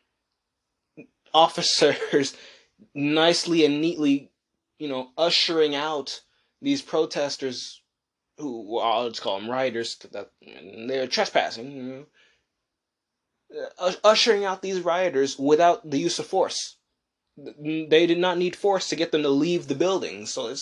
officers 1.33 2.35
nicely 2.93 3.65
and 3.65 3.81
neatly, 3.81 4.31
you 4.79 4.87
know, 4.87 5.09
ushering 5.17 5.75
out 5.75 6.21
these 6.61 6.81
protesters 6.81 7.81
who 8.37 8.73
well, 8.73 8.83
I'll 8.83 9.09
just 9.09 9.21
call 9.21 9.39
them 9.39 9.49
rioters. 9.49 9.97
They're 10.87 11.07
trespassing. 11.07 11.71
You 11.71 11.83
know, 11.83 12.05
uh, 13.79 13.93
ushering 14.03 14.43
out 14.43 14.61
these 14.61 14.81
rioters 14.81 15.37
without 15.37 15.89
the 15.89 15.99
use 15.99 16.19
of 16.19 16.25
force. 16.25 16.75
They 17.37 18.07
did 18.07 18.17
not 18.17 18.37
need 18.37 18.55
force 18.55 18.89
to 18.89 18.95
get 18.95 19.11
them 19.11 19.23
to 19.23 19.29
leave 19.29 19.67
the 19.67 19.75
building, 19.75 20.25
so 20.25 20.53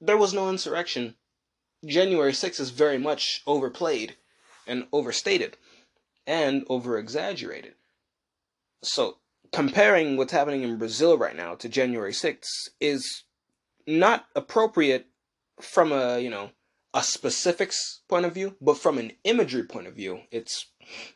there 0.00 0.16
was 0.16 0.34
no 0.34 0.50
insurrection. 0.50 1.14
January 1.86 2.32
6th 2.32 2.60
is 2.60 2.70
very 2.70 2.98
much 2.98 3.42
overplayed 3.46 4.16
and 4.66 4.86
overstated 4.92 5.56
and 6.26 6.64
over 6.68 6.98
exaggerated. 6.98 7.74
So, 8.82 9.18
comparing 9.52 10.16
what's 10.16 10.32
happening 10.32 10.62
in 10.62 10.78
Brazil 10.78 11.16
right 11.16 11.36
now 11.36 11.54
to 11.56 11.68
January 11.68 12.12
6th 12.12 12.70
is 12.80 13.24
not 13.86 14.26
appropriate 14.34 15.06
from 15.60 15.92
a, 15.92 16.18
you 16.18 16.30
know, 16.30 16.50
a 16.92 17.02
specifics 17.02 18.00
point 18.08 18.24
of 18.24 18.32
view, 18.32 18.56
but 18.60 18.78
from 18.78 18.98
an 18.98 19.12
imagery 19.24 19.64
point 19.64 19.86
of 19.86 19.94
view, 19.94 20.20
it's 20.30 20.66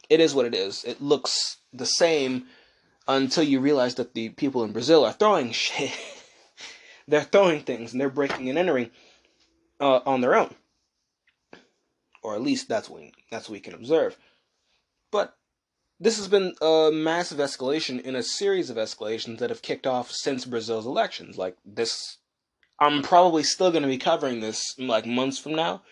it 0.08 0.20
is 0.20 0.34
what 0.34 0.46
it 0.46 0.54
is. 0.54 0.84
It 0.84 1.00
looks 1.00 1.58
the 1.72 1.86
same 1.86 2.46
until 3.06 3.44
you 3.44 3.60
realize 3.60 3.94
that 3.94 4.14
the 4.14 4.30
people 4.30 4.64
in 4.64 4.72
Brazil 4.72 5.04
are 5.04 5.12
throwing 5.12 5.52
shit. 5.52 5.92
they're 7.06 7.22
throwing 7.22 7.60
things 7.60 7.92
and 7.92 8.00
they're 8.00 8.10
breaking 8.10 8.48
and 8.48 8.58
entering 8.58 8.90
uh, 9.80 10.00
on 10.06 10.20
their 10.20 10.34
own, 10.34 10.54
or 12.22 12.34
at 12.34 12.42
least 12.42 12.68
that's 12.68 12.88
what 12.88 13.00
we, 13.00 13.12
that's 13.30 13.48
what 13.48 13.54
we 13.54 13.60
can 13.60 13.74
observe. 13.74 14.16
But 15.10 15.36
this 16.00 16.16
has 16.18 16.28
been 16.28 16.54
a 16.60 16.90
massive 16.92 17.38
escalation 17.38 18.00
in 18.00 18.14
a 18.14 18.22
series 18.22 18.70
of 18.70 18.76
escalations 18.76 19.38
that 19.38 19.50
have 19.50 19.62
kicked 19.62 19.86
off 19.86 20.10
since 20.10 20.44
Brazil's 20.44 20.86
elections. 20.86 21.36
Like 21.36 21.56
this 21.64 22.18
I'm 22.80 23.02
probably 23.02 23.42
still 23.42 23.70
going 23.70 23.82
to 23.82 23.88
be 23.88 23.98
covering 23.98 24.40
this 24.40 24.78
like 24.78 25.06
months 25.06 25.38
from 25.38 25.52
now 25.52 25.82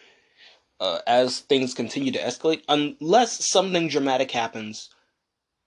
uh, 0.79 1.01
as 1.07 1.41
things 1.41 1.75
continue 1.75 2.13
to 2.13 2.19
escalate, 2.19 2.63
unless 2.69 3.49
something 3.49 3.89
dramatic 3.89 4.31
happens, 4.31 4.91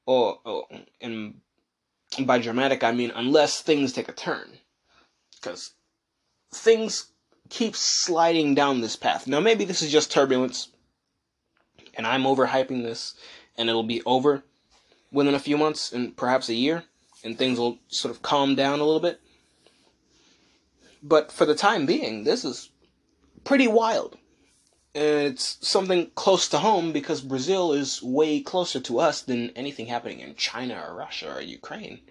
or, 0.05 0.39
or 0.45 0.65
and 1.01 1.41
by 2.21 2.39
dramatic 2.39 2.83
I 2.83 2.91
mean 2.91 3.11
unless 3.13 3.61
things 3.61 3.91
take 3.91 4.07
a 4.07 4.13
turn, 4.13 4.59
because 5.35 5.71
things 6.53 7.11
keep 7.49 7.75
sliding 7.75 8.55
down 8.55 8.81
this 8.81 8.95
path. 8.95 9.27
Now 9.27 9.39
maybe 9.39 9.65
this 9.65 9.81
is 9.81 9.91
just 9.91 10.11
turbulence, 10.11 10.69
and 11.95 12.07
I'm 12.07 12.23
overhyping 12.23 12.83
this, 12.83 13.15
and 13.57 13.69
it'll 13.69 13.83
be 13.83 14.01
over 14.05 14.43
within 15.11 15.33
a 15.33 15.39
few 15.39 15.57
months 15.57 15.91
and 15.91 16.15
perhaps 16.15 16.49
a 16.49 16.53
year, 16.53 16.83
and 17.23 17.37
things 17.37 17.59
will 17.59 17.79
sort 17.87 18.13
of 18.13 18.21
calm 18.21 18.55
down 18.55 18.79
a 18.79 18.85
little 18.85 18.99
bit. 18.99 19.19
But 21.01 21.31
for 21.31 21.45
the 21.45 21.55
time 21.55 21.85
being, 21.85 22.23
this 22.23 22.43
is 22.43 22.69
pretty 23.43 23.67
wild. 23.67 24.17
And 24.95 25.27
it's 25.27 25.57
something 25.67 26.11
close 26.15 26.47
to 26.49 26.59
home 26.59 26.91
because 26.91 27.21
Brazil 27.21 27.73
is 27.73 28.01
way 28.01 28.41
closer 28.41 28.79
to 28.81 28.99
us 28.99 29.21
than 29.21 29.51
anything 29.51 29.85
happening 29.85 30.19
in 30.19 30.35
China 30.35 30.83
or 30.85 30.95
Russia 30.95 31.35
or 31.35 31.41
Ukraine. 31.41 32.01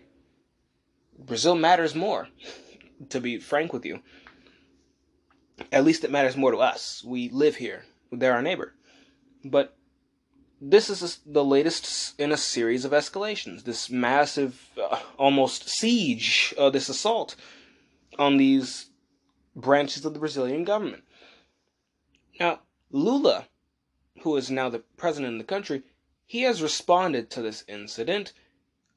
Brazil 1.18 1.56
matters 1.56 1.94
more, 1.94 2.28
to 3.10 3.20
be 3.20 3.38
frank 3.38 3.72
with 3.72 3.84
you. 3.84 4.00
At 5.72 5.84
least 5.84 6.04
it 6.04 6.10
matters 6.10 6.36
more 6.36 6.52
to 6.52 6.58
us. 6.58 7.02
We 7.04 7.28
live 7.28 7.56
here, 7.56 7.84
they're 8.12 8.34
our 8.34 8.42
neighbor. 8.42 8.74
But 9.44 9.76
this 10.60 10.90
is 10.90 11.20
the 11.24 11.44
latest 11.44 12.18
in 12.18 12.32
a 12.32 12.36
series 12.36 12.84
of 12.84 12.92
escalations. 12.92 13.64
This 13.64 13.90
massive, 13.90 14.70
uh, 14.80 14.98
almost 15.16 15.68
siege, 15.68 16.54
uh, 16.58 16.70
this 16.70 16.88
assault 16.88 17.36
on 18.18 18.36
these 18.36 18.86
branches 19.54 20.04
of 20.04 20.14
the 20.14 20.20
Brazilian 20.20 20.64
government. 20.64 21.04
Now, 22.40 22.60
Lula, 22.90 23.46
who 24.22 24.36
is 24.36 24.50
now 24.50 24.68
the 24.68 24.82
president 24.96 25.34
of 25.34 25.38
the 25.38 25.44
country, 25.44 25.82
he 26.26 26.42
has 26.42 26.62
responded 26.62 27.30
to 27.30 27.42
this 27.42 27.64
incident 27.68 28.32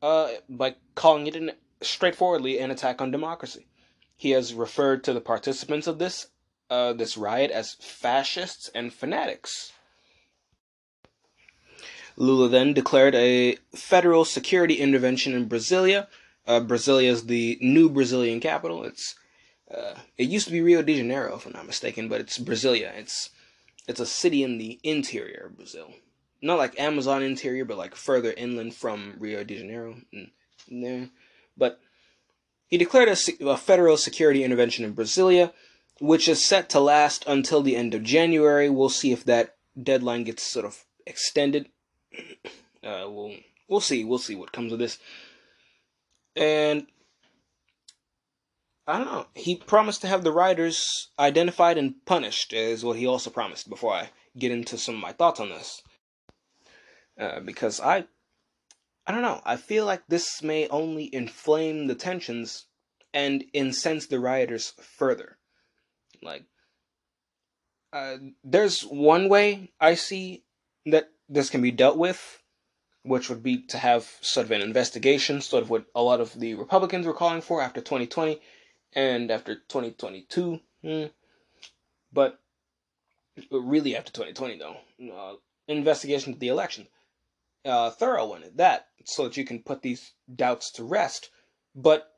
uh, 0.01 0.29
by 0.49 0.75
calling 0.95 1.27
it 1.27 1.35
an, 1.35 1.51
straightforwardly 1.81 2.59
an 2.59 2.71
attack 2.71 3.01
on 3.01 3.11
democracy. 3.11 3.67
He 4.15 4.31
has 4.31 4.53
referred 4.53 5.03
to 5.03 5.13
the 5.13 5.21
participants 5.21 5.87
of 5.87 5.99
this 5.99 6.27
uh, 6.71 6.93
this 6.93 7.17
riot 7.17 7.51
as 7.51 7.73
fascists 7.73 8.71
and 8.73 8.93
fanatics. 8.93 9.73
Lula 12.15 12.47
then 12.47 12.73
declared 12.73 13.13
a 13.13 13.57
federal 13.75 14.23
security 14.23 14.75
intervention 14.75 15.33
in 15.33 15.49
Brasilia. 15.49 16.07
Uh, 16.47 16.61
Brasilia 16.61 17.09
is 17.09 17.25
the 17.25 17.57
new 17.61 17.89
Brazilian 17.89 18.39
capital. 18.39 18.85
It's 18.85 19.15
uh, 19.69 19.95
it 20.17 20.29
used 20.29 20.47
to 20.47 20.51
be 20.51 20.61
Rio 20.61 20.81
de 20.81 20.97
Janeiro, 20.97 21.35
if 21.35 21.45
I'm 21.45 21.53
not 21.53 21.67
mistaken, 21.67 22.07
but 22.07 22.21
it's 22.21 22.37
Brasilia. 22.37 22.93
It's 22.97 23.31
it's 23.87 23.99
a 23.99 24.05
city 24.05 24.41
in 24.41 24.57
the 24.57 24.79
interior 24.83 25.47
of 25.47 25.57
Brazil, 25.57 25.93
not 26.41 26.57
like 26.57 26.79
Amazon 26.79 27.21
interior, 27.21 27.65
but 27.65 27.77
like 27.77 27.95
further 27.95 28.33
inland 28.35 28.75
from 28.75 29.15
Rio 29.19 29.43
de 29.43 29.57
Janeiro. 29.57 29.97
there, 30.69 31.09
but 31.57 31.79
he 32.67 32.77
declared 32.77 33.09
a, 33.09 33.49
a 33.49 33.57
federal 33.57 33.97
security 33.97 34.43
intervention 34.43 34.85
in 34.85 34.95
Brasilia, 34.95 35.51
which 36.01 36.27
is 36.27 36.43
set 36.43 36.67
to 36.67 36.79
last 36.79 37.23
until 37.27 37.61
the 37.61 37.75
end 37.75 37.93
of 37.93 38.01
January. 38.01 38.69
We'll 38.69 38.89
see 38.89 39.11
if 39.11 39.23
that 39.25 39.55
deadline 39.81 40.23
gets 40.23 40.41
sort 40.43 40.65
of 40.65 40.83
extended. 41.05 41.69
Uh, 42.83 43.05
we'll 43.07 43.35
we'll 43.67 43.79
see. 43.79 44.03
We'll 44.03 44.17
see 44.17 44.33
what 44.33 44.51
comes 44.51 44.73
of 44.73 44.79
this. 44.79 44.97
And 46.35 46.87
I 48.87 48.97
don't 48.97 49.05
know. 49.05 49.27
He 49.35 49.55
promised 49.55 50.01
to 50.01 50.07
have 50.07 50.23
the 50.23 50.31
rioters 50.31 51.11
identified 51.19 51.77
and 51.77 52.03
punished, 52.07 52.53
is 52.53 52.83
what 52.83 52.97
he 52.97 53.05
also 53.05 53.29
promised. 53.29 53.69
Before 53.69 53.93
I 53.93 54.09
get 54.35 54.51
into 54.51 54.79
some 54.79 54.95
of 54.95 55.01
my 55.01 55.11
thoughts 55.11 55.39
on 55.39 55.49
this, 55.49 55.83
uh, 57.19 57.41
because 57.41 57.79
I, 57.79 58.05
I 59.05 59.11
don't 59.11 59.21
know. 59.21 59.41
I 59.45 59.57
feel 59.57 59.85
like 59.85 60.07
this 60.07 60.41
may 60.41 60.67
only 60.69 61.13
inflame 61.13 61.85
the 61.85 61.93
tensions 61.93 62.65
and 63.13 63.45
incense 63.53 64.07
the 64.07 64.19
rioters 64.19 64.73
further. 64.81 65.37
Like, 66.21 66.43
uh, 67.93 68.17
there's 68.43 68.83
one 68.83 69.29
way 69.29 69.71
I 69.79 69.95
see 69.95 70.43
that 70.85 71.09
this 71.27 71.49
can 71.49 71.61
be 71.61 71.71
dealt 71.71 71.97
with, 71.97 72.41
which 73.03 73.29
would 73.29 73.43
be 73.43 73.63
to 73.67 73.77
have 73.77 74.09
sort 74.21 74.45
of 74.45 74.51
an 74.51 74.61
investigation, 74.61 75.41
sort 75.41 75.63
of 75.63 75.69
what 75.69 75.85
a 75.95 76.01
lot 76.01 76.21
of 76.21 76.39
the 76.39 76.55
Republicans 76.55 77.05
were 77.05 77.13
calling 77.13 77.41
for 77.41 77.61
after 77.61 77.81
2020 77.81 78.39
and 78.93 79.31
after 79.31 79.55
2022. 79.55 80.59
Hmm. 80.83 81.05
But 82.13 82.39
really 83.49 83.95
after 83.95 84.11
2020, 84.11 84.57
though, 84.57 84.77
uh, 85.13 85.35
investigation 85.67 86.33
of 86.33 86.39
the 86.39 86.49
election, 86.49 86.87
uh, 87.65 87.91
thorough 87.91 88.27
one 88.27 88.43
at 88.43 88.57
that, 88.57 88.87
so 89.05 89.23
that 89.23 89.37
you 89.37 89.45
can 89.45 89.63
put 89.63 89.81
these 89.81 90.11
doubts 90.33 90.71
to 90.71 90.83
rest. 90.83 91.29
But 91.75 92.10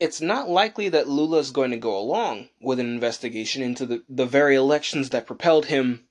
it's 0.00 0.20
not 0.20 0.48
likely 0.48 0.88
that 0.88 1.08
Lula 1.08 1.38
is 1.38 1.50
going 1.50 1.70
to 1.72 1.76
go 1.76 1.98
along 1.98 2.48
with 2.60 2.78
an 2.78 2.86
investigation 2.86 3.62
into 3.62 3.84
the, 3.84 4.04
the 4.08 4.26
very 4.26 4.54
elections 4.54 5.10
that 5.10 5.26
propelled 5.26 5.66
him 5.66 6.06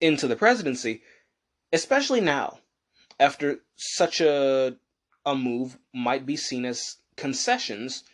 into 0.00 0.26
the 0.26 0.36
presidency, 0.36 1.02
especially 1.72 2.20
now, 2.20 2.58
after 3.18 3.60
such 3.76 4.20
a 4.20 4.76
a 5.26 5.34
move 5.34 5.78
might 5.92 6.24
be 6.24 6.36
seen 6.36 6.64
as 6.64 6.96
concessions 7.16 8.04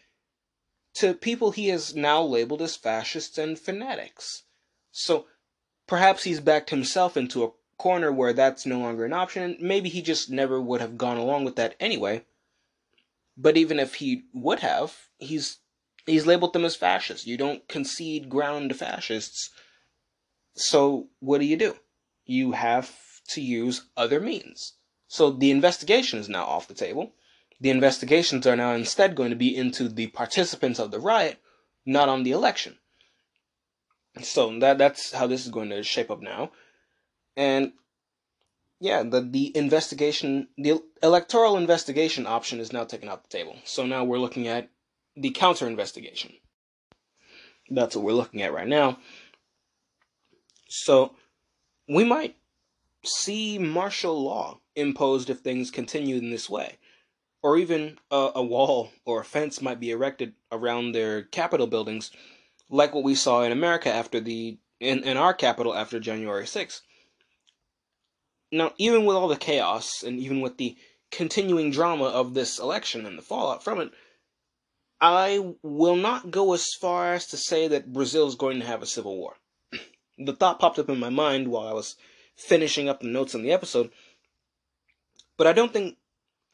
to 0.94 1.14
people 1.14 1.52
he 1.52 1.68
has 1.68 1.94
now 1.94 2.20
labeled 2.22 2.62
as 2.62 2.74
fascists 2.74 3.38
and 3.38 3.58
fanatics. 3.58 4.42
So 4.90 5.26
perhaps 5.86 6.24
he's 6.24 6.40
backed 6.40 6.70
himself 6.70 7.16
into 7.16 7.44
a 7.44 7.52
corner 7.78 8.10
where 8.10 8.32
that's 8.32 8.66
no 8.66 8.78
longer 8.78 9.04
an 9.04 9.12
option, 9.12 9.42
and 9.42 9.60
maybe 9.60 9.88
he 9.88 10.02
just 10.02 10.30
never 10.30 10.60
would 10.60 10.80
have 10.80 10.98
gone 10.98 11.18
along 11.18 11.44
with 11.44 11.56
that 11.56 11.74
anyway. 11.78 12.24
But 13.36 13.56
even 13.56 13.78
if 13.78 13.96
he 13.96 14.24
would 14.32 14.60
have, 14.60 15.05
he's 15.18 15.58
he's 16.06 16.26
labeled 16.26 16.52
them 16.52 16.64
as 16.64 16.76
fascists. 16.76 17.26
You 17.26 17.36
don't 17.36 17.66
concede 17.68 18.28
ground 18.28 18.70
to 18.70 18.74
fascists. 18.74 19.50
So 20.54 21.08
what 21.20 21.38
do 21.38 21.46
you 21.46 21.56
do? 21.56 21.76
You 22.24 22.52
have 22.52 22.94
to 23.28 23.40
use 23.40 23.86
other 23.96 24.20
means. 24.20 24.74
So 25.08 25.30
the 25.30 25.50
investigation 25.50 26.18
is 26.18 26.28
now 26.28 26.44
off 26.44 26.68
the 26.68 26.74
table. 26.74 27.12
The 27.60 27.70
investigations 27.70 28.46
are 28.46 28.56
now 28.56 28.72
instead 28.72 29.16
going 29.16 29.30
to 29.30 29.36
be 29.36 29.56
into 29.56 29.88
the 29.88 30.08
participants 30.08 30.78
of 30.78 30.90
the 30.90 31.00
riot, 31.00 31.38
not 31.84 32.08
on 32.08 32.22
the 32.22 32.32
election. 32.32 32.78
So 34.22 34.58
that 34.60 34.78
that's 34.78 35.12
how 35.12 35.26
this 35.26 35.44
is 35.44 35.52
going 35.52 35.70
to 35.70 35.82
shape 35.82 36.10
up 36.10 36.20
now. 36.20 36.52
And 37.36 37.72
yeah, 38.80 39.02
the 39.02 39.20
the 39.20 39.56
investigation, 39.56 40.48
the 40.56 40.82
electoral 41.02 41.56
investigation 41.56 42.26
option 42.26 42.60
is 42.60 42.72
now 42.72 42.84
taken 42.84 43.08
off 43.08 43.22
the 43.22 43.28
table. 43.28 43.56
So 43.64 43.86
now 43.86 44.04
we're 44.04 44.18
looking 44.18 44.48
at 44.48 44.70
the 45.16 45.30
counter 45.30 45.66
investigation. 45.66 46.32
That's 47.70 47.96
what 47.96 48.04
we're 48.04 48.12
looking 48.12 48.42
at 48.42 48.52
right 48.52 48.68
now. 48.68 48.98
So 50.68 51.14
we 51.88 52.04
might 52.04 52.36
see 53.04 53.58
martial 53.58 54.22
law 54.22 54.60
imposed 54.74 55.30
if 55.30 55.38
things 55.38 55.70
continue 55.70 56.16
in 56.16 56.30
this 56.30 56.50
way. 56.50 56.78
Or 57.42 57.56
even 57.56 57.98
a, 58.10 58.30
a 58.36 58.42
wall 58.42 58.90
or 59.04 59.20
a 59.20 59.24
fence 59.24 59.62
might 59.62 59.78
be 59.78 59.90
erected 59.90 60.34
around 60.50 60.92
their 60.92 61.22
capital 61.22 61.66
buildings, 61.66 62.10
like 62.68 62.94
what 62.94 63.04
we 63.04 63.14
saw 63.14 63.42
in 63.42 63.52
America 63.52 63.92
after 63.92 64.20
the 64.20 64.58
in, 64.80 65.04
in 65.04 65.16
our 65.16 65.32
Capitol 65.32 65.74
after 65.74 66.00
January 66.00 66.44
6th. 66.44 66.80
Now, 68.52 68.72
even 68.78 69.04
with 69.04 69.16
all 69.16 69.28
the 69.28 69.36
chaos 69.36 70.02
and 70.02 70.18
even 70.20 70.40
with 70.40 70.56
the 70.56 70.76
continuing 71.10 71.70
drama 71.70 72.04
of 72.04 72.34
this 72.34 72.58
election 72.58 73.06
and 73.06 73.16
the 73.16 73.22
fallout 73.22 73.62
from 73.62 73.80
it, 73.80 73.92
I 75.01 75.55
will 75.62 75.97
not 75.97 76.30
go 76.30 76.55
as 76.55 76.66
far 76.80 77.14
as 77.14 77.26
to 77.28 77.36
say 77.36 77.68
that 77.68 77.92
Brazil 77.92 78.26
is 78.28 78.34
going 78.34 78.61
to 78.61 78.66
have 78.66 78.82
a 78.82 78.86
civil 78.86 79.16
war. 79.16 79.36
the 80.18 80.32
thought 80.32 80.59
popped 80.59 80.78
up 80.78 80.88
in 80.88 80.99
my 80.99 81.11
mind 81.11 81.49
while 81.49 81.66
I 81.66 81.72
was 81.72 81.97
finishing 82.36 82.88
up 82.88 83.01
the 83.01 83.09
notes 83.09 83.34
on 83.34 83.42
the 83.42 83.53
episode, 83.53 83.90
but 85.36 85.47
I 85.47 85.53
don't 85.53 85.72
think, 85.72 85.97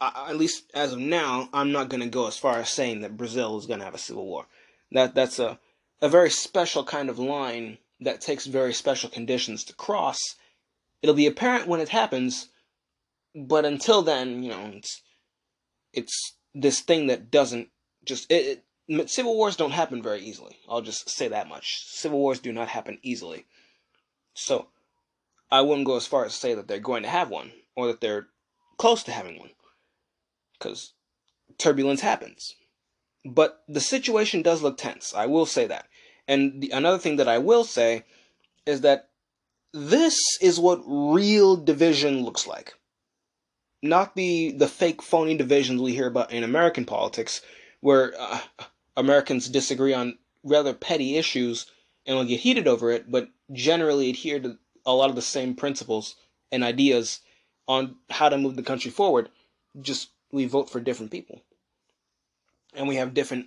at 0.01 0.37
least 0.37 0.71
as 0.75 0.93
of 0.93 0.99
now, 0.99 1.49
I'm 1.53 1.71
not 1.71 1.89
going 1.89 2.03
to 2.03 2.09
go 2.09 2.27
as 2.27 2.37
far 2.37 2.59
as 2.59 2.71
saying 2.71 3.03
that 3.03 3.17
Brazil 3.17 3.59
is 3.59 3.67
going 3.67 3.79
to 3.79 3.85
have 3.85 3.95
a 3.95 3.99
civil 3.99 4.27
war. 4.27 4.47
That 4.91 5.15
that's 5.15 5.39
a 5.39 5.59
a 6.01 6.09
very 6.09 6.31
special 6.31 6.83
kind 6.83 7.09
of 7.09 7.19
line 7.21 7.79
that 8.01 8.21
takes 8.21 8.47
very 8.47 8.75
special 8.75 9.09
conditions 9.09 9.63
to 9.65 9.75
cross 9.75 10.35
It'll 11.03 11.17
be 11.17 11.27
apparent 11.27 11.67
when 11.67 11.81
it 11.81 11.89
happens, 11.89 12.49
but 13.35 13.65
until 13.65 14.03
then, 14.03 14.43
you 14.45 14.51
know, 14.51 14.73
it's 14.77 15.03
it's 15.93 16.37
this 16.55 16.81
thing 16.81 17.09
that 17.09 17.31
doesn't 17.31 17.71
just 18.05 18.31
it, 18.31 18.65
it, 18.89 19.11
civil 19.11 19.37
wars 19.37 19.57
don't 19.57 19.71
happen 19.71 20.03
very 20.03 20.21
easily. 20.21 20.59
I'll 20.69 20.83
just 20.83 21.09
say 21.09 21.29
that 21.29 21.49
much. 21.49 21.87
Civil 21.87 22.19
wars 22.19 22.41
do 22.41 22.53
not 22.53 22.69
happen 22.69 22.99
easily. 23.03 23.47
So, 24.35 24.69
I 25.51 25.61
wouldn't 25.61 25.87
go 25.87 25.97
as 25.97 26.07
far 26.07 26.25
as 26.25 26.33
to 26.33 26.39
say 26.39 26.55
that 26.55 26.69
they're 26.69 26.81
going 26.81 27.03
to 27.03 27.09
have 27.09 27.29
one 27.31 27.53
or 27.77 27.89
that 27.89 28.01
they're 28.01 28.29
close 28.79 29.03
to 29.05 29.13
having 29.13 29.39
one 29.39 29.51
cuz 30.59 30.95
turbulence 31.59 32.01
happens. 32.01 32.55
But 33.25 33.63
the 33.69 33.81
situation 33.81 34.43
does 34.43 34.63
look 34.63 34.79
tense. 34.79 35.15
I 35.15 35.27
will 35.27 35.47
say 35.47 35.67
that. 35.67 35.87
And 36.27 36.63
the, 36.63 36.71
another 36.71 36.99
thing 36.99 37.17
that 37.17 37.29
I 37.29 37.39
will 37.39 37.65
say 37.65 38.05
is 38.67 38.81
that 38.81 39.11
this 39.73 40.19
is 40.41 40.61
what 40.61 40.83
real 40.87 41.57
division 41.57 42.25
looks 42.25 42.47
like. 42.47 42.75
Not 43.83 44.15
the, 44.15 44.53
the 44.53 44.69
fake, 44.69 45.03
phony 45.03 45.37
divisions 45.37 45.81
we 45.81 45.95
hear 45.95 46.07
about 46.07 46.33
in 46.33 46.45
American 46.45 46.85
politics, 46.85 47.43
where 47.83 48.15
uh, 48.19 48.39
Americans 48.97 49.49
disagree 49.49 49.93
on 49.93 50.17
rather 50.43 50.73
petty 50.73 51.17
issues 51.17 51.67
and 52.07 52.17
will 52.17 52.25
get 52.25 52.41
heated 52.41 52.67
over 52.67 52.91
it, 52.91 53.11
but 53.11 53.29
generally 53.53 54.09
adhere 54.09 54.41
to 54.41 54.57
a 54.87 54.95
lot 54.95 55.11
of 55.11 55.17
the 55.17 55.23
same 55.23 55.55
principles 55.55 56.15
and 56.51 56.65
ideas 56.65 57.21
on 57.69 57.97
how 58.09 58.29
to 58.29 58.39
move 58.39 58.57
the 58.57 58.63
country 58.63 58.91
forward. 58.91 59.29
Just 59.81 60.11
we 60.31 60.47
vote 60.47 60.71
for 60.71 60.81
different 60.81 61.13
people. 61.13 61.43
And 62.75 62.89
we 62.89 62.97
have 62.97 63.15
different 63.15 63.47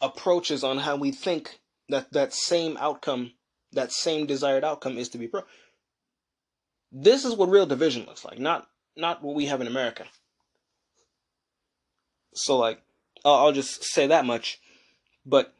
approaches 0.00 0.62
on 0.62 0.78
how 0.78 0.96
we 0.96 1.10
think 1.10 1.58
that 1.88 2.12
that 2.12 2.32
same 2.32 2.76
outcome 2.78 3.32
that 3.72 3.92
same 3.92 4.26
desired 4.26 4.64
outcome 4.64 4.98
is 4.98 5.08
to 5.10 5.18
be 5.18 5.28
pro. 5.28 5.42
This 6.92 7.24
is 7.24 7.34
what 7.34 7.48
real 7.48 7.66
division 7.66 8.04
looks 8.04 8.24
like, 8.24 8.38
not 8.38 8.68
not 8.96 9.22
what 9.22 9.34
we 9.34 9.46
have 9.46 9.60
in 9.60 9.66
America. 9.66 10.04
So 12.34 12.58
like, 12.58 12.82
I'll 13.24 13.52
just 13.52 13.84
say 13.84 14.06
that 14.06 14.24
much. 14.24 14.60
But 15.26 15.54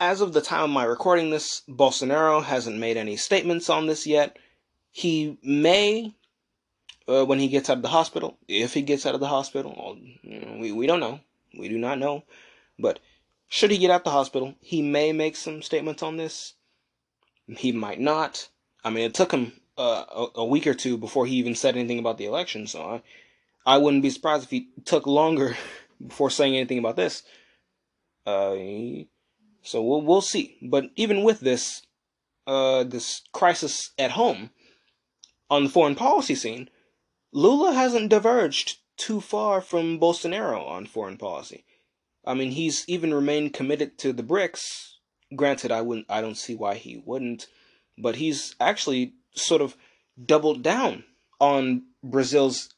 as 0.00 0.20
of 0.20 0.32
the 0.32 0.40
time 0.40 0.64
of 0.64 0.70
my 0.70 0.84
recording 0.84 1.30
this, 1.30 1.62
Bolsonaro 1.68 2.42
hasn't 2.42 2.78
made 2.78 2.96
any 2.96 3.16
statements 3.16 3.70
on 3.70 3.86
this 3.86 4.06
yet. 4.06 4.38
He 4.90 5.38
may, 5.42 6.14
uh, 7.08 7.24
when 7.24 7.38
he 7.38 7.48
gets 7.48 7.70
out 7.70 7.78
of 7.78 7.82
the 7.82 7.88
hospital, 7.88 8.38
if 8.48 8.74
he 8.74 8.82
gets 8.82 9.06
out 9.06 9.14
of 9.14 9.20
the 9.20 9.28
hospital, 9.28 9.98
we 10.24 10.72
we 10.72 10.86
don't 10.86 11.00
know, 11.00 11.20
we 11.58 11.68
do 11.68 11.78
not 11.78 11.98
know, 11.98 12.24
but 12.78 13.00
should 13.48 13.70
he 13.70 13.78
get 13.78 13.90
out 13.90 14.04
the 14.04 14.10
hospital, 14.10 14.54
he 14.60 14.82
may 14.82 15.12
make 15.12 15.36
some 15.36 15.62
statements 15.62 16.02
on 16.02 16.16
this. 16.16 16.54
He 17.46 17.72
might 17.72 18.00
not. 18.00 18.48
I 18.82 18.90
mean, 18.90 19.04
it 19.04 19.14
took 19.14 19.32
him 19.32 19.52
uh, 19.78 20.04
a, 20.10 20.40
a, 20.40 20.44
week 20.44 20.66
or 20.66 20.74
two 20.74 20.96
before 20.96 21.26
he 21.26 21.36
even 21.36 21.54
said 21.54 21.76
anything 21.76 21.98
about 21.98 22.18
the 22.18 22.26
election. 22.26 22.66
So 22.66 22.82
I, 22.82 23.74
I 23.74 23.78
wouldn't 23.78 24.02
be 24.02 24.10
surprised 24.10 24.44
if 24.44 24.50
he 24.50 24.68
took 24.84 25.06
longer 25.06 25.56
before 26.04 26.30
saying 26.30 26.56
anything 26.56 26.78
about 26.78 26.96
this. 26.96 27.22
Uh, 28.26 28.54
so 29.62 29.82
we'll 29.82 30.02
we'll 30.02 30.20
see. 30.20 30.56
But 30.62 30.86
even 30.96 31.22
with 31.22 31.40
this, 31.40 31.82
uh, 32.46 32.84
this 32.84 33.22
crisis 33.32 33.90
at 33.98 34.12
home, 34.12 34.50
on 35.50 35.64
the 35.64 35.70
foreign 35.70 35.94
policy 35.94 36.34
scene, 36.34 36.68
Lula 37.32 37.72
hasn't 37.72 38.10
diverged 38.10 38.78
too 38.96 39.20
far 39.20 39.60
from 39.60 39.98
Bolsonaro 39.98 40.66
on 40.68 40.86
foreign 40.86 41.16
policy. 41.16 41.64
I 42.24 42.34
mean, 42.34 42.52
he's 42.52 42.84
even 42.88 43.12
remained 43.12 43.52
committed 43.52 43.98
to 43.98 44.12
the 44.12 44.22
BRICS. 44.22 44.94
Granted, 45.34 45.72
I 45.72 45.82
wouldn't, 45.82 46.06
I 46.08 46.20
don't 46.20 46.36
see 46.36 46.54
why 46.54 46.76
he 46.76 47.02
wouldn't, 47.04 47.48
but 47.98 48.16
he's 48.16 48.54
actually 48.60 49.14
sort 49.34 49.62
of 49.62 49.76
doubled 50.24 50.62
down 50.62 51.04
on 51.40 51.82
Brazil's 52.02 52.68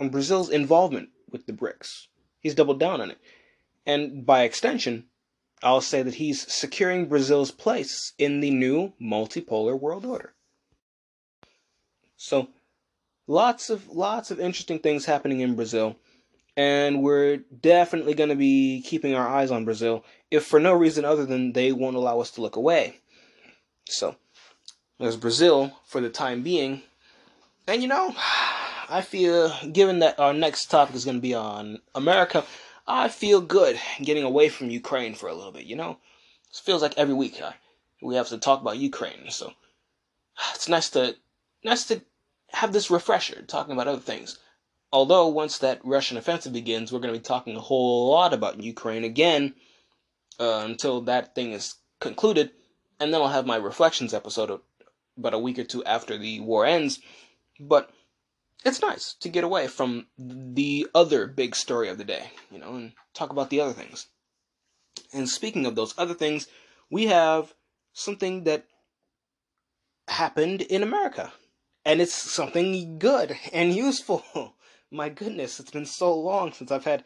on 0.00 0.08
Brazil's 0.08 0.50
involvement 0.50 1.10
with 1.32 1.46
the 1.46 1.52
BRICS. 1.52 2.06
He's 2.40 2.54
doubled 2.54 2.80
down 2.80 3.00
on 3.00 3.10
it. 3.10 3.18
And 3.86 4.24
by 4.24 4.42
extension, 4.42 5.06
I'll 5.62 5.80
say 5.80 6.02
that 6.02 6.14
he's 6.14 6.52
securing 6.52 7.06
Brazil's 7.06 7.50
place 7.50 8.12
in 8.18 8.40
the 8.40 8.50
new 8.50 8.92
multipolar 9.00 9.78
world 9.78 10.04
order. 10.04 10.34
So, 12.16 12.48
lots 13.26 13.70
of 13.70 13.88
lots 13.88 14.30
of 14.30 14.40
interesting 14.40 14.80
things 14.80 15.04
happening 15.04 15.40
in 15.40 15.54
Brazil, 15.54 15.96
and 16.56 17.02
we're 17.02 17.38
definitely 17.38 18.14
going 18.14 18.30
to 18.30 18.36
be 18.36 18.82
keeping 18.82 19.14
our 19.14 19.28
eyes 19.28 19.50
on 19.50 19.64
Brazil, 19.64 20.04
if 20.30 20.44
for 20.44 20.60
no 20.60 20.72
reason 20.72 21.04
other 21.04 21.26
than 21.26 21.52
they 21.52 21.72
won't 21.72 21.96
allow 21.96 22.20
us 22.20 22.32
to 22.32 22.40
look 22.40 22.56
away. 22.56 23.00
So, 23.88 24.16
there's 24.98 25.16
Brazil 25.16 25.72
for 25.84 26.00
the 26.00 26.10
time 26.10 26.42
being, 26.42 26.82
and 27.66 27.82
you 27.82 27.88
know, 27.88 28.14
I 28.92 29.00
feel 29.00 29.50
given 29.72 30.00
that 30.00 30.20
our 30.20 30.34
next 30.34 30.66
topic 30.66 30.94
is 30.94 31.06
going 31.06 31.16
to 31.16 31.22
be 31.22 31.32
on 31.32 31.80
America, 31.94 32.44
I 32.86 33.08
feel 33.08 33.40
good 33.40 33.80
getting 34.02 34.22
away 34.22 34.50
from 34.50 34.68
Ukraine 34.68 35.14
for 35.14 35.30
a 35.30 35.34
little 35.34 35.50
bit. 35.50 35.64
You 35.64 35.76
know, 35.76 35.96
it 36.50 36.60
feels 36.62 36.82
like 36.82 36.98
every 36.98 37.14
week 37.14 37.40
uh, 37.40 37.52
we 38.02 38.16
have 38.16 38.28
to 38.28 38.36
talk 38.36 38.60
about 38.60 38.76
Ukraine, 38.76 39.30
so 39.30 39.54
it's 40.54 40.68
nice 40.68 40.90
to 40.90 41.16
nice 41.64 41.86
to 41.86 42.02
have 42.48 42.74
this 42.74 42.90
refresher 42.90 43.40
talking 43.40 43.72
about 43.72 43.88
other 43.88 43.98
things. 43.98 44.38
Although 44.92 45.26
once 45.28 45.56
that 45.56 45.80
Russian 45.84 46.18
offensive 46.18 46.52
begins, 46.52 46.92
we're 46.92 46.98
going 46.98 47.14
to 47.14 47.18
be 47.18 47.24
talking 47.24 47.56
a 47.56 47.60
whole 47.60 48.10
lot 48.10 48.34
about 48.34 48.62
Ukraine 48.62 49.04
again 49.04 49.54
uh, 50.38 50.64
until 50.66 51.00
that 51.02 51.34
thing 51.34 51.52
is 51.52 51.76
concluded, 51.98 52.50
and 53.00 53.14
then 53.14 53.22
I'll 53.22 53.28
have 53.28 53.46
my 53.46 53.56
reflections 53.56 54.12
episode 54.12 54.60
about 55.16 55.32
a 55.32 55.38
week 55.38 55.58
or 55.58 55.64
two 55.64 55.82
after 55.84 56.18
the 56.18 56.40
war 56.40 56.66
ends. 56.66 57.00
But 57.58 57.90
it's 58.64 58.82
nice 58.82 59.14
to 59.20 59.28
get 59.28 59.44
away 59.44 59.66
from 59.66 60.06
the 60.18 60.88
other 60.94 61.26
big 61.26 61.54
story 61.54 61.88
of 61.88 61.98
the 61.98 62.04
day, 62.04 62.30
you 62.50 62.58
know, 62.58 62.74
and 62.74 62.92
talk 63.14 63.30
about 63.30 63.50
the 63.50 63.60
other 63.60 63.72
things. 63.72 64.06
And 65.12 65.28
speaking 65.28 65.66
of 65.66 65.74
those 65.74 65.94
other 65.98 66.14
things, 66.14 66.48
we 66.90 67.06
have 67.06 67.54
something 67.92 68.44
that 68.44 68.64
happened 70.08 70.62
in 70.62 70.82
America 70.82 71.32
and 71.84 72.00
it's 72.00 72.14
something 72.14 72.98
good 72.98 73.36
and 73.52 73.74
useful. 73.74 74.24
My 74.90 75.08
goodness, 75.08 75.58
it's 75.58 75.70
been 75.70 75.86
so 75.86 76.14
long 76.18 76.52
since 76.52 76.70
I've 76.70 76.84
had 76.84 77.04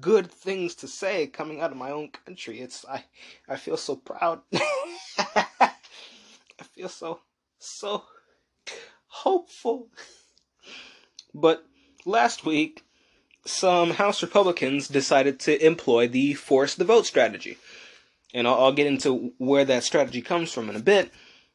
good 0.00 0.30
things 0.30 0.74
to 0.76 0.88
say 0.88 1.26
coming 1.28 1.60
out 1.60 1.70
of 1.70 1.76
my 1.76 1.92
own 1.92 2.10
country. 2.10 2.60
It's 2.60 2.84
I 2.84 3.04
I 3.48 3.56
feel 3.56 3.76
so 3.76 3.94
proud. 3.94 4.40
I 4.52 5.72
feel 6.74 6.88
so 6.88 7.20
so 7.58 8.04
hopeful. 9.06 9.88
But 11.40 11.64
last 12.04 12.44
week 12.44 12.84
some 13.46 13.90
House 13.90 14.22
Republicans 14.22 14.88
decided 14.88 15.38
to 15.40 15.64
employ 15.64 16.08
the 16.08 16.34
force 16.34 16.74
the 16.74 16.84
vote 16.84 17.06
strategy. 17.06 17.58
And 18.34 18.46
I'll, 18.46 18.64
I'll 18.64 18.72
get 18.72 18.86
into 18.86 19.32
where 19.38 19.64
that 19.64 19.84
strategy 19.84 20.20
comes 20.20 20.52
from 20.52 20.68
in 20.68 20.76
a 20.76 20.80
bit. 20.80 21.12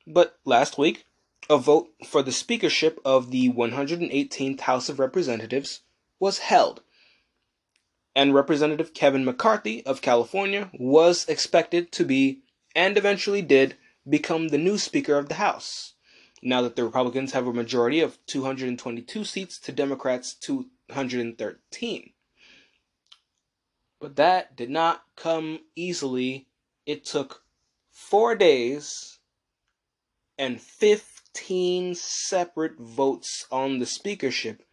But 0.07 0.37
last 0.45 0.77
week, 0.77 1.05
a 1.49 1.57
vote 1.57 1.89
for 2.05 2.23
the 2.23 2.31
speakership 2.31 2.99
of 3.03 3.31
the 3.31 3.49
118th 3.51 4.61
House 4.61 4.89
of 4.89 4.99
Representatives 4.99 5.81
was 6.19 6.39
held, 6.39 6.81
and 8.15 8.33
Representative 8.33 8.93
Kevin 8.93 9.25
McCarthy 9.25 9.85
of 9.85 10.01
California 10.01 10.69
was 10.73 11.27
expected 11.27 11.91
to 11.91 12.05
be, 12.05 12.41
and 12.75 12.97
eventually 12.97 13.41
did, 13.41 13.75
become 14.07 14.49
the 14.49 14.57
new 14.57 14.77
Speaker 14.77 15.17
of 15.17 15.27
the 15.27 15.35
House, 15.35 15.92
now 16.43 16.61
that 16.61 16.75
the 16.75 16.83
Republicans 16.83 17.31
have 17.31 17.47
a 17.47 17.53
majority 17.53 18.01
of 18.01 18.17
222 18.25 19.23
seats 19.23 19.57
to 19.59 19.71
Democrats' 19.71 20.35
213. 20.35 22.13
But 23.99 24.17
that 24.17 24.55
did 24.55 24.69
not 24.69 25.03
come 25.15 25.59
easily. 25.75 26.47
It 26.85 27.05
took 27.05 27.43
four 27.89 28.35
days 28.35 29.19
and 30.37 30.59
15 30.59 31.95
separate 31.95 32.77
votes 32.77 33.45
on 33.49 33.79
the 33.79 33.85
speakership 33.85 34.63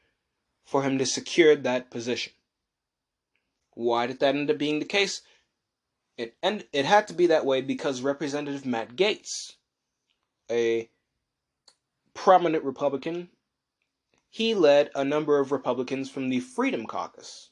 for 0.64 0.82
him 0.82 0.98
to 0.98 1.06
secure 1.06 1.54
that 1.54 1.90
position. 1.90 2.32
Why 3.74 4.08
did 4.08 4.18
that 4.20 4.34
end 4.34 4.50
up 4.50 4.58
being 4.58 4.80
the 4.80 4.84
case? 4.84 5.22
It 6.16 6.36
and 6.42 6.64
it 6.72 6.84
had 6.84 7.06
to 7.08 7.14
be 7.14 7.28
that 7.28 7.46
way 7.46 7.60
because 7.60 8.02
Representative 8.02 8.66
Matt 8.66 8.96
Gaetz, 8.96 9.52
a 10.50 10.90
prominent 12.14 12.64
Republican, 12.64 13.28
he 14.28 14.54
led 14.54 14.90
a 14.94 15.04
number 15.04 15.38
of 15.38 15.52
Republicans 15.52 16.10
from 16.10 16.28
the 16.28 16.40
Freedom 16.40 16.86
Caucus 16.86 17.50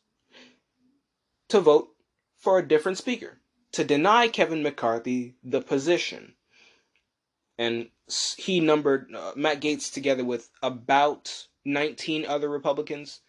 to 1.49 1.61
vote 1.61 1.89
for 2.39 2.59
a 2.59 2.67
different 2.67 2.99
speaker, 2.99 3.41
to 3.73 3.85
deny 3.85 4.29
Kevin 4.29 4.63
McCarthy 4.63 5.35
the 5.43 5.61
position. 5.61 6.35
And 7.59 7.89
he 8.37 8.61
numbered 8.61 9.13
uh, 9.15 9.33
Matt 9.35 9.61
Gaetz 9.61 9.93
together 9.93 10.25
with 10.25 10.49
about 10.63 11.49
19 11.65 12.27
other 12.27 12.49
Republicans. 12.49 13.21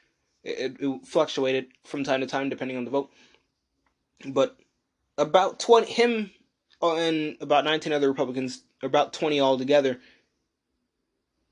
It, 0.44 0.78
it, 0.80 1.06
fluctuated 1.06 1.68
from 1.86 2.04
time 2.04 2.22
to 2.22 2.28
time 2.28 2.50
depending 2.50 2.78
on 2.78 2.86
the 2.86 2.92
vote, 2.92 3.10
but 4.26 4.58
about 5.18 5.60
20 5.60 5.92
him 5.92 6.32
and 6.82 7.36
about 7.42 7.66
19 7.66 7.92
other 7.92 8.08
Republicans, 8.08 8.64
about 8.82 9.12
20 9.12 9.42
altogether, 9.42 10.00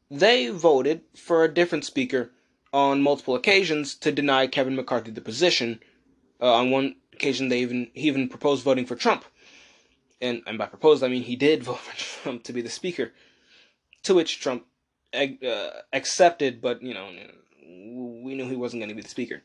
they 0.10 0.48
voted 0.48 1.02
for 1.16 1.44
a 1.44 1.54
different 1.54 1.86
speaker 1.86 2.32
on 2.74 3.02
multiple 3.02 3.36
occasions 3.36 3.96
to 3.96 4.12
deny 4.12 4.48
Kevin 4.48 4.76
McCarthy 4.76 5.12
the 5.12 5.22
position. 5.22 5.80
Uh, 6.42 6.54
on 6.54 6.70
one 6.70 6.96
occasion, 7.14 7.50
they 7.50 7.60
even 7.60 7.90
he 7.94 8.08
even 8.08 8.30
proposed 8.30 8.64
voting 8.64 8.86
for 8.86 8.96
Trump 8.96 9.26
and, 10.22 10.42
and 10.48 10.58
by 10.58 10.66
proposed 10.66 11.04
I 11.04 11.08
mean 11.08 11.24
he 11.24 11.36
did 11.36 11.64
vote 11.64 11.80
for 11.80 11.96
Trump 11.98 12.44
to 12.44 12.54
be 12.54 12.62
the 12.62 12.70
speaker, 12.70 13.14
to 14.04 14.16
which 14.16 14.40
Trump 14.40 14.66
uh, 15.14 15.70
accepted, 15.94 16.62
but 16.62 16.82
you 16.82 16.94
know 16.94 17.10
we 17.62 18.36
knew 18.36 18.48
he 18.48 18.56
wasn't 18.56 18.82
going 18.82 18.90
to 18.90 18.96
be 18.96 19.02
the 19.02 19.10
speaker. 19.10 19.44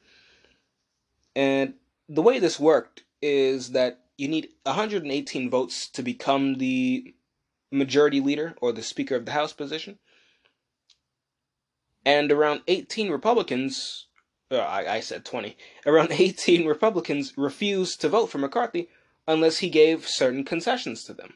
And 1.34 1.74
the 2.08 2.22
way 2.22 2.38
this 2.38 2.60
worked 2.60 3.04
is 3.20 3.70
that 3.70 4.00
you 4.18 4.28
need 4.28 4.48
118 4.64 5.50
votes 5.50 5.88
to 5.88 6.02
become 6.02 6.58
the 6.58 7.14
majority 7.70 8.20
leader 8.20 8.54
or 8.60 8.72
the 8.72 8.82
Speaker 8.82 9.16
of 9.16 9.24
the 9.24 9.32
House 9.32 9.52
position. 9.52 9.98
And 12.04 12.32
around 12.32 12.62
18 12.66 13.10
Republicans, 13.10 14.06
uh, 14.50 14.58
I, 14.58 14.96
I 14.96 15.00
said 15.00 15.24
20, 15.24 15.56
around 15.86 16.12
18 16.12 16.66
Republicans 16.66 17.32
refused 17.36 18.00
to 18.00 18.08
vote 18.08 18.26
for 18.26 18.38
McCarthy 18.38 18.88
unless 19.26 19.58
he 19.58 19.70
gave 19.70 20.08
certain 20.08 20.44
concessions 20.44 21.04
to 21.04 21.14
them. 21.14 21.34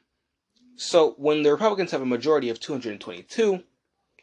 So 0.77 1.14
when 1.17 1.43
the 1.43 1.53
Republicans 1.53 1.93
have 1.93 2.03
a 2.03 2.07
majority 2.07 2.51
of 2.51 2.61
222 2.61 3.62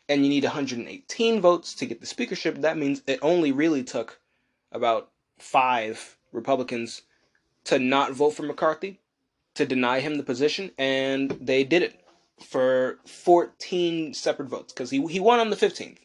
and 0.10 0.24
you 0.24 0.30
need 0.30 0.44
118 0.44 1.42
votes 1.42 1.74
to 1.76 1.86
get 1.86 2.00
the 2.00 2.06
speakership, 2.06 2.62
that 2.62 2.78
means 2.78 3.02
it 3.08 3.20
only 3.22 3.52
really 3.52 3.84
took 3.84 4.20
about 4.72 5.10
five 5.40 6.18
Republicans 6.32 7.04
to 7.66 7.80
not 7.80 8.12
vote 8.12 8.32
for 8.32 8.44
McCarthy, 8.44 9.00
to 9.56 9.66
deny 9.66 10.00
him 10.00 10.16
the 10.16 10.24
position, 10.24 10.72
and 10.78 11.32
they 11.40 11.64
did 11.64 11.82
it 11.82 12.02
for 12.44 13.00
14 13.06 14.14
separate 14.14 14.50
votes 14.50 14.74
because 14.74 14.90
he, 14.90 15.06
he 15.08 15.20
won 15.20 15.40
on 15.40 15.50
the 15.50 15.56
15th. 15.56 15.98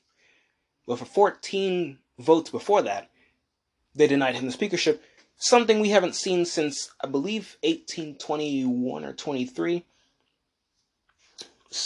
But 0.88 0.98
for 0.98 1.04
14 1.04 1.98
votes 2.18 2.48
before 2.50 2.80
that, 2.80 3.10
they 3.94 4.06
denied 4.06 4.36
him 4.36 4.46
the 4.46 4.52
speakership, 4.52 5.02
something 5.36 5.80
we 5.80 5.90
haven't 5.90 6.14
seen 6.14 6.46
since 6.46 6.90
I 7.04 7.06
believe 7.06 7.58
1821 7.62 9.04
or 9.04 9.12
23, 9.12 9.84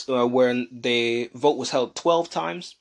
uh, 0.08 0.26
where 0.28 0.54
the 0.70 1.30
vote 1.34 1.56
was 1.56 1.70
held 1.70 1.96
12 1.96 2.30
times. 2.30 2.76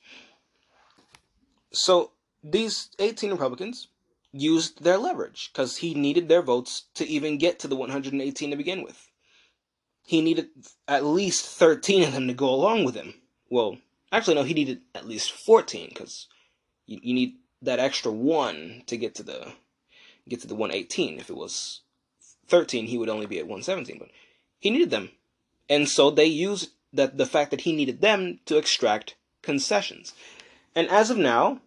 So 1.72 2.12
these 2.44 2.90
18 3.00 3.32
Republicans 3.32 3.88
used 4.30 4.84
their 4.84 4.98
leverage 4.98 5.50
because 5.52 5.78
he 5.78 5.92
needed 5.92 6.28
their 6.28 6.42
votes 6.42 6.84
to 6.94 7.04
even 7.04 7.36
get 7.36 7.58
to 7.58 7.68
the 7.68 7.76
118 7.76 8.50
to 8.50 8.56
begin 8.56 8.84
with. 8.84 9.08
He 10.04 10.22
needed 10.22 10.50
at 10.86 11.04
least 11.04 11.46
13 11.46 12.04
of 12.04 12.12
them 12.12 12.28
to 12.28 12.34
go 12.34 12.48
along 12.48 12.84
with 12.84 12.94
him. 12.94 13.14
Well, 13.50 13.78
actually, 14.12 14.34
no, 14.34 14.42
he 14.42 14.54
needed 14.54 14.82
at 14.94 15.08
least 15.08 15.32
14 15.32 15.88
because 15.88 16.28
you, 16.86 17.00
you 17.02 17.14
need 17.14 17.36
that 17.62 17.78
extra 17.78 18.12
one 18.12 18.82
to 18.86 18.96
get 18.96 19.14
to 19.16 19.22
the 19.22 19.52
get 20.28 20.40
to 20.42 20.46
the 20.46 20.54
118. 20.54 21.18
If 21.18 21.30
it 21.30 21.36
was 21.36 21.80
13, 22.48 22.86
he 22.86 22.98
would 22.98 23.08
only 23.08 23.26
be 23.26 23.38
at 23.38 23.46
117. 23.46 23.98
But 23.98 24.10
he 24.58 24.70
needed 24.70 24.90
them. 24.90 25.10
And 25.68 25.88
so 25.88 26.10
they 26.10 26.26
used 26.26 26.70
that 26.92 27.16
the 27.16 27.26
fact 27.26 27.50
that 27.50 27.62
he 27.62 27.72
needed 27.72 28.00
them 28.00 28.40
to 28.46 28.58
extract 28.58 29.16
concessions. 29.40 30.12
And 30.74 30.88
as 30.88 31.10
of 31.10 31.16
now, 31.16 31.60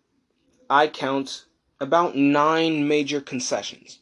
I 0.70 0.88
count 0.88 1.46
about 1.80 2.16
nine 2.16 2.88
major 2.88 3.20
concessions. 3.20 4.00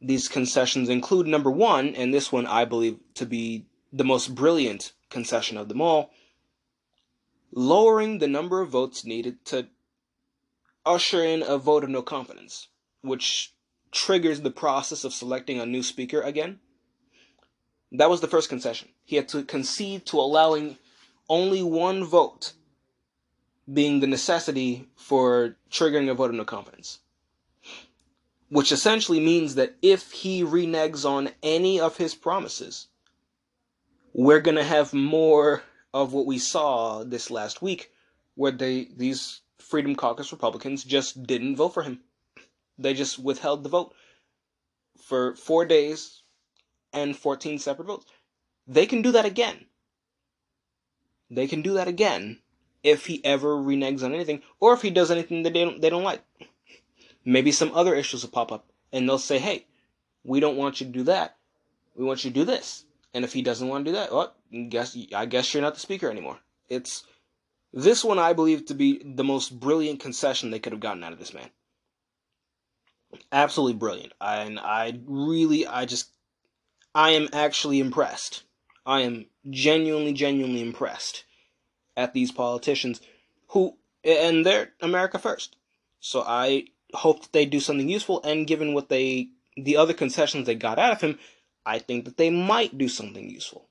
These 0.00 0.28
concessions 0.28 0.88
include 0.88 1.26
number 1.26 1.50
one, 1.50 1.94
and 1.94 2.12
this 2.12 2.30
one 2.30 2.46
I 2.46 2.64
believe 2.64 2.98
to 3.14 3.26
be 3.26 3.66
the 3.92 4.04
most 4.04 4.34
brilliant 4.34 4.92
concession 5.10 5.56
of 5.56 5.68
them 5.68 5.80
all 5.80 6.10
lowering 7.52 8.18
the 8.18 8.28
number 8.28 8.60
of 8.60 8.70
votes 8.70 9.04
needed 9.04 9.44
to 9.46 9.68
usher 10.84 11.22
in 11.22 11.42
a 11.42 11.58
vote 11.58 11.84
of 11.84 11.90
no 11.90 12.02
confidence, 12.02 12.68
which 13.02 13.52
triggers 13.90 14.40
the 14.40 14.50
process 14.50 15.04
of 15.04 15.12
selecting 15.12 15.58
a 15.58 15.66
new 15.66 15.82
speaker 15.82 16.20
again. 16.20 16.60
That 17.92 18.10
was 18.10 18.20
the 18.20 18.28
first 18.28 18.48
concession. 18.48 18.88
He 19.04 19.16
had 19.16 19.28
to 19.28 19.42
concede 19.44 20.06
to 20.06 20.20
allowing 20.20 20.78
only 21.28 21.62
one 21.62 22.04
vote 22.04 22.52
being 23.70 24.00
the 24.00 24.06
necessity 24.06 24.88
for 24.96 25.56
triggering 25.70 26.10
a 26.10 26.14
vote 26.14 26.30
of 26.30 26.36
no 26.36 26.44
confidence. 26.44 27.00
Which 28.48 28.72
essentially 28.72 29.20
means 29.20 29.56
that 29.56 29.76
if 29.82 30.10
he 30.10 30.42
reneges 30.42 31.04
on 31.04 31.30
any 31.42 31.78
of 31.78 31.98
his 31.98 32.14
promises, 32.14 32.88
we're 34.14 34.40
going 34.40 34.56
to 34.56 34.64
have 34.64 34.94
more 34.94 35.62
of 35.92 36.12
what 36.12 36.26
we 36.26 36.38
saw 36.38 37.04
this 37.04 37.30
last 37.30 37.62
week, 37.62 37.90
where 38.34 38.52
they 38.52 38.88
these 38.96 39.40
Freedom 39.58 39.94
Caucus 39.94 40.32
Republicans 40.32 40.84
just 40.84 41.26
didn't 41.26 41.56
vote 41.56 41.74
for 41.74 41.82
him. 41.82 42.00
They 42.78 42.94
just 42.94 43.18
withheld 43.18 43.64
the 43.64 43.68
vote 43.68 43.94
for 44.98 45.34
four 45.34 45.64
days 45.64 46.22
and 46.92 47.16
14 47.16 47.58
separate 47.58 47.86
votes. 47.86 48.06
They 48.66 48.86
can 48.86 49.02
do 49.02 49.12
that 49.12 49.24
again. 49.24 49.66
They 51.30 51.46
can 51.46 51.62
do 51.62 51.74
that 51.74 51.88
again 51.88 52.40
if 52.82 53.06
he 53.06 53.24
ever 53.24 53.56
reneges 53.56 54.02
on 54.02 54.14
anything, 54.14 54.42
or 54.60 54.72
if 54.72 54.82
he 54.82 54.90
does 54.90 55.10
anything 55.10 55.42
that 55.42 55.52
they 55.52 55.64
don't, 55.64 55.80
they 55.80 55.90
don't 55.90 56.04
like. 56.04 56.22
Maybe 57.24 57.52
some 57.52 57.72
other 57.74 57.94
issues 57.94 58.22
will 58.22 58.30
pop 58.30 58.52
up, 58.52 58.70
and 58.92 59.08
they'll 59.08 59.18
say, 59.18 59.38
hey, 59.38 59.66
we 60.24 60.40
don't 60.40 60.56
want 60.56 60.80
you 60.80 60.86
to 60.86 60.92
do 60.92 61.02
that. 61.04 61.36
We 61.96 62.04
want 62.04 62.24
you 62.24 62.30
to 62.30 62.34
do 62.34 62.44
this. 62.44 62.84
And 63.14 63.24
if 63.24 63.32
he 63.32 63.42
doesn't 63.42 63.68
want 63.68 63.84
to 63.84 63.90
do 63.90 63.96
that, 63.96 64.12
well, 64.12 64.34
guess 64.68 64.96
I 65.14 65.26
guess 65.26 65.52
you're 65.52 65.62
not 65.62 65.74
the 65.74 65.80
speaker 65.80 66.10
anymore. 66.10 66.38
It's 66.68 67.04
this 67.72 68.04
one 68.04 68.18
I 68.18 68.32
believe 68.32 68.66
to 68.66 68.74
be 68.74 69.02
the 69.04 69.24
most 69.24 69.58
brilliant 69.58 70.00
concession 70.00 70.50
they 70.50 70.58
could 70.58 70.72
have 70.72 70.80
gotten 70.80 71.04
out 71.04 71.12
of 71.12 71.18
this 71.18 71.34
man. 71.34 71.50
Absolutely 73.32 73.78
brilliant. 73.78 74.12
And 74.20 74.58
I 74.58 74.98
really 75.06 75.66
I 75.66 75.86
just 75.86 76.10
I 76.94 77.10
am 77.10 77.28
actually 77.32 77.80
impressed. 77.80 78.42
I 78.84 79.00
am 79.00 79.26
genuinely 79.48 80.12
genuinely 80.12 80.62
impressed 80.62 81.24
at 81.96 82.14
these 82.14 82.32
politicians 82.32 83.00
who 83.48 83.76
and 84.04 84.44
they're 84.44 84.72
America 84.80 85.18
first. 85.18 85.56
So 86.00 86.22
I 86.26 86.66
hope 86.94 87.22
that 87.22 87.32
they 87.32 87.44
do 87.44 87.60
something 87.60 87.88
useful 87.88 88.22
and 88.22 88.46
given 88.46 88.74
what 88.74 88.88
they 88.88 89.28
the 89.56 89.76
other 89.76 89.92
concessions 89.92 90.46
they 90.46 90.54
got 90.54 90.78
out 90.78 90.92
of 90.92 91.00
him, 91.00 91.18
I 91.68 91.78
think 91.78 92.06
that 92.06 92.16
they 92.16 92.30
might 92.30 92.78
do 92.78 92.88
something 92.88 93.28
useful. 93.28 93.68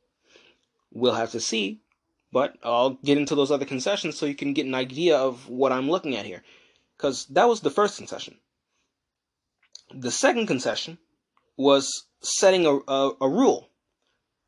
We'll 0.94 1.16
have 1.16 1.32
to 1.32 1.40
see, 1.40 1.82
but 2.32 2.56
I'll 2.62 2.92
get 3.04 3.18
into 3.18 3.34
those 3.34 3.50
other 3.50 3.66
concessions 3.66 4.18
so 4.18 4.28
you 4.28 4.36
can 4.36 4.54
get 4.54 4.68
an 4.68 4.76
idea 4.76 5.18
of 5.18 5.50
what 5.50 5.72
I'm 5.72 5.90
looking 5.90 6.16
at 6.16 6.26
here. 6.26 6.44
Because 6.96 7.26
that 7.28 7.50
was 7.50 7.62
the 7.62 7.72
first 7.72 7.98
concession. 7.98 8.38
The 9.90 10.12
second 10.12 10.46
concession 10.46 11.00
was 11.58 12.06
setting 12.22 12.68
a, 12.68 12.78
a, 12.88 13.12
a 13.20 13.30
rule 13.30 13.70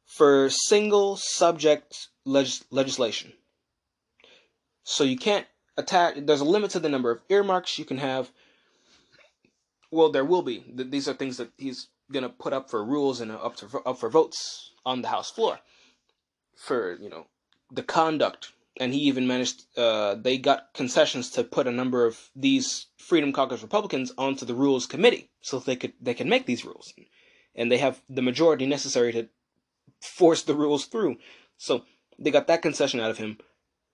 for 0.06 0.52
single 0.52 1.18
subject 1.18 2.10
legis- 2.26 2.66
legislation. 2.70 3.34
So 4.84 5.04
you 5.04 5.18
can't 5.18 5.48
attack, 5.76 6.16
there's 6.18 6.42
a 6.42 6.46
limit 6.46 6.70
to 6.72 6.80
the 6.80 6.90
number 6.90 7.10
of 7.10 7.22
earmarks 7.30 7.80
you 7.80 7.86
can 7.86 7.98
have. 7.98 8.30
Well, 9.92 10.12
there 10.12 10.26
will 10.26 10.44
be. 10.44 10.64
These 10.76 11.10
are 11.10 11.14
things 11.16 11.38
that 11.38 11.50
he's 11.58 11.88
gonna 12.12 12.30
put 12.30 12.54
up 12.54 12.70
for 12.70 12.84
rules 12.84 13.22
and 13.22 13.32
up 13.32 13.56
to 13.58 13.80
up 13.86 14.00
for 14.00 14.10
votes 14.10 14.72
on 14.86 15.02
the 15.02 15.10
House 15.10 15.30
floor 15.30 15.60
for 16.56 16.98
you 17.00 17.10
know 17.10 17.28
the 17.72 17.84
conduct. 17.84 18.52
And 18.80 18.94
he 18.94 19.02
even 19.02 19.28
managed. 19.28 19.64
Uh, 19.76 20.16
they 20.16 20.38
got 20.38 20.74
concessions 20.74 21.32
to 21.32 21.44
put 21.44 21.68
a 21.68 21.72
number 21.72 22.06
of 22.06 22.30
these 22.34 22.86
Freedom 22.98 23.34
Caucus 23.34 23.62
Republicans 23.62 24.14
onto 24.18 24.46
the 24.46 24.54
Rules 24.54 24.86
Committee, 24.86 25.30
so 25.42 25.60
they 25.60 25.76
could 25.76 25.94
they 26.00 26.14
can 26.14 26.30
make 26.30 26.46
these 26.46 26.64
rules, 26.64 26.94
and 27.56 27.70
they 27.70 27.78
have 27.78 28.02
the 28.08 28.22
majority 28.22 28.66
necessary 28.66 29.12
to 29.12 29.28
force 30.02 30.44
the 30.44 30.54
rules 30.54 30.86
through. 30.86 31.18
So 31.58 31.84
they 32.18 32.32
got 32.32 32.48
that 32.48 32.62
concession 32.62 33.02
out 33.02 33.12
of 33.12 33.18
him. 33.18 33.38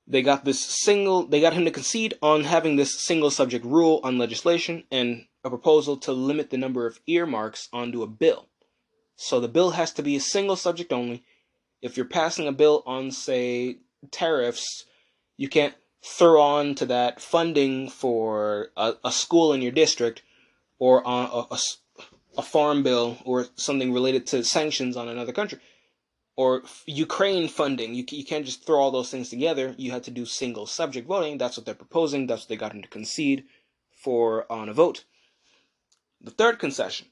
They 0.07 0.21
got 0.21 0.45
this 0.45 0.59
single. 0.59 1.25
They 1.25 1.41
got 1.41 1.53
him 1.53 1.65
to 1.65 1.71
concede 1.71 2.13
on 2.21 2.43
having 2.43 2.75
this 2.75 2.99
single 2.99 3.31
subject 3.31 3.65
rule 3.65 4.01
on 4.03 4.19
legislation, 4.19 4.83
and 4.91 5.25
a 5.45 5.49
proposal 5.49 5.95
to 5.97 6.11
limit 6.11 6.49
the 6.49 6.57
number 6.57 6.87
of 6.87 6.99
earmarks 7.05 7.69
onto 7.71 8.01
a 8.01 8.07
bill. 8.07 8.47
So 9.15 9.39
the 9.39 9.47
bill 9.47 9.71
has 9.71 9.93
to 9.93 10.03
be 10.03 10.15
a 10.15 10.19
single 10.19 10.55
subject 10.55 10.91
only. 10.91 11.23
If 11.81 11.95
you're 11.95 12.07
passing 12.07 12.47
a 12.47 12.51
bill 12.51 12.81
on, 12.85 13.11
say, 13.11 13.77
tariffs, 14.09 14.85
you 15.37 15.47
can't 15.47 15.75
throw 16.03 16.41
on 16.41 16.75
to 16.75 16.85
that 16.87 17.21
funding 17.21 17.89
for 17.89 18.69
a, 18.75 18.95
a 19.03 19.11
school 19.11 19.53
in 19.53 19.61
your 19.61 19.71
district 19.71 20.23
or 20.79 21.05
on 21.05 21.29
a, 21.31 21.53
a, 21.53 21.59
a 22.39 22.41
farm 22.41 22.83
bill 22.83 23.17
or 23.23 23.45
something 23.55 23.93
related 23.93 24.25
to 24.27 24.43
sanctions 24.43 24.97
on 24.97 25.07
another 25.07 25.31
country 25.31 25.59
or 26.35 26.63
Ukraine 26.85 27.47
funding. 27.47 27.93
You, 27.93 28.03
you 28.09 28.25
can't 28.25 28.45
just 28.45 28.65
throw 28.65 28.79
all 28.79 28.91
those 28.91 29.11
things 29.11 29.29
together. 29.29 29.75
You 29.77 29.91
have 29.91 30.03
to 30.03 30.11
do 30.11 30.25
single 30.25 30.65
subject 30.65 31.07
voting. 31.07 31.37
That's 31.37 31.55
what 31.55 31.65
they're 31.65 31.75
proposing. 31.75 32.27
That's 32.27 32.43
what 32.43 32.49
they 32.49 32.57
got 32.57 32.73
him 32.73 32.81
to 32.81 32.87
concede 32.87 33.45
for 33.91 34.51
on 34.51 34.69
a 34.69 34.73
vote. 34.73 35.05
The 36.25 36.31
third 36.31 36.57
concession 36.57 37.07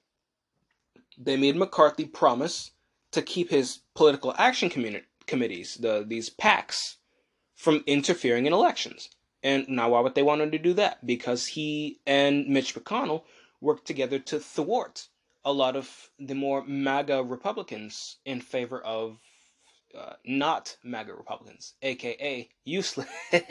they 1.18 1.38
made 1.38 1.56
McCarthy 1.56 2.06
promise 2.06 2.72
to 3.12 3.22
keep 3.22 3.52
his 3.52 3.82
political 3.94 4.34
action 4.40 4.72
committees, 5.28 5.76
the 5.76 6.04
these 6.06 6.32
PACs, 6.32 6.96
from 7.56 7.84
interfering 7.86 8.48
in 8.48 8.54
elections. 8.54 9.10
And 9.44 9.70
now, 9.70 9.90
why 9.90 10.00
would 10.00 10.16
they 10.16 10.24
want 10.24 10.42
him 10.42 10.50
to 10.50 10.58
do 10.58 10.74
that? 10.74 11.06
Because 11.06 11.46
he 11.46 12.00
and 12.08 12.48
Mitch 12.48 12.74
McConnell 12.74 13.24
worked 13.62 13.86
together 13.86 14.18
to 14.18 14.40
thwart 14.40 15.10
a 15.46 15.54
lot 15.54 15.76
of 15.76 16.10
the 16.18 16.34
more 16.34 16.66
MAGA 16.66 17.24
Republicans 17.24 18.18
in 18.26 18.42
favor 18.42 18.82
of 18.82 19.20
uh, 19.96 20.14
not 20.26 20.76
MAGA 20.84 21.14
Republicans, 21.14 21.76
aka 21.84 22.50
useless. 22.66 23.08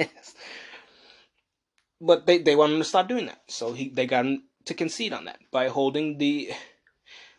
but 2.00 2.26
they, 2.26 2.38
they 2.38 2.56
want 2.56 2.72
him 2.72 2.78
to 2.78 2.84
stop 2.84 3.06
doing 3.06 3.26
that. 3.26 3.42
So 3.46 3.74
he 3.74 3.90
they 3.90 4.06
got 4.06 4.26
him 4.26 4.42
to 4.66 4.74
concede 4.74 5.12
on 5.12 5.26
that 5.26 5.40
by 5.50 5.68
holding 5.68 6.18
the. 6.18 6.50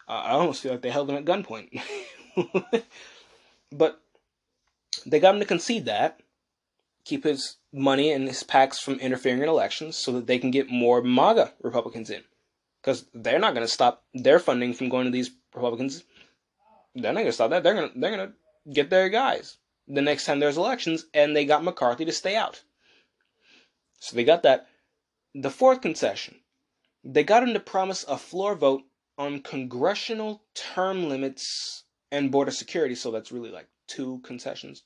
Uh, 0.08 0.12
I 0.12 0.32
almost 0.32 0.62
feel 0.62 0.72
like 0.72 0.82
they 0.82 0.90
held 0.90 1.10
him 1.10 1.16
at 1.16 1.26
gunpoint. 1.26 1.82
but 3.72 4.02
they 5.06 5.20
got 5.20 5.36
him 5.36 5.40
to 5.40 5.46
concede 5.46 5.86
that, 5.86 6.22
keep 7.06 7.24
his 7.24 7.58
money 7.72 8.12
and 8.12 8.28
his 8.28 8.44
PACs 8.44 8.80
from 8.80 8.96
interfering 8.96 9.42
in 9.42 9.50
elections 9.50 9.96
so 9.96 10.12
that 10.14 10.28
they 10.28 10.40
can 10.40 10.52
get 10.52 10.70
more 10.70 11.02
MAGA 11.02 11.54
Republicans 11.62 12.10
in. 12.10 12.24
Because 12.82 13.06
they're 13.14 13.40
not 13.40 13.54
going 13.54 13.66
to 13.66 13.72
stop 13.72 14.04
their 14.14 14.40
funding 14.40 14.74
from 14.74 14.90
going 14.90 15.06
to 15.06 15.12
these 15.12 15.32
Republicans. 15.56 16.04
They're 16.94 17.14
not 17.14 17.22
going 17.22 17.28
to 17.28 17.32
stop 17.32 17.52
that. 17.52 17.64
They're 17.64 17.76
going 17.76 17.92
to 17.92 18.00
they're 18.00 18.16
going 18.16 18.30
to 18.30 18.74
get 18.74 18.90
their 18.90 19.08
guys 19.08 19.58
the 19.88 20.02
next 20.02 20.26
time 20.26 20.40
there's 20.40 20.58
elections, 20.58 21.06
and 21.14 21.36
they 21.36 21.46
got 21.46 21.64
McCarthy 21.64 22.06
to 22.06 22.12
stay 22.12 22.36
out. 22.36 22.64
So 24.00 24.16
they 24.16 24.24
got 24.24 24.44
that. 24.44 24.68
The 25.34 25.50
fourth 25.50 25.82
concession 25.82 26.36
they 27.04 27.24
got 27.24 27.44
him 27.44 27.54
to 27.54 27.60
promise 27.60 28.06
a 28.08 28.18
floor 28.18 28.56
vote 28.56 28.84
on 29.18 29.42
congressional 29.42 30.44
term 30.54 31.10
limits 31.10 31.84
and 32.12 32.32
border 32.32 32.52
security, 32.52 32.96
so 32.96 33.12
that's 33.12 33.32
really 33.32 33.52
like 33.52 33.68
two 33.88 34.20
concessions. 34.24 34.84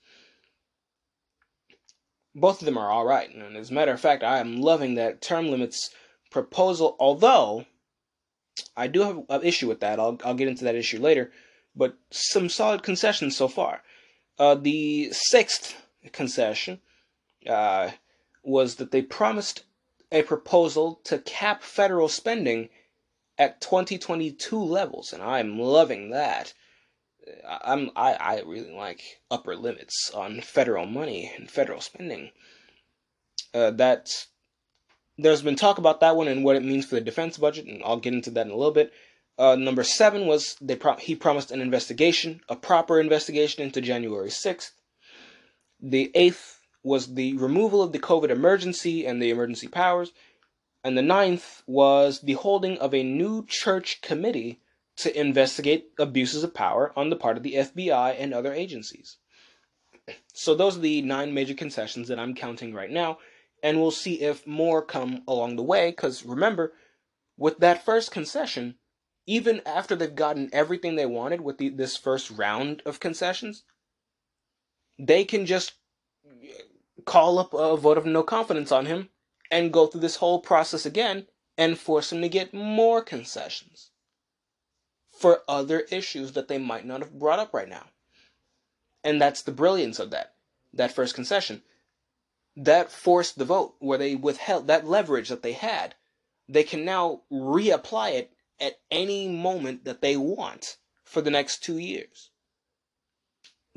Both 2.33 2.61
of 2.61 2.65
them 2.65 2.77
are 2.77 2.91
all 2.91 3.05
right, 3.05 3.33
and 3.33 3.57
as 3.57 3.71
a 3.71 3.73
matter 3.73 3.91
of 3.91 3.99
fact, 4.01 4.23
I 4.23 4.39
am 4.39 4.61
loving 4.61 4.95
that 4.95 5.21
term 5.21 5.49
limits 5.49 5.89
proposal. 6.31 6.95
Although 6.99 7.65
I 8.75 8.87
do 8.87 9.01
have 9.01 9.23
an 9.29 9.43
issue 9.43 9.67
with 9.67 9.79
that, 9.79 9.99
I'll 9.99 10.19
I'll 10.23 10.35
get 10.35 10.47
into 10.47 10.63
that 10.65 10.75
issue 10.75 10.99
later. 10.99 11.31
But 11.75 11.97
some 12.09 12.49
solid 12.49 12.83
concessions 12.83 13.35
so 13.35 13.47
far. 13.47 13.83
Uh, 14.39 14.55
the 14.55 15.09
sixth 15.11 15.75
concession 16.11 16.79
uh, 17.47 17.91
was 18.43 18.75
that 18.75 18.91
they 18.91 19.01
promised 19.01 19.63
a 20.11 20.23
proposal 20.23 21.01
to 21.05 21.19
cap 21.19 21.63
federal 21.63 22.07
spending 22.07 22.69
at 23.37 23.61
2022 23.61 24.57
levels, 24.57 25.13
and 25.13 25.21
I'm 25.21 25.59
loving 25.59 26.11
that. 26.11 26.53
I'm 27.45 27.91
I, 27.95 28.13
I 28.13 28.41
really 28.41 28.71
like 28.71 29.01
upper 29.29 29.55
limits 29.55 30.11
on 30.13 30.41
federal 30.41 30.85
money 30.85 31.31
and 31.37 31.51
federal 31.51 31.81
spending. 31.81 32.31
Uh, 33.53 33.71
that 33.71 34.25
there's 35.17 35.41
been 35.41 35.55
talk 35.55 35.77
about 35.77 35.99
that 35.99 36.15
one 36.15 36.27
and 36.27 36.43
what 36.43 36.55
it 36.55 36.63
means 36.63 36.85
for 36.85 36.95
the 36.95 37.01
defense 37.01 37.37
budget, 37.37 37.65
and 37.65 37.81
I'll 37.83 37.99
get 37.99 38.13
into 38.13 38.31
that 38.31 38.45
in 38.45 38.51
a 38.51 38.55
little 38.55 38.73
bit. 38.73 38.93
Uh, 39.37 39.55
number 39.55 39.83
seven 39.83 40.25
was 40.25 40.55
they 40.61 40.75
pro- 40.75 40.95
he 40.95 41.15
promised 41.15 41.51
an 41.51 41.61
investigation, 41.61 42.41
a 42.49 42.55
proper 42.55 42.99
investigation 42.99 43.63
into 43.63 43.81
January 43.81 44.29
6th. 44.29 44.71
The 45.79 46.11
eighth 46.15 46.56
was 46.87 47.13
the 47.13 47.35
removal 47.37 47.81
of 47.81 47.91
the 47.91 47.99
COVID 47.99 48.29
emergency 48.29 49.05
and 49.05 49.21
the 49.21 49.29
emergency 49.29 49.67
powers. 49.67 50.11
And 50.83 50.97
the 50.97 51.01
ninth 51.01 51.63
was 51.67 52.21
the 52.21 52.33
holding 52.33 52.77
of 52.77 52.93
a 52.93 53.03
new 53.03 53.45
church 53.45 54.01
committee 54.01 54.61
to 54.97 55.19
investigate 55.19 55.89
abuses 55.99 56.43
of 56.43 56.53
power 56.53 56.91
on 56.95 57.09
the 57.09 57.15
part 57.15 57.37
of 57.37 57.43
the 57.43 57.55
FBI 57.55 58.15
and 58.17 58.33
other 58.33 58.53
agencies. 58.53 59.17
So 60.33 60.55
those 60.55 60.77
are 60.77 60.81
the 60.81 61.01
nine 61.01 61.33
major 61.33 61.53
concessions 61.53 62.07
that 62.07 62.19
I'm 62.19 62.33
counting 62.33 62.73
right 62.73 62.89
now, 62.89 63.19
and 63.61 63.79
we'll 63.79 63.91
see 63.91 64.21
if 64.21 64.47
more 64.47 64.81
come 64.81 65.23
along 65.27 65.55
the 65.55 65.63
way. 65.63 65.91
Because 65.91 66.25
remember, 66.25 66.73
with 67.37 67.59
that 67.59 67.83
first 67.83 68.11
concession, 68.11 68.75
even 69.25 69.61
after 69.65 69.95
they've 69.95 70.15
gotten 70.15 70.49
everything 70.53 70.95
they 70.95 71.05
wanted 71.05 71.41
with 71.41 71.57
the, 71.57 71.69
this 71.69 71.97
first 71.97 72.31
round 72.31 72.81
of 72.85 73.01
concessions, 73.01 73.63
they 74.97 75.25
can 75.25 75.45
just 75.45 75.73
call 77.07 77.39
up 77.39 77.53
a 77.53 77.77
vote 77.77 77.97
of 77.97 78.05
no 78.05 78.21
confidence 78.21 78.71
on 78.71 78.85
him 78.85 79.09
and 79.49 79.71
go 79.71 79.87
through 79.87 80.01
this 80.01 80.17
whole 80.17 80.39
process 80.39 80.85
again 80.85 81.25
and 81.57 81.79
force 81.79 82.11
him 82.11 82.21
to 82.21 82.29
get 82.29 82.53
more 82.53 83.01
concessions 83.01 83.91
for 85.17 85.41
other 85.47 85.79
issues 85.89 86.33
that 86.33 86.49
they 86.49 86.57
might 86.57 86.85
not 86.85 86.99
have 86.99 87.17
brought 87.17 87.39
up 87.39 87.53
right 87.53 87.69
now. 87.69 87.85
And 89.03 89.21
that's 89.21 89.41
the 89.41 89.53
brilliance 89.53 89.99
of 89.99 90.11
that, 90.11 90.35
that 90.73 90.91
first 90.91 91.15
concession. 91.15 91.63
That 92.57 92.91
forced 92.91 93.37
the 93.37 93.45
vote 93.45 93.75
where 93.79 93.97
they 93.97 94.15
withheld 94.15 94.67
that 94.67 94.85
leverage 94.85 95.29
that 95.29 95.43
they 95.43 95.53
had. 95.53 95.95
They 96.49 96.63
can 96.63 96.83
now 96.83 97.21
reapply 97.31 98.15
it 98.15 98.33
at 98.59 98.79
any 98.91 99.29
moment 99.29 99.85
that 99.85 100.01
they 100.01 100.17
want 100.17 100.77
for 101.05 101.21
the 101.21 101.31
next 101.31 101.63
two 101.63 101.77
years. 101.77 102.31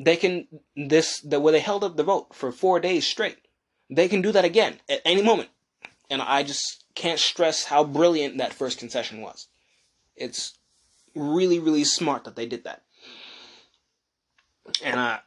They 0.03 0.17
can 0.17 0.49
this 0.75 1.21
the 1.21 1.39
where 1.39 1.53
they 1.53 1.61
held 1.61 1.85
up 1.85 1.97
the 1.97 2.03
vote 2.03 2.35
for 2.35 2.51
four 2.51 2.81
days 2.81 3.07
straight. 3.07 3.37
They 3.91 4.09
can 4.09 4.23
do 4.23 4.33
that 4.33 4.45
again 4.45 4.81
at 4.89 5.03
any 5.05 5.23
moment. 5.23 5.51
And 6.09 6.23
I 6.23 6.43
just 6.43 6.85
can't 6.95 7.19
stress 7.19 7.65
how 7.65 7.85
brilliant 7.85 8.39
that 8.39 8.55
first 8.55 8.79
concession 8.79 9.21
was. 9.21 9.49
It's 10.17 10.59
really, 11.15 11.59
really 11.59 11.85
smart 11.85 12.25
that 12.25 12.37
they 12.37 12.47
did 12.47 12.65
that. 12.65 12.83
And 14.83 14.99
I, 14.99 15.21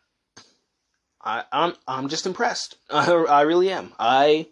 I, 1.21 1.43
I'm, 1.51 1.73
I'm 1.87 2.09
just 2.09 2.25
impressed. 2.25 2.77
I, 2.89 3.11
I 3.29 3.41
really 3.41 3.69
am. 3.69 3.93
I 3.99 4.47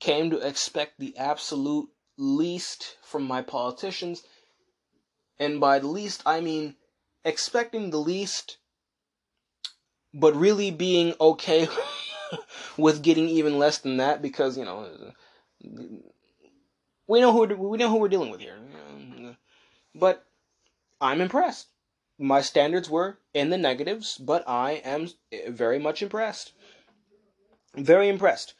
came 0.00 0.30
to 0.30 0.46
expect 0.46 0.98
the 0.98 1.16
absolute 1.16 1.88
least 2.18 2.96
from 3.02 3.22
my 3.24 3.42
politicians, 3.42 4.22
and 5.38 5.60
by 5.60 5.78
the 5.78 5.86
least 5.86 6.22
I 6.26 6.40
mean 6.40 6.76
expecting 7.24 7.90
the 7.90 7.98
least, 7.98 8.58
but 10.14 10.36
really 10.36 10.70
being 10.70 11.14
okay 11.20 11.68
with 12.76 13.02
getting 13.02 13.28
even 13.28 13.58
less 13.58 13.78
than 13.78 13.96
that 13.98 14.22
because 14.22 14.56
you 14.58 14.64
know 14.64 14.88
we 17.06 17.20
know 17.20 17.32
who 17.32 17.54
we 17.56 17.78
know 17.78 17.90
who 17.90 17.98
we're 17.98 18.08
dealing 18.08 18.30
with 18.30 18.40
here. 18.40 18.56
But 19.94 20.24
I'm 21.00 21.20
impressed. 21.20 21.68
My 22.18 22.40
standards 22.40 22.88
were 22.88 23.18
in 23.34 23.50
the 23.50 23.58
negatives, 23.58 24.16
but 24.16 24.48
I 24.48 24.72
am 24.84 25.08
very 25.48 25.78
much 25.78 26.02
impressed. 26.02 26.52
Very 27.74 28.08
impressed. 28.08 28.54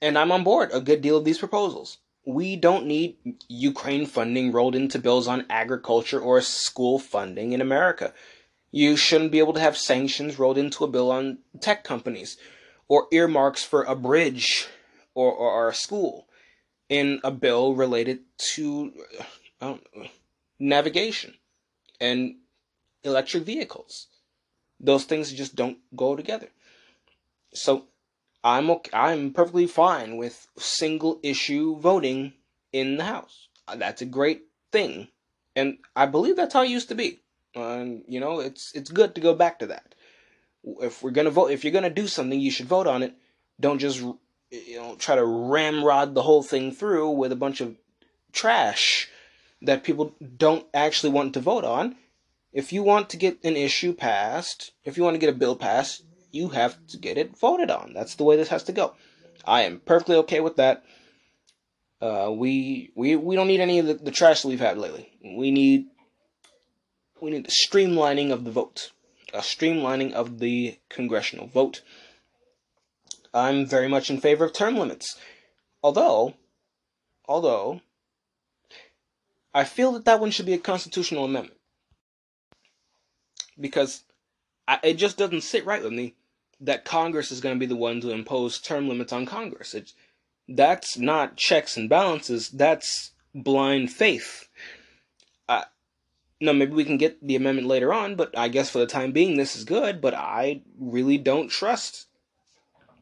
And 0.00 0.18
I'm 0.18 0.32
on 0.32 0.44
board 0.44 0.70
a 0.72 0.80
good 0.80 1.00
deal 1.00 1.16
of 1.16 1.24
these 1.24 1.38
proposals. 1.38 1.98
We 2.26 2.56
don't 2.56 2.86
need 2.86 3.16
Ukraine 3.48 4.06
funding 4.06 4.52
rolled 4.52 4.74
into 4.74 4.98
bills 4.98 5.28
on 5.28 5.46
agriculture 5.50 6.20
or 6.20 6.40
school 6.40 6.98
funding 6.98 7.52
in 7.52 7.60
America. 7.60 8.12
You 8.76 8.96
shouldn't 8.96 9.30
be 9.30 9.38
able 9.38 9.52
to 9.52 9.60
have 9.60 9.76
sanctions 9.76 10.36
rolled 10.36 10.58
into 10.58 10.82
a 10.82 10.88
bill 10.88 11.12
on 11.12 11.38
tech 11.60 11.84
companies 11.84 12.36
or 12.88 13.06
earmarks 13.12 13.62
for 13.62 13.84
a 13.84 13.94
bridge 13.94 14.66
or, 15.14 15.32
or, 15.32 15.52
or 15.52 15.68
a 15.68 15.74
school 15.74 16.26
in 16.88 17.20
a 17.22 17.30
bill 17.30 17.76
related 17.76 18.22
to 18.54 18.92
uh, 19.60 19.76
navigation 20.58 21.34
and 22.00 22.34
electric 23.04 23.44
vehicles. 23.44 24.08
Those 24.80 25.04
things 25.04 25.32
just 25.32 25.54
don't 25.54 25.78
go 25.94 26.16
together. 26.16 26.48
So 27.52 27.84
I'm 28.42 28.68
okay, 28.70 28.90
I'm 28.92 29.32
perfectly 29.32 29.68
fine 29.68 30.16
with 30.16 30.48
single 30.58 31.20
issue 31.22 31.78
voting 31.78 32.32
in 32.72 32.96
the 32.96 33.04
House. 33.04 33.46
That's 33.76 34.02
a 34.02 34.16
great 34.18 34.46
thing, 34.72 35.06
and 35.54 35.78
I 35.94 36.06
believe 36.06 36.34
that's 36.34 36.54
how 36.54 36.64
it 36.64 36.70
used 36.70 36.88
to 36.88 36.96
be. 36.96 37.20
And 37.54 38.04
you 38.08 38.20
know, 38.20 38.40
it's 38.40 38.72
it's 38.74 38.90
good 38.90 39.14
to 39.14 39.20
go 39.20 39.34
back 39.34 39.58
to 39.60 39.66
that. 39.66 39.94
If 40.64 41.02
we're 41.02 41.10
gonna 41.10 41.30
vote, 41.30 41.50
if 41.50 41.64
you're 41.64 41.72
gonna 41.72 41.90
do 41.90 42.06
something, 42.06 42.38
you 42.38 42.50
should 42.50 42.66
vote 42.66 42.86
on 42.86 43.02
it. 43.02 43.14
Don't 43.60 43.78
just 43.78 44.00
you 44.50 44.76
know 44.76 44.96
try 44.96 45.16
to 45.16 45.24
ramrod 45.24 46.14
the 46.14 46.22
whole 46.22 46.42
thing 46.42 46.72
through 46.72 47.10
with 47.10 47.32
a 47.32 47.36
bunch 47.36 47.60
of 47.60 47.76
trash 48.32 49.08
that 49.62 49.84
people 49.84 50.14
don't 50.36 50.66
actually 50.74 51.12
want 51.12 51.34
to 51.34 51.40
vote 51.40 51.64
on. 51.64 51.96
If 52.52 52.72
you 52.72 52.82
want 52.82 53.10
to 53.10 53.16
get 53.16 53.44
an 53.44 53.56
issue 53.56 53.92
passed, 53.92 54.72
if 54.84 54.96
you 54.96 55.02
want 55.02 55.14
to 55.14 55.18
get 55.18 55.30
a 55.30 55.36
bill 55.36 55.56
passed, 55.56 56.04
you 56.30 56.50
have 56.50 56.76
to 56.88 56.98
get 56.98 57.18
it 57.18 57.36
voted 57.38 57.70
on. 57.70 57.92
That's 57.94 58.14
the 58.14 58.24
way 58.24 58.36
this 58.36 58.48
has 58.48 58.64
to 58.64 58.72
go. 58.72 58.94
I 59.44 59.62
am 59.62 59.80
perfectly 59.80 60.16
okay 60.16 60.40
with 60.40 60.56
that. 60.56 60.84
Uh, 62.00 62.30
we 62.30 62.90
we 62.94 63.16
we 63.16 63.36
don't 63.36 63.46
need 63.46 63.60
any 63.60 63.78
of 63.78 63.86
the, 63.86 63.94
the 63.94 64.10
trash 64.10 64.42
that 64.42 64.48
we've 64.48 64.60
had 64.60 64.78
lately. 64.78 65.10
We 65.22 65.50
need 65.50 65.86
we 67.24 67.30
need 67.30 67.48
streamlining 67.48 68.30
of 68.30 68.44
the 68.44 68.50
vote, 68.50 68.92
a 69.32 69.38
streamlining 69.38 70.12
of 70.12 70.38
the 70.38 70.78
congressional 70.90 71.46
vote. 71.46 71.80
I'm 73.32 73.66
very 73.66 73.88
much 73.88 74.10
in 74.10 74.20
favor 74.20 74.44
of 74.44 74.52
term 74.52 74.76
limits, 74.76 75.18
although 75.82 76.34
although 77.26 77.80
I 79.54 79.64
feel 79.64 79.92
that 79.92 80.04
that 80.04 80.20
one 80.20 80.30
should 80.30 80.46
be 80.46 80.52
a 80.52 80.58
constitutional 80.58 81.24
amendment 81.24 81.58
because 83.58 84.02
I, 84.68 84.78
it 84.82 84.94
just 84.94 85.16
doesn't 85.16 85.42
sit 85.42 85.64
right 85.64 85.82
with 85.82 85.92
me 85.92 86.14
that 86.60 86.84
Congress 86.84 87.32
is 87.32 87.40
going 87.40 87.54
to 87.54 87.60
be 87.60 87.66
the 87.66 87.76
one 87.76 88.00
to 88.02 88.10
impose 88.10 88.60
term 88.60 88.88
limits 88.88 89.12
on 89.12 89.26
Congress. 89.26 89.74
It's, 89.74 89.94
that's 90.48 90.98
not 90.98 91.36
checks 91.36 91.76
and 91.76 91.88
balances. 91.88 92.50
That's 92.50 93.12
blind 93.34 93.90
faith. 93.92 94.48
No, 96.40 96.52
maybe 96.52 96.72
we 96.72 96.84
can 96.84 96.98
get 96.98 97.24
the 97.26 97.36
amendment 97.36 97.68
later 97.68 97.92
on, 97.92 98.16
but 98.16 98.36
I 98.36 98.48
guess 98.48 98.68
for 98.68 98.78
the 98.78 98.86
time 98.86 99.12
being, 99.12 99.36
this 99.36 99.56
is 99.56 99.64
good. 99.64 100.00
But 100.00 100.14
I 100.14 100.62
really 100.78 101.16
don't 101.16 101.48
trust 101.48 102.06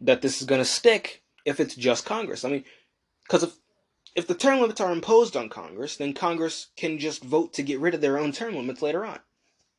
that 0.00 0.22
this 0.22 0.40
is 0.40 0.46
going 0.46 0.60
to 0.60 0.64
stick 0.64 1.22
if 1.44 1.58
it's 1.58 1.74
just 1.74 2.04
Congress. 2.04 2.44
I 2.44 2.50
mean, 2.50 2.64
because 3.24 3.42
if 3.42 3.54
if 4.14 4.26
the 4.26 4.34
term 4.34 4.60
limits 4.60 4.80
are 4.80 4.92
imposed 4.92 5.36
on 5.36 5.48
Congress, 5.48 5.96
then 5.96 6.12
Congress 6.12 6.68
can 6.76 6.98
just 6.98 7.24
vote 7.24 7.54
to 7.54 7.62
get 7.62 7.80
rid 7.80 7.94
of 7.94 8.00
their 8.00 8.18
own 8.18 8.32
term 8.32 8.54
limits 8.54 8.82
later 8.82 9.04
on. 9.04 9.18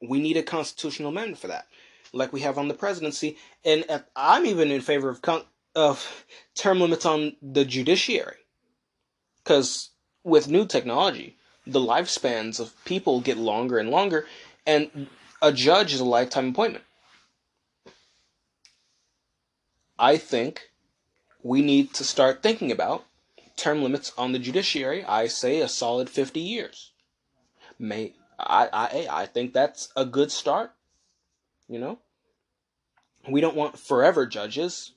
We 0.01 0.19
need 0.19 0.37
a 0.37 0.43
constitutional 0.43 1.09
amendment 1.09 1.37
for 1.37 1.47
that, 1.47 1.67
like 2.11 2.33
we 2.33 2.41
have 2.41 2.57
on 2.57 2.67
the 2.67 2.73
presidency. 2.73 3.37
And 3.63 3.85
I'm 4.15 4.45
even 4.45 4.71
in 4.71 4.81
favor 4.81 5.09
of 5.09 5.21
con- 5.21 5.45
of 5.75 6.25
term 6.55 6.81
limits 6.81 7.05
on 7.05 7.35
the 7.41 7.63
judiciary, 7.63 8.37
because 9.43 9.91
with 10.23 10.47
new 10.47 10.65
technology, 10.65 11.37
the 11.65 11.79
lifespans 11.79 12.59
of 12.59 12.73
people 12.85 13.21
get 13.21 13.37
longer 13.37 13.77
and 13.77 13.89
longer, 13.89 14.25
and 14.65 15.07
a 15.41 15.51
judge 15.51 15.93
is 15.93 15.99
a 15.99 16.05
lifetime 16.05 16.49
appointment. 16.49 16.83
I 19.97 20.17
think 20.17 20.71
we 21.41 21.61
need 21.61 21.93
to 21.93 22.03
start 22.03 22.41
thinking 22.41 22.71
about 22.71 23.05
term 23.55 23.83
limits 23.83 24.11
on 24.17 24.31
the 24.31 24.39
judiciary, 24.39 25.03
I 25.03 25.27
say 25.27 25.59
a 25.59 25.67
solid 25.67 26.09
50 26.09 26.39
years. 26.39 26.91
May 27.79 28.13
I 28.39 28.69
I 28.71 29.07
I 29.21 29.25
think 29.25 29.53
that's 29.53 29.89
a 29.95 30.05
good 30.05 30.31
start. 30.31 30.73
You 31.67 31.79
know, 31.79 31.99
we 33.29 33.41
don't 33.41 33.55
want 33.55 33.79
forever 33.79 34.25
judges. 34.25 34.91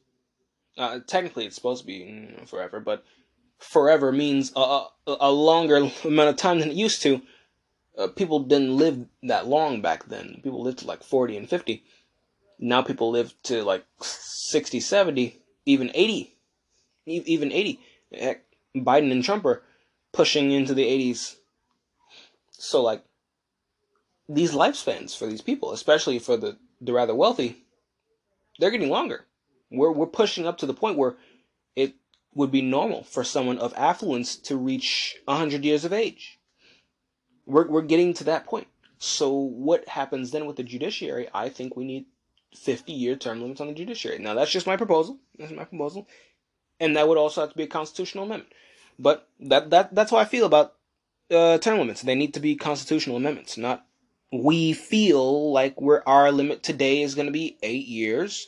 Uh, 0.77 1.01
technically, 1.07 1.47
it's 1.47 1.55
supposed 1.55 1.83
to 1.83 1.87
be 1.87 2.35
forever, 2.47 2.81
but 2.81 3.05
forever 3.59 4.12
means 4.12 4.52
a, 4.57 4.84
a, 5.07 5.30
longer 5.30 5.76
amount 6.04 6.28
of 6.28 6.36
time 6.36 6.61
than 6.61 6.70
it 6.70 6.76
used 6.76 7.02
to. 7.02 7.22
Uh, 7.96 8.09
people 8.09 8.40
didn't 8.40 8.76
live 8.76 9.07
that 9.22 9.46
long 9.46 9.80
back 9.80 10.07
then. 10.07 10.40
People 10.42 10.62
lived 10.62 10.78
to 10.78 10.86
like 10.86 11.02
40 11.02 11.36
and 11.36 11.48
50. 11.48 11.82
Now 12.59 12.82
people 12.82 13.11
live 13.11 13.34
to 13.44 13.62
like 13.62 13.84
60, 14.00 14.80
70, 14.80 15.40
even 15.64 15.90
80. 15.94 16.34
Even 17.07 17.52
80. 17.52 17.80
Heck, 18.12 18.44
Biden 18.74 19.12
and 19.12 19.24
Trump 19.24 19.44
are 19.44 19.62
pushing 20.12 20.50
into 20.50 20.74
the 20.74 20.84
80s. 20.84 21.36
So, 22.50 22.82
like, 22.82 23.04
these 24.28 24.52
lifespans 24.52 25.16
for 25.16 25.26
these 25.26 25.42
people, 25.42 25.72
especially 25.72 26.18
for 26.18 26.36
the, 26.36 26.57
the 26.80 26.92
rather 26.92 27.14
wealthy, 27.14 27.64
they're 28.59 28.70
getting 28.70 28.90
longer. 28.90 29.24
We're, 29.70 29.92
we're 29.92 30.07
pushing 30.07 30.46
up 30.46 30.59
to 30.59 30.66
the 30.66 30.74
point 30.74 30.98
where 30.98 31.16
it 31.76 31.94
would 32.37 32.53
be 32.53 32.62
normal 32.62 33.03
for 33.03 33.24
someone 33.24 33.59
of 33.59 33.74
affluence 33.76 34.37
to 34.37 34.57
reach 34.57 35.16
100 35.24 35.64
years 35.64 35.84
of 35.84 35.93
age. 35.93 36.39
We're, 37.47 37.66
we're 37.66 37.82
getting 37.82 38.14
to 38.14 38.24
that 38.24 38.47
point. 38.47 38.68
So, 38.99 39.32
what 39.32 39.89
happens 39.89 40.30
then 40.30 40.47
with 40.47 40.57
the 40.57 40.62
judiciary? 40.62 41.28
I 41.34 41.49
think 41.49 41.76
we 41.76 41.84
need 41.84 42.07
50 42.57 42.93
year 42.93 43.16
term 43.16 43.43
limits 43.43 43.61
on 43.61 43.66
the 43.66 43.74
judiciary. 43.74 44.18
Now, 44.18 44.34
that's 44.34 44.51
just 44.51 44.66
my 44.66 44.76
proposal. 44.76 45.18
That's 45.39 45.53
my 45.53 45.64
proposal. 45.64 46.07
And 46.78 46.97
that 46.97 47.09
would 47.09 47.18
also 47.18 47.41
have 47.41 47.51
to 47.51 47.57
be 47.57 47.64
a 47.64 47.68
constitutional 47.68 48.24
amendment. 48.24 48.53
But 48.99 49.28
that, 49.41 49.70
that 49.70 49.95
that's 49.95 50.11
how 50.11 50.16
I 50.16 50.24
feel 50.24 50.47
about 50.47 50.74
uh, 51.30 51.59
term 51.59 51.78
limits. 51.78 52.03
They 52.03 52.14
need 52.14 52.34
to 52.34 52.41
be 52.41 52.57
constitutional 52.57 53.16
amendments, 53.16 53.59
not 53.59 53.87
we 54.32 54.72
feel 54.72 55.53
like 55.53 55.80
we're 55.80 56.03
our 56.07 56.32
limit 56.32 56.62
today 56.62 57.03
is 57.03 57.14
going 57.14 57.26
to 57.26 57.32
be 57.32 57.59
eight 57.62 57.87
years, 57.87 58.47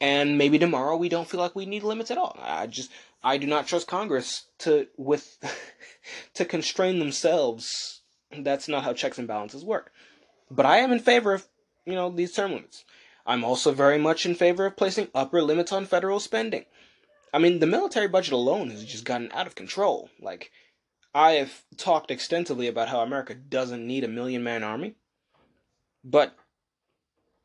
and 0.00 0.38
maybe 0.38 0.58
tomorrow 0.58 0.96
we 0.96 1.08
don't 1.08 1.28
feel 1.28 1.40
like 1.40 1.54
we 1.54 1.66
need 1.66 1.82
limits 1.82 2.10
at 2.10 2.18
all. 2.18 2.38
I 2.42 2.66
just 2.66 2.90
I 3.22 3.36
do 3.36 3.46
not 3.46 3.66
trust 3.66 3.86
Congress 3.86 4.46
to 4.60 4.88
with 4.96 5.38
to 6.34 6.44
constrain 6.44 6.98
themselves. 6.98 8.02
That's 8.36 8.68
not 8.68 8.84
how 8.84 8.92
checks 8.92 9.18
and 9.18 9.28
balances 9.28 9.64
work. 9.64 9.92
But 10.50 10.66
I 10.66 10.78
am 10.78 10.92
in 10.92 11.00
favor 11.00 11.34
of 11.34 11.46
you 11.84 11.94
know 11.94 12.10
these 12.10 12.32
term 12.32 12.52
limits. 12.52 12.84
I'm 13.26 13.44
also 13.44 13.72
very 13.72 13.98
much 13.98 14.24
in 14.24 14.34
favor 14.34 14.66
of 14.66 14.76
placing 14.76 15.08
upper 15.14 15.42
limits 15.42 15.72
on 15.72 15.84
federal 15.84 16.20
spending. 16.20 16.64
I 17.32 17.38
mean, 17.38 17.60
the 17.60 17.66
military 17.66 18.08
budget 18.08 18.32
alone 18.32 18.70
has 18.70 18.84
just 18.84 19.04
gotten 19.04 19.30
out 19.32 19.46
of 19.46 19.54
control. 19.54 20.10
Like, 20.20 20.50
I 21.14 21.32
have 21.32 21.62
talked 21.76 22.10
extensively 22.10 22.66
about 22.66 22.88
how 22.88 23.00
America 23.00 23.34
doesn't 23.34 23.86
need 23.86 24.02
a 24.02 24.08
million 24.08 24.42
man 24.42 24.64
army. 24.64 24.96
But 26.02 26.34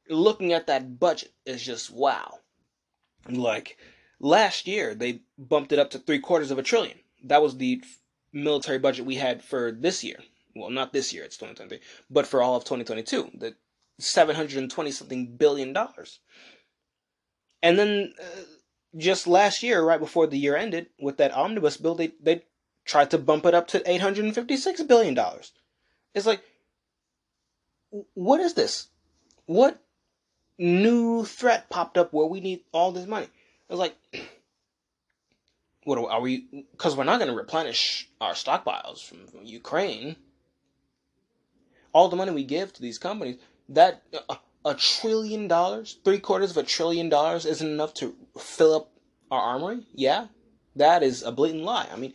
looking 0.10 0.54
at 0.54 0.68
that 0.68 1.00
budget 1.00 1.34
is 1.46 1.62
just 1.62 1.92
wow. 1.92 2.40
Like 3.30 3.78
last 4.26 4.68
year, 4.68 4.96
they 4.96 5.22
bumped 5.38 5.72
it 5.72 5.80
up 5.80 5.92
to 5.92 6.00
three 6.00 6.20
quarters 6.20 6.50
of 6.50 6.58
a 6.58 6.64
trillion. 6.64 6.98
That 7.24 7.44
was 7.44 7.58
the 7.58 7.84
military 8.34 8.80
budget 8.80 9.06
we 9.06 9.16
had 9.16 9.44
for 9.44 9.72
this 9.72 10.04
year. 10.04 10.18
Well, 10.56 10.72
not 10.72 10.94
this 10.94 11.14
year, 11.14 11.24
it's 11.24 11.38
2023, 11.38 11.80
but 12.10 12.26
for 12.26 12.42
all 12.42 12.56
of 12.56 12.64
2022, 12.64 13.32
the 13.36 13.56
720 14.00 14.92
something 14.92 15.36
billion 15.38 15.74
dollars. 15.74 16.20
And 17.62 17.78
then 17.78 18.14
uh, 18.20 18.42
just 18.98 19.28
last 19.28 19.62
year, 19.62 19.84
right 19.84 20.00
before 20.00 20.28
the 20.28 20.40
year 20.40 20.56
ended, 20.56 20.88
with 21.00 21.18
that 21.18 21.34
omnibus 21.34 21.78
bill, 21.78 21.96
they, 21.96 22.12
they 22.22 22.44
tried 22.84 23.12
to 23.12 23.18
bump 23.18 23.46
it 23.46 23.54
up 23.54 23.68
to 23.70 23.80
$856 23.82 24.88
billion. 24.88 25.18
It's 26.14 26.26
like, 26.26 26.42
what 28.14 28.40
is 28.40 28.56
this? 28.56 28.88
What 29.46 29.82
new 30.58 31.26
threat 31.26 31.70
popped 31.70 31.98
up 31.98 32.12
where 32.14 32.26
we 32.26 32.40
need 32.40 32.62
all 32.72 32.92
this 32.92 33.08
money? 33.08 33.28
It's 33.70 33.80
like, 33.80 33.96
what 35.84 35.98
are 35.98 36.22
we? 36.22 36.66
Because 36.72 36.96
we're 36.96 37.04
not 37.04 37.20
going 37.20 37.32
to 37.32 37.38
replenish 37.38 38.10
our 38.22 38.34
stockpiles 38.34 39.04
from, 39.04 39.28
from, 39.28 39.46
Ukraine. 39.46 40.16
All 41.94 42.10
the 42.10 42.16
money 42.16 42.32
we 42.32 42.44
give 42.44 42.74
to 42.74 42.82
these 42.82 42.98
companies, 42.98 43.38
that 43.70 44.04
uh, 44.30 44.36
a 44.66 44.76
trillion 44.76 45.48
dollars, 45.48 45.98
three 46.04 46.20
quarters 46.20 46.52
of 46.52 46.58
a 46.58 46.64
trillion 46.64 47.10
dollars, 47.10 47.46
isn't 47.46 47.68
enough 47.68 47.94
to 47.96 48.16
fill 48.38 48.76
up 48.76 48.92
our 49.32 49.42
armory. 49.42 49.86
Yeah, 49.94 50.28
that 50.76 51.04
is 51.04 51.24
a 51.24 51.32
blatant 51.32 51.64
lie. 51.64 51.88
I 51.92 51.96
mean, 51.96 52.14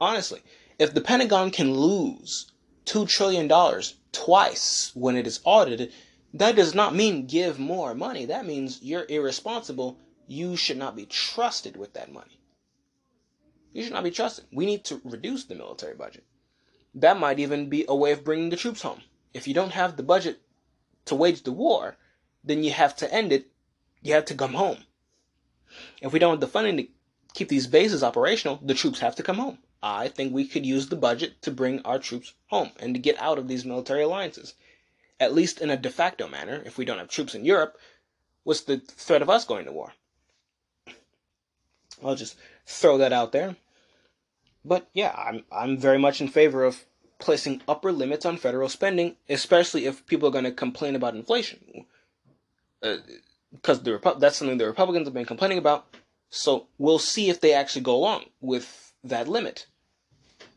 honestly, 0.00 0.42
if 0.78 0.94
the 0.94 1.00
Pentagon 1.00 1.50
can 1.50 1.74
lose 1.74 2.52
two 2.84 3.06
trillion 3.06 3.48
dollars 3.48 3.96
twice 4.12 4.92
when 4.94 5.16
it 5.16 5.26
is 5.26 5.40
audited, 5.44 5.92
that 6.34 6.56
does 6.56 6.74
not 6.74 6.94
mean 6.94 7.26
give 7.26 7.58
more 7.58 7.94
money. 7.94 8.26
That 8.26 8.46
means 8.46 8.82
you're 8.82 9.06
irresponsible. 9.08 9.98
You 10.28 10.56
should 10.56 10.76
not 10.76 10.96
be 10.96 11.06
trusted 11.06 11.76
with 11.76 11.92
that 11.92 12.12
money. 12.12 12.40
You 13.72 13.82
should 13.82 13.92
not 13.92 14.04
be 14.04 14.10
trusted. 14.10 14.46
We 14.50 14.66
need 14.66 14.84
to 14.86 15.00
reduce 15.04 15.44
the 15.44 15.54
military 15.54 15.94
budget. 15.94 16.24
That 16.94 17.20
might 17.20 17.38
even 17.38 17.68
be 17.68 17.84
a 17.86 17.94
way 17.94 18.10
of 18.10 18.24
bringing 18.24 18.50
the 18.50 18.56
troops 18.56 18.82
home. 18.82 19.02
If 19.34 19.46
you 19.46 19.54
don't 19.54 19.72
have 19.72 19.96
the 19.96 20.02
budget 20.02 20.40
to 21.04 21.14
wage 21.14 21.42
the 21.42 21.52
war, 21.52 21.96
then 22.42 22.64
you 22.64 22.72
have 22.72 22.96
to 22.96 23.12
end 23.12 23.32
it. 23.32 23.50
You 24.02 24.14
have 24.14 24.24
to 24.26 24.34
come 24.34 24.54
home. 24.54 24.78
If 26.00 26.12
we 26.12 26.18
don't 26.18 26.32
have 26.32 26.40
the 26.40 26.46
funding 26.46 26.76
to 26.78 26.88
keep 27.34 27.48
these 27.48 27.66
bases 27.66 28.02
operational, 28.02 28.58
the 28.62 28.74
troops 28.74 29.00
have 29.00 29.14
to 29.16 29.22
come 29.22 29.36
home. 29.36 29.58
I 29.82 30.08
think 30.08 30.32
we 30.32 30.48
could 30.48 30.64
use 30.64 30.88
the 30.88 30.96
budget 30.96 31.42
to 31.42 31.50
bring 31.50 31.82
our 31.82 31.98
troops 31.98 32.32
home 32.46 32.72
and 32.78 32.94
to 32.94 33.00
get 33.00 33.20
out 33.20 33.38
of 33.38 33.46
these 33.46 33.64
military 33.64 34.02
alliances. 34.02 34.54
At 35.20 35.34
least 35.34 35.60
in 35.60 35.70
a 35.70 35.76
de 35.76 35.90
facto 35.90 36.28
manner, 36.28 36.62
if 36.64 36.78
we 36.78 36.84
don't 36.84 36.98
have 36.98 37.08
troops 37.08 37.34
in 37.34 37.44
Europe, 37.44 37.78
what's 38.42 38.62
the 38.62 38.78
threat 38.78 39.22
of 39.22 39.30
us 39.30 39.44
going 39.44 39.66
to 39.66 39.72
war? 39.72 39.92
I'll 42.04 42.16
just 42.16 42.36
throw 42.66 42.98
that 42.98 43.12
out 43.12 43.32
there. 43.32 43.56
But 44.64 44.88
yeah, 44.92 45.14
I'm 45.16 45.44
I'm 45.52 45.78
very 45.78 45.98
much 45.98 46.20
in 46.20 46.28
favor 46.28 46.64
of 46.64 46.84
placing 47.18 47.62
upper 47.66 47.92
limits 47.92 48.26
on 48.26 48.36
federal 48.36 48.68
spending, 48.68 49.16
especially 49.28 49.86
if 49.86 50.06
people 50.06 50.28
are 50.28 50.32
going 50.32 50.44
to 50.44 50.52
complain 50.52 50.94
about 50.94 51.14
inflation. 51.14 51.86
Because 52.80 53.78
uh, 53.78 53.82
the 53.82 53.98
Repu- 53.98 54.20
that's 54.20 54.36
something 54.36 54.58
the 54.58 54.66
Republicans 54.66 55.06
have 55.06 55.14
been 55.14 55.24
complaining 55.24 55.58
about. 55.58 55.86
So 56.30 56.66
we'll 56.78 56.98
see 56.98 57.30
if 57.30 57.40
they 57.40 57.54
actually 57.54 57.82
go 57.82 57.94
along 57.94 58.24
with 58.40 58.92
that 59.04 59.28
limit. 59.28 59.66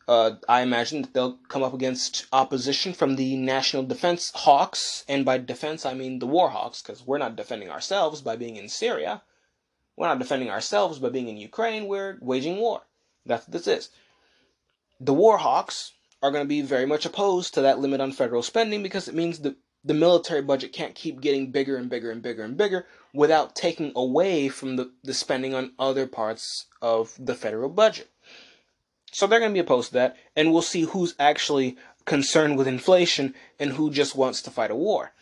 Uh, 0.08 0.38
I 0.48 0.62
imagine 0.62 1.04
that 1.04 1.14
they'll 1.14 1.38
come 1.50 1.62
up 1.62 1.76
against 1.76 2.26
opposition 2.34 2.94
from 2.94 3.16
the 3.16 3.36
national 3.38 3.84
defense 3.84 4.32
hawks, 4.34 5.06
and 5.08 5.24
by 5.24 5.38
defense 5.38 5.86
I 5.86 5.94
mean 5.94 6.18
the 6.18 6.26
war 6.26 6.50
hawks, 6.50 6.82
because 6.82 7.06
we're 7.06 7.20
not 7.20 7.36
defending 7.36 7.70
ourselves 7.70 8.22
by 8.22 8.36
being 8.36 8.56
in 8.56 8.70
Syria. 8.70 9.22
We're 10.00 10.08
not 10.08 10.20
defending 10.20 10.50
ourselves 10.50 10.98
by 10.98 11.10
being 11.10 11.28
in 11.28 11.36
Ukraine. 11.36 11.86
We're 11.88 12.18
waging 12.22 12.56
war. 12.56 12.84
That's 13.26 13.46
what 13.46 13.52
this 13.52 13.68
is. 13.68 13.90
The 15.02 15.14
war 15.14 15.38
hawks 15.38 15.92
are 16.24 16.32
going 16.32 16.46
to 16.46 16.48
be 16.48 16.62
very 16.62 16.86
much 16.86 17.06
opposed 17.06 17.54
to 17.54 17.62
that 17.64 17.80
limit 17.80 18.00
on 18.00 18.14
federal 18.14 18.42
spending 18.42 18.82
because 18.82 19.10
it 19.10 19.14
means 19.14 19.40
the 19.40 19.58
the 19.84 19.94
military 19.94 20.42
budget 20.42 20.72
can't 20.72 20.96
keep 20.96 21.20
getting 21.20 21.52
bigger 21.52 21.76
and 21.76 21.90
bigger 21.90 22.12
and 22.12 22.22
bigger 22.22 22.44
and 22.44 22.56
bigger 22.56 22.86
without 23.14 23.56
taking 23.56 23.92
away 23.94 24.48
from 24.48 24.78
the, 24.78 24.92
the 25.04 25.14
spending 25.14 25.54
on 25.54 25.74
other 25.78 26.08
parts 26.08 26.68
of 26.82 27.14
the 27.20 27.36
federal 27.36 27.70
budget. 27.70 28.10
So 29.12 29.28
they're 29.28 29.40
going 29.40 29.52
to 29.52 29.54
be 29.54 29.66
opposed 29.66 29.90
to 29.90 29.94
that, 29.96 30.18
and 30.36 30.52
we'll 30.52 30.62
see 30.62 30.82
who's 30.82 31.16
actually 31.18 31.78
concerned 32.06 32.58
with 32.58 32.68
inflation 32.68 33.34
and 33.58 33.72
who 33.72 33.90
just 33.90 34.16
wants 34.16 34.42
to 34.44 34.52
fight 34.52 34.72
a 34.72 34.76
war. 34.76 35.14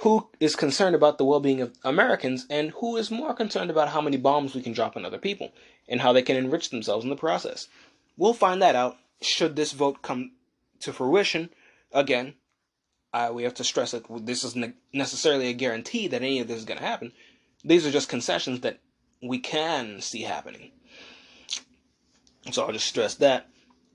Who 0.00 0.28
is 0.40 0.56
concerned 0.56 0.94
about 0.94 1.18
the 1.18 1.24
well 1.24 1.40
being 1.40 1.60
of 1.60 1.74
Americans, 1.84 2.46
and 2.48 2.70
who 2.70 2.96
is 2.96 3.10
more 3.10 3.34
concerned 3.34 3.70
about 3.70 3.88
how 3.90 4.00
many 4.00 4.16
bombs 4.16 4.54
we 4.54 4.62
can 4.62 4.72
drop 4.72 4.96
on 4.96 5.04
other 5.04 5.18
people 5.18 5.52
and 5.88 6.00
how 6.00 6.12
they 6.12 6.22
can 6.22 6.36
enrich 6.36 6.70
themselves 6.70 7.04
in 7.04 7.10
the 7.10 7.16
process. 7.16 7.68
We'll 8.16 8.32
find 8.32 8.62
that 8.62 8.76
out 8.76 8.96
should 9.20 9.56
this 9.56 9.72
vote 9.72 10.00
come 10.02 10.32
to 10.80 10.92
fruition. 10.92 11.50
Again, 11.92 12.34
we 13.32 13.42
have 13.42 13.54
to 13.54 13.64
stress 13.64 13.90
that 13.90 14.04
this 14.24 14.44
isn't 14.44 14.76
necessarily 14.92 15.48
a 15.48 15.52
guarantee 15.52 16.08
that 16.08 16.22
any 16.22 16.40
of 16.40 16.48
this 16.48 16.58
is 16.58 16.64
going 16.64 16.78
to 16.78 16.86
happen. 16.86 17.12
These 17.62 17.86
are 17.86 17.90
just 17.90 18.08
concessions 18.08 18.60
that 18.60 18.80
we 19.22 19.38
can 19.38 20.00
see 20.00 20.22
happening. 20.22 20.70
So 22.52 22.64
I'll 22.64 22.72
just 22.72 22.86
stress 22.86 23.16
that. 23.16 23.48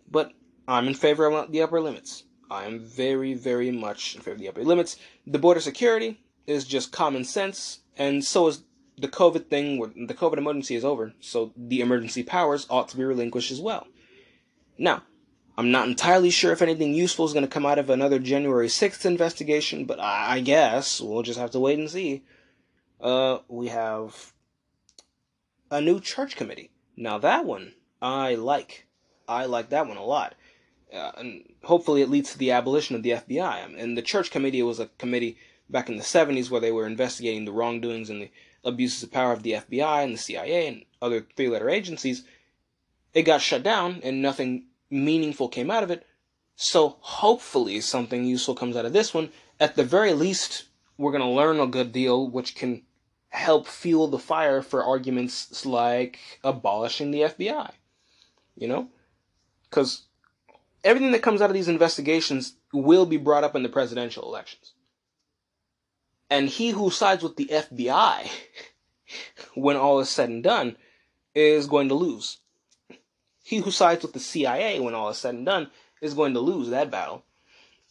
But 0.09 0.33
I'm 0.67 0.87
in 0.87 0.93
favor 0.93 1.25
of 1.25 1.51
the 1.51 1.63
upper 1.63 1.81
limits. 1.81 2.23
I 2.55 2.65
am 2.65 2.79
very, 2.79 3.33
very 3.33 3.69
much 3.69 4.15
in 4.15 4.21
favor 4.21 4.35
of 4.35 4.39
the 4.39 4.47
upper 4.47 4.63
limits. 4.63 4.95
The 5.27 5.39
border 5.39 5.59
security 5.59 6.21
is 6.47 6.65
just 6.65 6.91
common 6.91 7.25
sense, 7.25 7.79
and 7.97 8.23
so 8.23 8.47
is 8.47 8.63
the 8.97 9.09
COVID 9.09 9.47
thing. 9.47 10.07
The 10.07 10.13
COVID 10.13 10.37
emergency 10.37 10.75
is 10.75 10.85
over, 10.85 11.13
so 11.19 11.51
the 11.57 11.81
emergency 11.81 12.23
powers 12.23 12.65
ought 12.69 12.87
to 12.89 12.97
be 12.97 13.03
relinquished 13.03 13.51
as 13.51 13.59
well. 13.59 13.87
Now, 14.77 15.03
I'm 15.57 15.71
not 15.71 15.87
entirely 15.87 16.29
sure 16.29 16.53
if 16.53 16.61
anything 16.61 16.93
useful 16.93 17.25
is 17.25 17.33
going 17.33 17.45
to 17.45 17.51
come 17.51 17.65
out 17.65 17.79
of 17.79 17.89
another 17.89 18.19
January 18.19 18.67
6th 18.67 19.05
investigation, 19.05 19.85
but 19.85 19.99
I 19.99 20.39
guess 20.39 21.01
we'll 21.01 21.23
just 21.23 21.39
have 21.39 21.51
to 21.51 21.59
wait 21.59 21.79
and 21.79 21.89
see. 21.89 22.23
Uh, 23.01 23.39
we 23.49 23.67
have 23.67 24.33
a 25.69 25.81
new 25.81 25.99
church 25.99 26.35
committee. 26.35 26.71
Now, 26.95 27.17
that 27.17 27.45
one 27.45 27.73
I 28.01 28.35
like. 28.35 28.87
I 29.27 29.45
like 29.45 29.69
that 29.69 29.87
one 29.87 29.97
a 29.97 30.05
lot. 30.05 30.35
Uh, 30.95 31.11
and 31.17 31.43
hopefully 31.63 32.01
it 32.01 32.09
leads 32.09 32.31
to 32.31 32.37
the 32.37 32.51
abolition 32.51 32.95
of 32.95 33.03
the 33.03 33.11
FBI. 33.11 33.77
And 33.77 33.97
the 33.97 34.01
church 34.01 34.31
committee 34.31 34.63
was 34.63 34.79
a 34.79 34.89
committee 34.97 35.37
back 35.69 35.89
in 35.89 35.97
the 35.97 36.03
70s 36.03 36.49
where 36.49 36.61
they 36.61 36.71
were 36.71 36.87
investigating 36.87 37.45
the 37.45 37.51
wrongdoings 37.51 38.09
and 38.09 38.21
the 38.21 38.31
abuses 38.63 39.03
of 39.03 39.11
power 39.11 39.33
of 39.33 39.43
the 39.43 39.53
FBI 39.53 40.03
and 40.03 40.13
the 40.13 40.17
CIA 40.17 40.67
and 40.67 40.85
other 41.01 41.25
three 41.35 41.49
letter 41.49 41.69
agencies. 41.69 42.23
It 43.13 43.23
got 43.23 43.41
shut 43.41 43.63
down 43.63 44.01
and 44.03 44.21
nothing 44.21 44.67
meaningful 44.89 45.49
came 45.49 45.69
out 45.71 45.83
of 45.83 45.91
it. 45.91 46.05
So 46.55 46.97
hopefully 47.01 47.81
something 47.81 48.23
useful 48.23 48.55
comes 48.55 48.75
out 48.75 48.85
of 48.85 48.93
this 48.93 49.13
one. 49.13 49.29
At 49.59 49.75
the 49.75 49.83
very 49.83 50.13
least, 50.13 50.65
we're 50.97 51.11
going 51.11 51.23
to 51.23 51.29
learn 51.29 51.59
a 51.59 51.67
good 51.67 51.91
deal, 51.91 52.27
which 52.29 52.55
can 52.55 52.83
help 53.29 53.67
fuel 53.67 54.07
the 54.07 54.19
fire 54.19 54.61
for 54.61 54.83
arguments 54.83 55.65
like 55.65 56.19
abolishing 56.43 57.11
the 57.11 57.21
FBI. 57.21 57.71
You 58.55 58.67
know? 58.67 58.87
Because 59.69 60.04
everything 60.85 61.11
that 61.11 61.21
comes 61.21 61.41
out 61.41 61.49
of 61.49 61.53
these 61.53 61.67
investigations 61.67 62.55
will 62.71 63.05
be 63.05 63.17
brought 63.17 63.43
up 63.43 63.55
in 63.55 63.63
the 63.63 63.69
presidential 63.69 64.23
elections. 64.23 64.73
And 66.29 66.47
he 66.47 66.69
who 66.69 66.89
sides 66.89 67.21
with 67.21 67.35
the 67.35 67.49
FBI, 67.51 68.29
when 69.55 69.75
all 69.75 69.99
is 69.99 70.09
said 70.09 70.29
and 70.29 70.41
done, 70.41 70.77
is 71.33 71.67
going 71.67 71.89
to 71.89 71.95
lose 71.95 72.37
he 73.45 73.57
who 73.57 73.69
sides 73.69 74.01
with 74.01 74.13
the 74.13 74.19
CIA 74.19 74.79
when 74.79 74.95
all 74.95 75.09
is 75.09 75.19
said 75.19 75.35
and 75.35 75.45
done 75.45 75.69
is 76.01 76.15
going 76.15 76.33
to 76.33 76.39
lose 76.39 76.69
that 76.69 76.89
battle. 76.89 77.23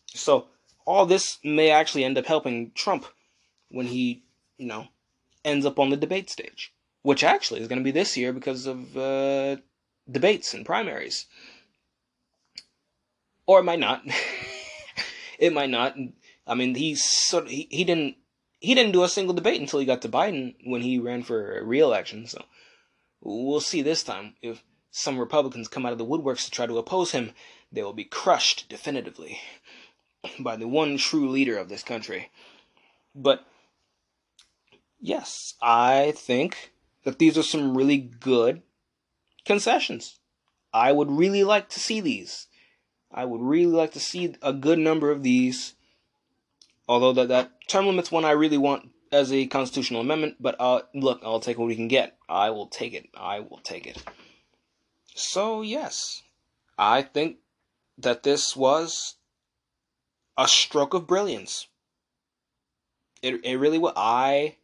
So 0.09 0.49
all 0.85 1.07
this 1.07 1.39
may 1.45 1.71
actually 1.71 2.05
end 2.05 2.19
up 2.19 2.27
helping 2.27 2.73
Trump 2.73 3.07
when 3.69 3.87
he, 3.87 4.25
you 4.59 4.67
know, 4.67 4.89
ends 5.45 5.65
up 5.65 5.79
on 5.79 5.91
the 5.91 5.97
debate 5.97 6.29
stage, 6.29 6.75
which 7.03 7.23
actually 7.23 7.61
is 7.61 7.69
going 7.69 7.79
to 7.79 7.85
be 7.85 7.93
this 7.93 8.17
year 8.17 8.33
because 8.33 8.67
of 8.67 8.97
uh, 8.97 9.57
debates 10.11 10.55
and 10.55 10.67
primaries. 10.67 11.27
Or 13.47 13.61
it 13.61 13.65
might 13.65 13.81
not. 13.81 14.03
it 15.39 15.53
might 15.53 15.71
not. 15.71 15.97
I 16.47 16.55
mean, 16.55 16.75
he 16.75 16.95
sort 16.95 17.45
of, 17.45 17.51
he, 17.51 17.69
he 17.71 17.85
didn't 17.85 18.17
he 18.61 18.75
didn't 18.75 18.93
do 18.93 19.05
a 19.05 19.09
single 19.09 19.35
debate 19.35 19.61
until 19.61 19.79
he 19.79 19.87
got 19.87 20.01
to 20.03 20.09
Biden 20.09 20.55
when 20.65 20.81
he 20.81 20.99
ran 20.99 21.23
for 21.23 21.63
re-election. 21.65 22.27
So 22.27 22.45
we'll 23.21 23.61
see 23.61 23.83
this 23.83 24.03
time 24.03 24.37
if 24.41 24.65
some 24.91 25.19
Republicans 25.19 25.69
come 25.69 25.85
out 25.85 25.93
of 25.93 25.99
the 25.99 26.07
woodworks 26.07 26.47
to 26.47 26.51
try 26.51 26.67
to 26.67 26.79
oppose 26.79 27.11
him, 27.11 27.33
they 27.71 27.83
will 27.83 27.93
be 27.93 28.05
crushed 28.05 28.69
definitively 28.69 29.39
by 30.39 30.57
the 30.57 30.69
one 30.69 30.97
true 30.97 31.29
leader 31.29 31.59
of 31.59 31.69
this 31.69 31.83
country. 31.83 32.31
But 33.15 33.45
yes, 34.99 35.55
I 35.61 36.13
think 36.17 36.73
that 37.05 37.19
these 37.19 37.37
are 37.37 37.43
some 37.43 37.77
really 37.77 37.99
good 37.99 38.63
concessions. 39.45 40.19
I 40.73 40.91
would 40.93 41.11
really 41.11 41.45
like 41.45 41.69
to 41.71 41.81
see 41.81 42.01
these. 42.01 42.47
I 43.15 43.25
would 43.25 43.41
really 43.41 43.73
like 43.73 43.93
to 43.93 44.01
see 44.01 44.35
a 44.43 44.53
good 44.53 44.81
number 44.81 45.13
of 45.13 45.23
these. 45.23 45.75
Although 46.89 47.13
that, 47.13 47.29
that 47.29 47.53
term 47.69 47.87
limit's 47.87 48.11
one 48.11 48.25
I 48.25 48.33
really 48.33 48.59
want 48.59 48.91
as 49.13 49.33
a 49.33 49.47
constitutional 49.47 50.01
amendment, 50.01 50.37
but 50.41 50.57
uh, 50.59 50.83
look, 50.93 51.21
I'll 51.23 51.39
take 51.39 51.57
what 51.57 51.69
we 51.69 51.77
can 51.77 51.87
get. 51.87 52.19
I 52.29 52.51
will 52.51 52.67
take 52.67 52.93
it. 52.93 53.09
I 53.17 53.39
will 53.39 53.61
take 53.63 53.87
it. 53.87 54.03
So, 55.15 55.63
yes, 55.63 56.23
I 56.77 57.03
think 57.03 57.37
that 57.99 58.25
this 58.25 58.57
was 58.57 59.15
a 60.37 60.49
stroke 60.49 60.93
of 60.93 61.07
brilliance. 61.07 61.69
It, 63.23 63.45
it 63.45 63.57
really 63.57 63.79
was. 63.79 63.93
I, 63.97 64.57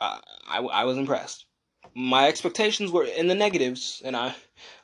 uh, 0.00 0.18
I, 0.48 0.58
I 0.58 0.84
was 0.84 0.98
impressed. 0.98 1.46
My 1.94 2.26
expectations 2.26 2.90
were 2.90 3.04
in 3.04 3.28
the 3.28 3.34
negatives, 3.36 4.02
and 4.04 4.16
I, 4.16 4.34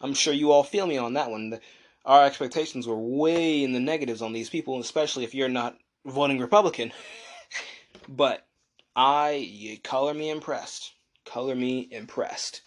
I'm 0.00 0.14
sure 0.14 0.32
you 0.32 0.52
all 0.52 0.62
feel 0.62 0.86
me 0.86 0.96
on 0.96 1.14
that 1.14 1.30
one. 1.30 1.58
Our 2.06 2.24
expectations 2.24 2.86
were 2.86 2.96
way 2.96 3.64
in 3.64 3.72
the 3.72 3.80
negatives 3.80 4.22
on 4.22 4.32
these 4.32 4.48
people, 4.48 4.78
especially 4.78 5.24
if 5.24 5.34
you're 5.34 5.48
not 5.48 5.76
voting 6.04 6.38
Republican. 6.38 6.92
but 8.08 8.46
I, 8.94 9.32
you 9.32 9.78
color 9.80 10.14
me 10.14 10.30
impressed. 10.30 10.92
Color 11.24 11.56
me 11.56 11.88
impressed. 11.90 12.62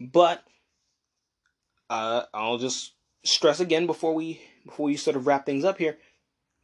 But 0.00 0.42
uh, 1.88 2.24
I'll 2.34 2.58
just 2.58 2.94
stress 3.22 3.60
again 3.60 3.86
before 3.86 4.14
we 4.14 4.40
before 4.64 4.86
we 4.86 4.96
sort 4.96 5.16
of 5.16 5.28
wrap 5.28 5.46
things 5.46 5.64
up 5.64 5.78
here. 5.78 5.98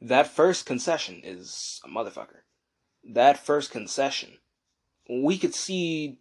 That 0.00 0.26
first 0.26 0.66
concession 0.66 1.20
is 1.22 1.80
a 1.84 1.88
motherfucker. 1.88 2.40
That 3.04 3.38
first 3.38 3.70
concession, 3.70 4.38
we 5.08 5.38
could 5.38 5.54
see 5.54 6.18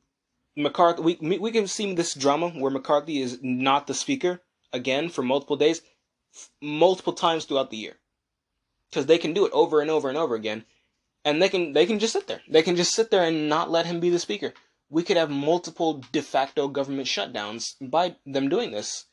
McCarthy. 0.55 1.01
We 1.01 1.39
we 1.39 1.51
can 1.51 1.67
see 1.67 1.93
this 1.95 2.13
drama 2.13 2.49
where 2.49 2.71
McCarthy 2.71 3.19
is 3.19 3.39
not 3.41 3.87
the 3.87 3.93
speaker 3.95 4.41
again 4.75 5.09
for 5.09 5.23
multiple 5.23 5.55
days, 5.55 5.81
multiple 6.61 7.13
times 7.13 7.45
throughout 7.45 7.71
the 7.71 7.77
year, 7.77 7.95
because 8.89 9.05
they 9.05 9.17
can 9.17 9.33
do 9.33 9.45
it 9.45 9.51
over 9.53 9.81
and 9.81 9.89
over 9.89 10.09
and 10.09 10.17
over 10.17 10.35
again, 10.35 10.65
and 11.23 11.41
they 11.41 11.49
can 11.49 11.73
they 11.73 11.85
can 11.85 11.99
just 11.99 12.13
sit 12.13 12.27
there. 12.27 12.41
They 12.47 12.61
can 12.61 12.75
just 12.75 12.93
sit 12.93 13.09
there 13.09 13.23
and 13.23 13.49
not 13.49 13.71
let 13.71 13.85
him 13.85 13.99
be 13.99 14.09
the 14.09 14.19
speaker 14.19 14.53
we 14.89 15.03
could 15.03 15.17
have 15.17 15.29
multiple 15.29 16.03
de 16.11 16.21
facto 16.21 16.67
government 16.67 17.07
shutdowns 17.07 17.73
by 17.81 18.15
them 18.25 18.49
doing 18.49 18.71
this 18.71 19.05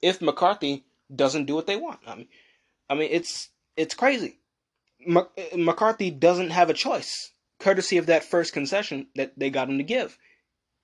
if 0.00 0.22
McCarthy 0.22 0.84
doesn't 1.14 1.46
do 1.46 1.54
what 1.54 1.66
they 1.66 1.76
want. 1.76 2.00
I 2.06 2.14
mean, 2.14 2.28
I 2.88 2.94
mean 2.94 3.08
it's 3.10 3.50
it's 3.76 3.94
crazy. 3.94 4.40
McCarthy 5.54 6.10
doesn't 6.10 6.50
have 6.50 6.70
a 6.70 6.74
choice, 6.74 7.32
courtesy 7.60 7.98
of 7.98 8.06
that 8.06 8.24
first 8.24 8.52
concession 8.52 9.06
that 9.14 9.38
they 9.38 9.50
got 9.50 9.68
him 9.68 9.78
to 9.78 9.84
give. 9.84 10.18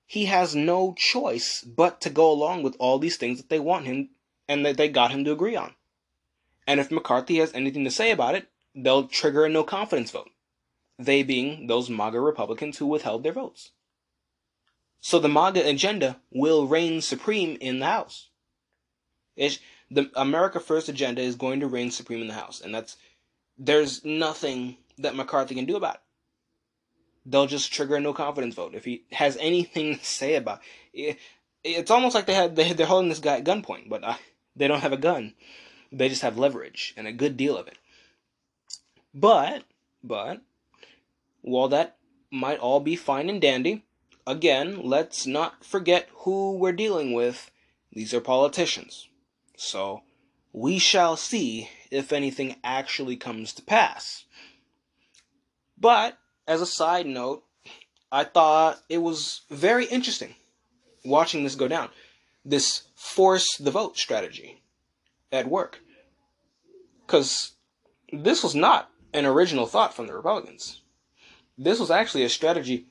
He 0.05 0.25
has 0.25 0.55
no 0.55 0.93
choice 0.97 1.61
but 1.61 1.99
to 2.01 2.09
go 2.09 2.31
along 2.31 2.63
with 2.63 2.75
all 2.79 2.99
these 2.99 3.17
things 3.17 3.37
that 3.37 3.49
they 3.49 3.59
want 3.59 3.85
him 3.85 4.09
and 4.47 4.65
that 4.65 4.77
they 4.77 4.89
got 4.89 5.11
him 5.11 5.23
to 5.25 5.31
agree 5.31 5.55
on. 5.55 5.73
And 6.67 6.79
if 6.79 6.91
McCarthy 6.91 7.37
has 7.37 7.53
anything 7.53 7.83
to 7.83 7.91
say 7.91 8.11
about 8.11 8.35
it, 8.35 8.47
they'll 8.73 9.07
trigger 9.07 9.45
a 9.45 9.49
no 9.49 9.63
confidence 9.63 10.11
vote. 10.11 10.29
They 10.97 11.23
being 11.23 11.67
those 11.67 11.89
MAGA 11.89 12.19
Republicans 12.19 12.77
who 12.77 12.87
withheld 12.87 13.23
their 13.23 13.33
votes. 13.33 13.71
So 14.99 15.19
the 15.19 15.29
MAGA 15.29 15.67
agenda 15.67 16.19
will 16.31 16.67
reign 16.67 17.01
supreme 17.01 17.57
in 17.61 17.79
the 17.79 17.85
House. 17.85 18.29
It's, 19.35 19.59
the 19.91 20.09
America 20.15 20.59
First 20.59 20.89
agenda 20.89 21.21
is 21.21 21.35
going 21.35 21.59
to 21.59 21.67
reign 21.67 21.91
supreme 21.91 22.21
in 22.21 22.27
the 22.27 22.33
House, 22.33 22.61
and 22.61 22.73
that's 22.73 22.97
there's 23.57 24.03
nothing 24.03 24.77
that 24.97 25.15
McCarthy 25.15 25.55
can 25.55 25.65
do 25.65 25.75
about 25.75 25.95
it. 25.95 26.01
They'll 27.25 27.47
just 27.47 27.71
trigger 27.71 27.95
a 27.95 27.99
no 27.99 28.13
confidence 28.13 28.55
vote 28.55 28.75
if 28.75 28.85
he 28.85 29.03
has 29.11 29.37
anything 29.37 29.97
to 29.97 30.05
say 30.05 30.35
about 30.35 30.61
it. 30.93 31.17
It's 31.63 31.91
almost 31.91 32.15
like 32.15 32.25
they 32.25 32.33
had 32.33 32.55
they, 32.55 32.73
they're 32.73 32.85
holding 32.85 33.09
this 33.09 33.19
guy 33.19 33.37
at 33.37 33.43
gunpoint, 33.43 33.89
but 33.89 34.03
uh, 34.03 34.15
they 34.55 34.67
don't 34.67 34.81
have 34.81 34.93
a 34.93 34.97
gun. 34.97 35.33
They 35.91 36.09
just 36.09 36.21
have 36.21 36.37
leverage 36.37 36.93
and 36.97 37.07
a 37.07 37.13
good 37.13 37.37
deal 37.37 37.57
of 37.57 37.67
it. 37.67 37.77
But 39.13 39.63
but 40.03 40.41
while 41.41 41.67
that 41.69 41.97
might 42.31 42.59
all 42.59 42.79
be 42.79 42.95
fine 42.95 43.29
and 43.29 43.41
dandy, 43.41 43.83
again, 44.27 44.81
let's 44.83 45.25
not 45.25 45.63
forget 45.63 46.09
who 46.17 46.57
we're 46.57 46.71
dealing 46.71 47.13
with. 47.13 47.51
These 47.91 48.13
are 48.13 48.21
politicians. 48.21 49.07
So, 49.55 50.03
we 50.51 50.79
shall 50.79 51.15
see 51.15 51.69
if 51.91 52.11
anything 52.11 52.57
actually 52.63 53.15
comes 53.15 53.53
to 53.53 53.61
pass. 53.61 54.25
But, 55.77 56.17
as 56.47 56.61
a 56.61 56.65
side 56.65 57.05
note, 57.05 57.43
I 58.11 58.23
thought 58.23 58.81
it 58.89 58.97
was 58.99 59.41
very 59.49 59.85
interesting 59.85 60.35
watching 61.03 61.43
this 61.43 61.55
go 61.55 61.67
down. 61.67 61.89
This 62.43 62.83
force 63.05 63.55
the 63.57 63.71
vote 63.71 63.97
strategy 63.97 64.63
at 65.31 65.47
work. 65.47 65.79
Because 67.05 67.53
this 68.11 68.43
was 68.43 68.55
not 68.55 68.89
an 69.13 69.25
original 69.25 69.67
thought 69.67 69.93
from 69.93 70.07
the 70.07 70.15
Republicans. 70.15 70.81
This 71.57 71.79
was 71.79 71.91
actually 71.91 72.23
a 72.23 72.29
strategy 72.29 72.87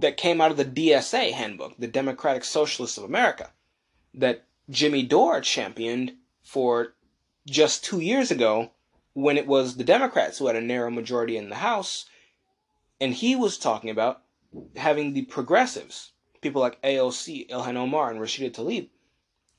that 0.00 0.16
came 0.16 0.40
out 0.40 0.50
of 0.50 0.56
the 0.56 0.64
DSA 0.64 1.32
handbook, 1.32 1.74
the 1.78 1.86
Democratic 1.86 2.44
Socialists 2.44 2.98
of 2.98 3.04
America, 3.04 3.52
that 4.12 4.46
Jimmy 4.68 5.04
Dore 5.04 5.40
championed 5.40 6.14
for 6.42 6.94
just 7.46 7.84
two 7.84 8.00
years 8.00 8.30
ago 8.30 8.72
when 9.12 9.36
it 9.36 9.46
was 9.46 9.76
the 9.76 9.84
Democrats 9.84 10.38
who 10.38 10.48
had 10.48 10.56
a 10.56 10.60
narrow 10.60 10.90
majority 10.90 11.36
in 11.36 11.48
the 11.48 11.56
House. 11.56 12.06
And 13.00 13.14
he 13.14 13.36
was 13.36 13.56
talking 13.56 13.90
about 13.90 14.22
having 14.76 15.12
the 15.12 15.22
progressives, 15.22 16.12
people 16.40 16.60
like 16.60 16.82
AOC, 16.82 17.48
Ilhan 17.48 17.76
Omar, 17.76 18.10
and 18.10 18.20
Rashida 18.20 18.50
Tlaib, 18.52 18.88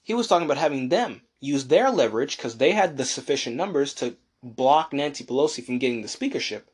he 0.02 0.14
was 0.14 0.28
talking 0.28 0.46
about 0.46 0.58
having 0.58 0.90
them 0.90 1.22
use 1.40 1.68
their 1.68 1.90
leverage 1.90 2.38
because 2.38 2.58
they 2.58 2.72
had 2.72 2.98
the 2.98 3.06
sufficient 3.06 3.56
numbers 3.56 3.94
to 3.96 4.16
block 4.44 4.94
Nancy 4.94 5.24
Pelosi 5.24 5.64
from 5.64 5.80
getting 5.80 6.02
the 6.02 6.08
speakership 6.08 6.72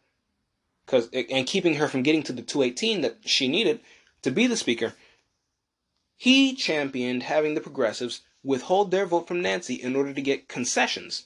because 0.86 1.10
and 1.12 1.46
keeping 1.46 1.76
her 1.76 1.88
from 1.88 2.04
getting 2.04 2.24
to 2.24 2.34
the 2.34 2.42
218 2.42 3.02
that 3.02 3.18
she 3.26 3.48
needed 3.48 3.82
to 4.22 4.32
be 4.32 4.48
the 4.48 4.58
speaker. 4.58 4.94
He 6.16 6.56
championed 6.56 7.24
having 7.24 7.54
the 7.54 7.62
progressives 7.62 8.22
withhold 8.44 8.92
their 8.92 9.06
vote 9.06 9.28
from 9.28 9.42
Nancy 9.42 9.76
in 9.76 9.96
order 9.96 10.14
to 10.14 10.22
get 10.22 10.48
concessions. 10.48 11.26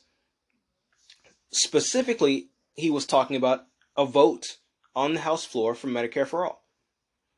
Specifically, 1.52 2.49
he 2.76 2.90
was 2.90 3.06
talking 3.06 3.36
about 3.36 3.65
a 3.95 4.06
vote 4.06 4.57
on 4.95 5.14
the 5.14 5.22
House 5.22 5.45
floor 5.45 5.76
for 5.76 5.88
Medicare 5.88 6.28
for 6.28 6.45
all. 6.45 6.64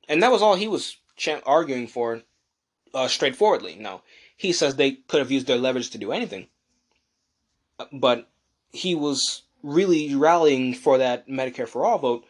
And 0.08 0.24
that 0.24 0.32
was 0.32 0.42
all 0.42 0.56
he 0.56 0.68
was 0.68 0.98
arguing 1.46 1.88
for 1.88 2.22
uh, 2.94 3.08
straightforwardly. 3.08 3.76
Now, 3.76 4.04
he 4.36 4.54
says 4.54 4.76
they 4.76 4.92
could 4.92 5.20
have 5.20 5.32
used 5.32 5.48
their 5.48 5.58
leverage 5.58 5.90
to 5.92 5.98
do 5.98 6.12
anything. 6.12 6.48
But 7.92 8.30
he 8.72 8.96
was 8.96 9.44
really 9.62 10.14
rallying 10.16 10.74
for 10.74 10.98
that 10.98 11.28
Medicare 11.28 11.68
for 11.68 11.86
all 11.86 11.98
vote. 11.98 12.26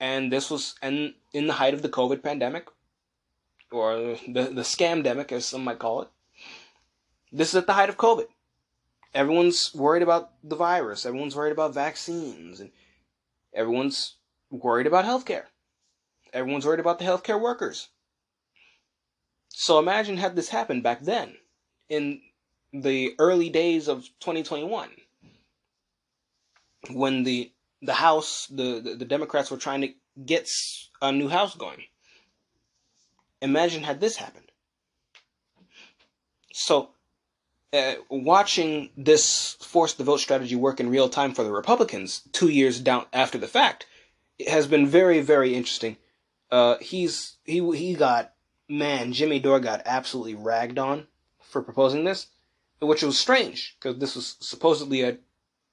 And 0.00 0.32
this 0.32 0.50
was 0.50 0.74
and 0.82 1.14
in 1.32 1.46
the 1.46 1.54
height 1.54 1.74
of 1.74 1.82
the 1.82 1.88
COVID 1.88 2.22
pandemic, 2.22 2.68
or 3.70 4.16
the, 4.28 4.44
the 4.44 4.62
scamdemic, 4.62 5.32
as 5.32 5.46
some 5.46 5.64
might 5.64 5.78
call 5.78 6.02
it. 6.02 6.08
This 7.32 7.48
is 7.48 7.56
at 7.56 7.66
the 7.66 7.72
height 7.72 7.88
of 7.88 7.96
COVID. 7.96 8.26
Everyone's 9.14 9.74
worried 9.74 10.02
about 10.02 10.32
the 10.42 10.56
virus. 10.56 11.06
Everyone's 11.06 11.36
worried 11.36 11.52
about 11.52 11.74
vaccines. 11.74 12.60
And 12.60 12.70
everyone's 13.52 14.16
worried 14.50 14.86
about 14.86 15.04
healthcare. 15.04 15.44
Everyone's 16.32 16.66
worried 16.66 16.80
about 16.80 16.98
the 16.98 17.04
healthcare 17.04 17.40
workers. 17.40 17.88
So 19.56 19.78
imagine 19.78 20.16
had 20.16 20.34
this 20.34 20.48
happened 20.48 20.82
back 20.82 21.00
then, 21.02 21.36
in 21.88 22.20
the 22.72 23.14
early 23.20 23.50
days 23.50 23.86
of 23.86 24.02
2021 24.18 24.90
when 26.90 27.22
the 27.22 27.52
the 27.80 27.94
House, 27.94 28.46
the, 28.48 28.80
the, 28.80 28.94
the 28.96 29.04
Democrats 29.04 29.50
were 29.50 29.56
trying 29.56 29.82
to 29.82 29.92
get 30.24 30.50
a 31.00 31.12
new 31.12 31.28
House 31.28 31.54
going. 31.54 31.84
Imagine 33.42 33.84
had 33.84 34.00
this 34.00 34.16
happened. 34.16 34.50
So, 36.52 36.90
uh, 37.72 37.94
watching 38.08 38.90
this 38.96 39.52
force 39.60 39.92
the 39.92 40.04
vote 40.04 40.20
strategy 40.20 40.56
work 40.56 40.80
in 40.80 40.88
real 40.88 41.10
time 41.10 41.34
for 41.34 41.44
the 41.44 41.52
Republicans 41.52 42.22
two 42.32 42.48
years 42.48 42.80
down 42.80 43.04
after 43.12 43.38
the 43.38 43.48
fact, 43.48 43.86
has 44.48 44.66
been 44.66 44.86
very, 44.86 45.20
very 45.20 45.54
interesting. 45.54 45.96
Uh, 46.50 46.76
he's 46.80 47.36
he 47.44 47.60
he 47.76 47.94
got 47.94 48.33
man, 48.68 49.12
Jimmy 49.12 49.38
Dore 49.38 49.60
got 49.60 49.82
absolutely 49.84 50.34
ragged 50.34 50.78
on 50.78 51.06
for 51.40 51.62
proposing 51.62 52.04
this, 52.04 52.28
which 52.80 53.02
was 53.02 53.18
strange 53.18 53.76
because 53.78 53.98
this 53.98 54.16
was 54.16 54.36
supposedly 54.40 55.02
a 55.02 55.18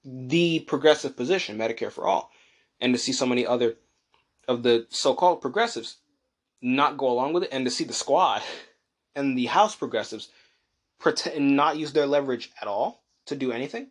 the 0.04 0.60
progressive 0.62 1.16
position, 1.16 1.58
Medicare 1.58 1.92
for 1.92 2.08
all, 2.08 2.32
and 2.80 2.94
to 2.94 3.00
see 3.00 3.12
so 3.12 3.26
many 3.26 3.46
other 3.46 3.76
of 4.48 4.64
the 4.64 4.88
so-called 4.90 5.42
progressives 5.42 5.98
not 6.62 6.98
go 6.98 7.10
along 7.10 7.34
with 7.34 7.44
it, 7.44 7.50
and 7.52 7.66
to 7.66 7.72
see 7.72 7.84
the 7.84 7.94
squad 7.94 8.42
and 9.16 9.38
the 9.38 9.46
House 9.48 9.76
progressives 9.76 10.30
pretend 11.00 11.56
not 11.56 11.78
use 11.78 11.94
their 11.94 12.06
leverage 12.06 12.52
at 12.62 12.68
all 12.68 13.04
to 13.26 13.36
do 13.36 13.52
anything, 13.52 13.88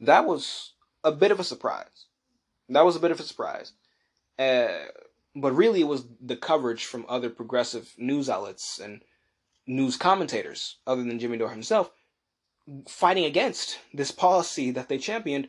that 0.00 0.26
was 0.26 0.72
a 1.04 1.12
bit 1.12 1.30
of 1.30 1.40
a 1.40 1.44
surprise. 1.44 2.06
That 2.68 2.84
was 2.84 2.96
a 2.96 3.00
bit 3.00 3.10
of 3.10 3.20
a 3.20 3.24
surprise. 3.24 3.72
Uh, 4.38 4.68
but 5.34 5.52
really, 5.52 5.80
it 5.80 5.88
was 5.88 6.04
the 6.20 6.36
coverage 6.36 6.84
from 6.84 7.06
other 7.08 7.30
progressive 7.30 7.92
news 7.96 8.28
outlets 8.28 8.78
and 8.78 9.02
news 9.66 9.96
commentators, 9.96 10.76
other 10.86 11.02
than 11.02 11.18
Jimmy 11.18 11.38
Dore 11.38 11.50
himself, 11.50 11.90
fighting 12.88 13.24
against 13.24 13.78
this 13.92 14.10
policy 14.10 14.70
that 14.72 14.88
they 14.88 14.98
championed 14.98 15.48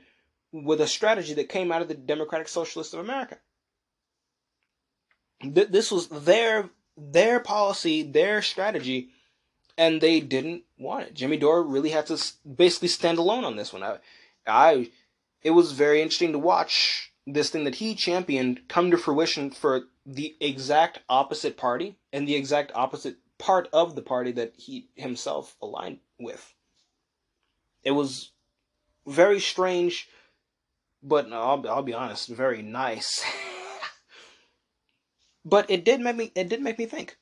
with 0.51 0.81
a 0.81 0.87
strategy 0.87 1.33
that 1.35 1.49
came 1.49 1.71
out 1.71 1.81
of 1.81 1.87
the 1.87 1.93
Democratic 1.93 2.47
Socialists 2.47 2.93
of 2.93 2.99
America. 2.99 3.37
Th- 5.41 5.67
this 5.69 5.91
was 5.91 6.07
their 6.07 6.69
their 6.97 7.39
policy, 7.39 8.03
their 8.03 8.41
strategy, 8.41 9.09
and 9.77 10.01
they 10.01 10.19
didn't 10.19 10.63
want 10.77 11.07
it. 11.07 11.13
Jimmy 11.13 11.37
Dore 11.37 11.63
really 11.63 11.91
had 11.91 12.07
to 12.07 12.21
basically 12.43 12.89
stand 12.89 13.17
alone 13.17 13.45
on 13.45 13.55
this 13.55 13.71
one. 13.71 13.83
I, 13.83 13.99
I, 14.45 14.89
it 15.41 15.51
was 15.51 15.71
very 15.71 16.01
interesting 16.01 16.33
to 16.33 16.39
watch 16.39 17.08
this 17.33 17.49
thing 17.49 17.63
that 17.63 17.75
he 17.75 17.95
championed 17.95 18.67
come 18.67 18.91
to 18.91 18.97
fruition 18.97 19.51
for 19.51 19.83
the 20.05 20.35
exact 20.39 20.99
opposite 21.09 21.57
party 21.57 21.97
and 22.11 22.27
the 22.27 22.35
exact 22.35 22.71
opposite 22.75 23.17
part 23.37 23.69
of 23.71 23.95
the 23.95 24.01
party 24.01 24.31
that 24.33 24.53
he 24.57 24.89
himself 24.95 25.55
aligned 25.61 25.99
with. 26.19 26.53
It 27.83 27.91
was 27.91 28.31
very 29.07 29.39
strange, 29.39 30.09
but 31.01 31.31
I'll, 31.31 31.63
I'll 31.67 31.83
be 31.83 31.93
honest, 31.93 32.29
very 32.29 32.61
nice. 32.61 33.23
but 35.45 35.69
it 35.69 35.85
did 35.85 36.01
make 36.01 36.15
me 36.15 36.31
it 36.35 36.49
did 36.49 36.61
make 36.61 36.77
me 36.77 36.85
think 36.85 37.17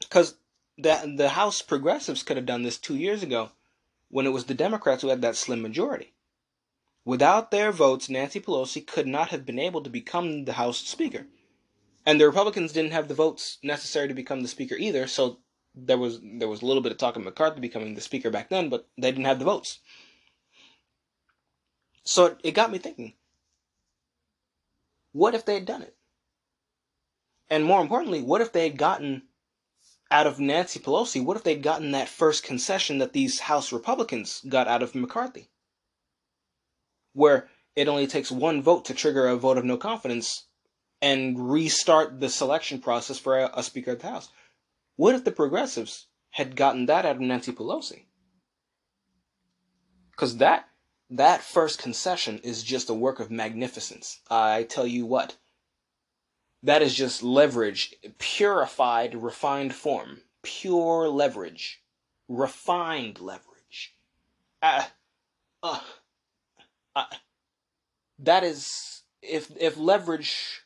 because 0.00 0.36
the 0.78 1.14
the 1.16 1.30
House 1.30 1.62
progressives 1.62 2.22
could 2.22 2.36
have 2.36 2.46
done 2.46 2.62
this 2.62 2.78
two 2.78 2.96
years 2.96 3.22
ago 3.22 3.50
when 4.08 4.26
it 4.26 4.32
was 4.32 4.44
the 4.44 4.54
Democrats 4.54 5.02
who 5.02 5.08
had 5.08 5.22
that 5.22 5.36
slim 5.36 5.62
majority. 5.62 6.12
Without 7.06 7.52
their 7.52 7.70
votes, 7.70 8.10
Nancy 8.10 8.40
Pelosi 8.40 8.84
could 8.84 9.06
not 9.06 9.28
have 9.28 9.46
been 9.46 9.60
able 9.60 9.80
to 9.80 9.88
become 9.88 10.44
the 10.44 10.54
House 10.54 10.78
Speaker. 10.78 11.28
And 12.04 12.20
the 12.20 12.26
Republicans 12.26 12.72
didn't 12.72 12.90
have 12.90 13.06
the 13.06 13.14
votes 13.14 13.58
necessary 13.62 14.08
to 14.08 14.14
become 14.14 14.40
the 14.40 14.48
Speaker 14.48 14.74
either, 14.74 15.06
so 15.06 15.38
there 15.72 15.98
was 15.98 16.18
there 16.20 16.48
was 16.48 16.62
a 16.62 16.66
little 16.66 16.82
bit 16.82 16.90
of 16.90 16.98
talk 16.98 17.14
of 17.14 17.22
McCarthy 17.22 17.60
becoming 17.60 17.94
the 17.94 18.00
Speaker 18.00 18.28
back 18.28 18.48
then, 18.48 18.68
but 18.68 18.88
they 18.98 19.12
didn't 19.12 19.26
have 19.26 19.38
the 19.38 19.44
votes. 19.44 19.78
So 22.02 22.26
it, 22.26 22.40
it 22.42 22.52
got 22.52 22.72
me 22.72 22.78
thinking. 22.78 23.14
What 25.12 25.36
if 25.36 25.44
they 25.44 25.54
had 25.54 25.64
done 25.64 25.82
it? 25.82 25.94
And 27.48 27.64
more 27.64 27.80
importantly, 27.80 28.20
what 28.20 28.40
if 28.40 28.52
they 28.52 28.64
had 28.68 28.78
gotten 28.78 29.22
out 30.10 30.26
of 30.26 30.40
Nancy 30.40 30.80
Pelosi, 30.80 31.24
what 31.24 31.36
if 31.36 31.44
they'd 31.44 31.62
gotten 31.62 31.92
that 31.92 32.08
first 32.08 32.42
concession 32.42 32.98
that 32.98 33.12
these 33.12 33.38
House 33.38 33.72
Republicans 33.72 34.42
got 34.48 34.66
out 34.66 34.82
of 34.82 34.96
McCarthy? 34.96 35.50
Where 37.16 37.48
it 37.74 37.88
only 37.88 38.06
takes 38.06 38.30
one 38.30 38.60
vote 38.62 38.84
to 38.84 38.94
trigger 38.94 39.26
a 39.26 39.36
vote 39.36 39.56
of 39.56 39.64
no 39.64 39.78
confidence 39.78 40.44
and 41.00 41.50
restart 41.50 42.20
the 42.20 42.28
selection 42.28 42.78
process 42.78 43.18
for 43.18 43.38
a, 43.38 43.50
a 43.54 43.62
Speaker 43.62 43.92
of 43.92 44.00
the 44.00 44.08
House. 44.08 44.28
What 44.96 45.14
if 45.14 45.24
the 45.24 45.32
progressives 45.32 46.08
had 46.30 46.56
gotten 46.56 46.86
that 46.86 47.06
out 47.06 47.16
of 47.16 47.20
Nancy 47.22 47.52
Pelosi? 47.52 48.04
Because 50.10 50.36
that 50.36 50.68
that 51.08 51.42
first 51.42 51.78
concession 51.78 52.38
is 52.42 52.62
just 52.62 52.90
a 52.90 52.94
work 52.94 53.18
of 53.18 53.30
magnificence. 53.30 54.20
I 54.28 54.64
tell 54.64 54.86
you 54.86 55.06
what, 55.06 55.36
that 56.62 56.82
is 56.82 56.94
just 56.94 57.22
leverage, 57.22 57.94
purified, 58.18 59.14
refined 59.14 59.74
form. 59.74 60.18
Pure 60.42 61.08
leverage. 61.08 61.82
Refined 62.28 63.20
leverage. 63.20 63.94
Uh, 64.60 64.84
uh, 65.62 65.80
uh, 66.96 67.04
that 68.18 68.42
is, 68.42 69.02
if, 69.22 69.50
if 69.60 69.76
leverage 69.76 70.62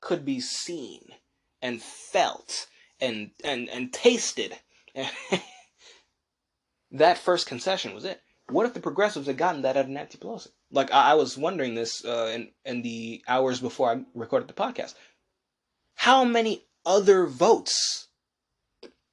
could 0.00 0.24
be 0.24 0.40
seen 0.40 1.00
and 1.62 1.80
felt 1.80 2.66
and, 3.00 3.30
and, 3.44 3.68
and 3.68 3.92
tasted, 3.92 4.58
that 6.90 7.18
first 7.18 7.46
concession 7.46 7.94
was 7.94 8.04
it. 8.04 8.20
What 8.48 8.66
if 8.66 8.74
the 8.74 8.80
progressives 8.80 9.28
had 9.28 9.38
gotten 9.38 9.62
that 9.62 9.76
out 9.76 9.84
of 9.84 9.90
Nancy 9.90 10.18
Pelosi? 10.18 10.48
Like 10.72 10.92
I, 10.92 11.12
I 11.12 11.14
was 11.14 11.38
wondering 11.38 11.76
this 11.76 12.04
uh, 12.04 12.32
in 12.34 12.50
in 12.64 12.82
the 12.82 13.22
hours 13.28 13.60
before 13.60 13.90
I 13.90 14.02
recorded 14.12 14.48
the 14.48 14.54
podcast 14.54 14.94
how 16.00 16.24
many 16.24 16.64
other 16.86 17.26
votes 17.26 18.08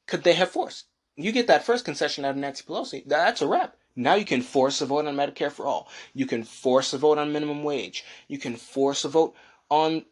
could 0.08 0.24
they 0.24 0.36
have 0.36 0.50
forced? 0.50 0.86
You 1.18 1.34
get 1.34 1.48
that 1.48 1.66
first 1.66 1.84
concession 1.84 2.24
out 2.24 2.32
of 2.32 2.38
Nancy 2.38 2.64
Pelosi, 2.64 3.04
that's 3.06 3.42
a 3.42 3.48
wrap. 3.48 3.76
Now 3.98 4.14
you 4.14 4.26
can 4.26 4.44
force 4.44 4.80
a 4.80 4.86
vote 4.86 5.08
on 5.08 5.16
Medicare 5.16 5.52
for 5.52 5.66
all. 5.66 5.90
You 6.14 6.28
can 6.28 6.44
force 6.44 6.94
a 6.94 7.00
vote 7.00 7.18
on 7.18 7.34
minimum 7.34 7.64
wage. 7.64 8.04
You 8.28 8.38
can 8.38 8.56
force 8.56 9.04
a 9.04 9.10
vote 9.10 9.34
on 9.72 10.06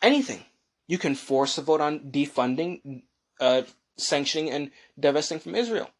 anything. 0.00 0.44
You 0.86 0.98
can 0.98 1.16
force 1.16 1.58
a 1.58 1.62
vote 1.62 1.80
on 1.80 1.98
defunding, 2.12 3.02
uh, 3.40 3.62
sanctioning, 3.96 4.50
and 4.50 4.70
divesting 4.98 5.40
from 5.40 5.56
Israel, 5.56 5.90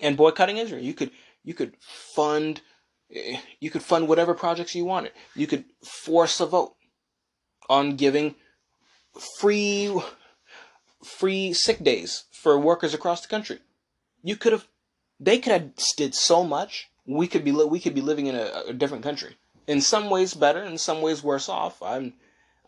and 0.00 0.16
boycotting 0.16 0.56
Israel. 0.56 0.82
You 0.82 0.94
could 0.94 1.12
you 1.44 1.54
could 1.54 1.76
fund 1.80 2.62
eh, 3.14 3.38
you 3.60 3.70
could 3.70 3.82
fund 3.82 4.08
whatever 4.08 4.34
projects 4.34 4.74
you 4.74 4.84
wanted. 4.84 5.12
You 5.36 5.46
could 5.46 5.66
force 5.84 6.40
a 6.40 6.46
vote 6.46 6.74
on 7.68 7.94
giving 7.94 8.34
free 9.38 9.96
free 11.04 11.52
sick 11.52 11.84
days 11.84 12.24
for 12.32 12.58
workers 12.58 12.92
across 12.92 13.20
the 13.20 13.28
country. 13.28 13.60
You 14.24 14.36
could 14.36 14.52
have 14.52 14.66
they 15.18 15.38
could 15.38 15.52
have 15.52 15.74
did 15.96 16.14
so 16.14 16.44
much. 16.44 16.90
We 17.06 17.26
could 17.26 17.44
be 17.44 17.52
we 17.52 17.80
could 17.80 17.94
be 17.94 18.00
living 18.00 18.26
in 18.26 18.34
a, 18.34 18.64
a 18.68 18.72
different 18.72 19.04
country. 19.04 19.36
In 19.66 19.80
some 19.80 20.10
ways 20.10 20.34
better, 20.34 20.62
in 20.62 20.78
some 20.78 21.00
ways 21.00 21.22
worse 21.22 21.48
off. 21.48 21.82
I'm 21.82 22.14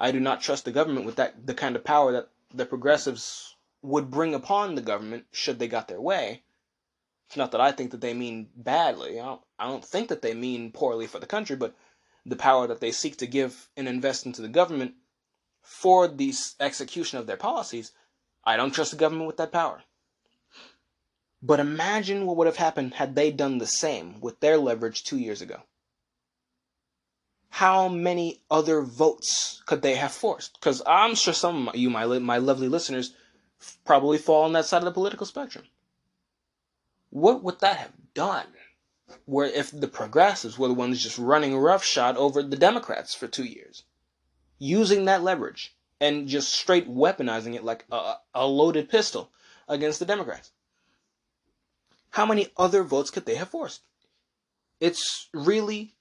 I 0.00 0.12
do 0.12 0.20
not 0.20 0.40
trust 0.40 0.64
the 0.64 0.72
government 0.72 1.06
with 1.06 1.16
that 1.16 1.46
the 1.46 1.54
kind 1.54 1.76
of 1.76 1.84
power 1.84 2.12
that 2.12 2.28
the 2.52 2.66
progressives 2.66 3.56
would 3.82 4.10
bring 4.10 4.34
upon 4.34 4.74
the 4.74 4.80
government 4.80 5.26
should 5.32 5.58
they 5.58 5.68
got 5.68 5.88
their 5.88 6.00
way. 6.00 6.42
It's 7.26 7.36
not 7.36 7.52
that 7.52 7.60
I 7.60 7.72
think 7.72 7.90
that 7.90 8.00
they 8.00 8.14
mean 8.14 8.48
badly. 8.56 9.20
I 9.20 9.26
don't, 9.26 9.42
I 9.58 9.66
don't 9.66 9.84
think 9.84 10.08
that 10.08 10.22
they 10.22 10.34
mean 10.34 10.72
poorly 10.72 11.06
for 11.06 11.18
the 11.18 11.26
country, 11.26 11.56
but 11.56 11.74
the 12.24 12.36
power 12.36 12.66
that 12.66 12.80
they 12.80 12.90
seek 12.90 13.18
to 13.18 13.26
give 13.26 13.68
and 13.76 13.86
invest 13.86 14.24
into 14.24 14.40
the 14.40 14.48
government 14.48 14.94
for 15.62 16.08
the 16.08 16.32
execution 16.58 17.18
of 17.18 17.26
their 17.26 17.36
policies, 17.36 17.92
I 18.44 18.56
don't 18.56 18.70
trust 18.70 18.92
the 18.92 18.96
government 18.96 19.26
with 19.26 19.36
that 19.36 19.52
power. 19.52 19.82
But 21.42 21.60
imagine 21.60 22.26
what 22.26 22.36
would 22.36 22.46
have 22.46 22.56
happened 22.56 22.94
had 22.94 23.14
they 23.14 23.30
done 23.30 23.58
the 23.58 23.66
same 23.66 24.20
with 24.20 24.40
their 24.40 24.58
leverage 24.58 25.04
two 25.04 25.18
years 25.18 25.40
ago. 25.40 25.62
How 27.50 27.88
many 27.88 28.42
other 28.50 28.82
votes 28.82 29.62
could 29.66 29.82
they 29.82 29.94
have 29.94 30.12
forced? 30.12 30.54
Because 30.54 30.82
I'm 30.86 31.14
sure 31.14 31.34
some 31.34 31.68
of 31.68 31.76
you, 31.76 31.90
my, 31.90 32.06
my 32.06 32.38
lovely 32.38 32.68
listeners, 32.68 33.14
probably 33.84 34.18
fall 34.18 34.44
on 34.44 34.52
that 34.52 34.66
side 34.66 34.78
of 34.78 34.84
the 34.84 34.92
political 34.92 35.26
spectrum. 35.26 35.64
What 37.10 37.42
would 37.42 37.60
that 37.60 37.76
have 37.76 37.92
done? 38.14 38.46
Where 39.24 39.46
if 39.46 39.70
the 39.70 39.88
progressives 39.88 40.58
were 40.58 40.68
the 40.68 40.74
ones 40.74 41.02
just 41.02 41.18
running 41.18 41.56
roughshod 41.56 42.16
over 42.16 42.42
the 42.42 42.56
Democrats 42.56 43.14
for 43.14 43.26
two 43.26 43.44
years? 43.44 43.84
using 44.58 45.04
that 45.04 45.22
leverage 45.22 45.74
and 46.00 46.28
just 46.28 46.52
straight 46.52 46.88
weaponizing 46.88 47.54
it 47.54 47.64
like 47.64 47.84
a, 47.90 48.14
a 48.34 48.46
loaded 48.46 48.88
pistol 48.88 49.30
against 49.68 49.98
the 49.98 50.04
Democrats. 50.04 50.52
How 52.10 52.26
many 52.26 52.48
other 52.56 52.82
votes 52.82 53.10
could 53.10 53.26
they 53.26 53.36
have 53.36 53.48
forced? 53.48 53.82
It's 54.80 55.28
really 55.32 55.94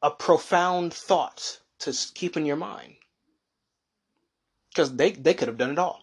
a 0.00 0.10
profound 0.10 0.94
thought 0.94 1.60
to 1.80 1.92
keep 2.14 2.36
in 2.36 2.46
your 2.46 2.56
mind. 2.56 2.94
Because 4.70 4.96
they, 4.96 5.12
they 5.12 5.34
could 5.34 5.48
have 5.48 5.58
done 5.58 5.70
it 5.70 5.78
all. 5.78 6.02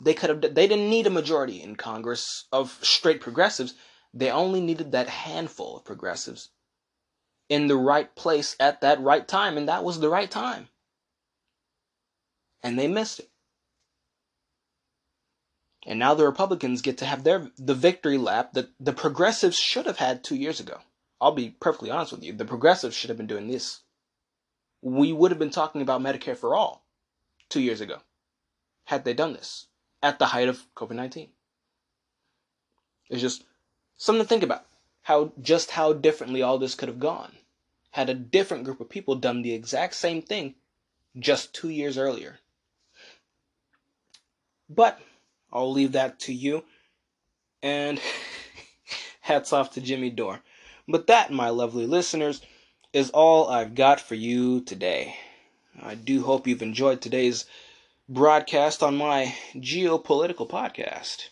They 0.00 0.14
could 0.14 0.30
have 0.30 0.40
they 0.40 0.68
didn't 0.68 0.90
need 0.90 1.06
a 1.06 1.10
majority 1.10 1.60
in 1.60 1.74
Congress 1.74 2.46
of 2.52 2.78
straight 2.82 3.20
progressives. 3.20 3.74
They 4.14 4.30
only 4.30 4.60
needed 4.60 4.92
that 4.92 5.08
handful 5.08 5.76
of 5.76 5.84
progressives 5.84 6.50
in 7.48 7.66
the 7.66 7.76
right 7.76 8.14
place 8.14 8.54
at 8.60 8.80
that 8.82 9.00
right 9.00 9.26
time, 9.26 9.56
and 9.56 9.68
that 9.68 9.82
was 9.82 9.98
the 9.98 10.08
right 10.08 10.30
time 10.30 10.68
and 12.62 12.78
they 12.78 12.88
missed 12.88 13.20
it. 13.20 13.30
And 15.88 15.98
now 15.98 16.14
the 16.14 16.24
Republicans 16.24 16.82
get 16.82 16.98
to 16.98 17.06
have 17.06 17.24
their 17.24 17.50
the 17.58 17.74
victory 17.74 18.18
lap 18.18 18.52
that 18.52 18.68
the 18.78 18.92
progressives 18.92 19.58
should 19.58 19.86
have 19.86 19.98
had 19.98 20.22
two 20.22 20.36
years 20.36 20.60
ago. 20.60 20.78
I'll 21.20 21.32
be 21.32 21.56
perfectly 21.58 21.90
honest 21.90 22.12
with 22.12 22.22
you. 22.22 22.32
The 22.32 22.44
progressives 22.44 22.94
should 22.94 23.10
have 23.10 23.16
been 23.16 23.26
doing 23.26 23.48
this 23.48 23.80
we 24.82 25.12
would 25.12 25.30
have 25.30 25.38
been 25.38 25.50
talking 25.50 25.82
about 25.82 26.00
Medicare 26.00 26.36
for 26.36 26.54
all 26.54 26.84
two 27.48 27.60
years 27.60 27.80
ago 27.80 27.98
had 28.84 29.04
they 29.04 29.14
done 29.14 29.32
this 29.32 29.66
at 30.02 30.18
the 30.18 30.26
height 30.26 30.48
of 30.48 30.62
COVID 30.74 30.92
19. 30.92 31.28
It's 33.10 33.20
just 33.20 33.44
something 33.96 34.22
to 34.22 34.28
think 34.28 34.42
about. 34.42 34.66
How 35.02 35.32
just 35.40 35.70
how 35.70 35.92
differently 35.92 36.42
all 36.42 36.58
this 36.58 36.74
could 36.74 36.88
have 36.88 37.00
gone 37.00 37.32
had 37.92 38.10
a 38.10 38.14
different 38.14 38.64
group 38.64 38.80
of 38.80 38.88
people 38.88 39.14
done 39.14 39.42
the 39.42 39.54
exact 39.54 39.94
same 39.94 40.20
thing 40.20 40.54
just 41.18 41.54
two 41.54 41.70
years 41.70 41.96
earlier. 41.96 42.38
But 44.68 45.00
I'll 45.52 45.72
leave 45.72 45.92
that 45.92 46.18
to 46.20 46.32
you. 46.32 46.64
And 47.62 48.00
hats 49.20 49.52
off 49.52 49.72
to 49.72 49.80
Jimmy 49.80 50.10
Dore. 50.10 50.40
But 50.86 51.06
that, 51.06 51.30
my 51.30 51.50
lovely 51.50 51.86
listeners, 51.86 52.40
is 52.92 53.10
all 53.10 53.48
I've 53.48 53.74
got 53.74 54.00
for 54.00 54.14
you 54.14 54.60
today. 54.62 55.16
I 55.80 55.94
do 55.94 56.22
hope 56.22 56.46
you've 56.46 56.62
enjoyed 56.62 57.00
today's 57.00 57.44
broadcast 58.08 58.82
on 58.82 58.96
my 58.96 59.34
geopolitical 59.54 60.48
podcast. 60.48 61.28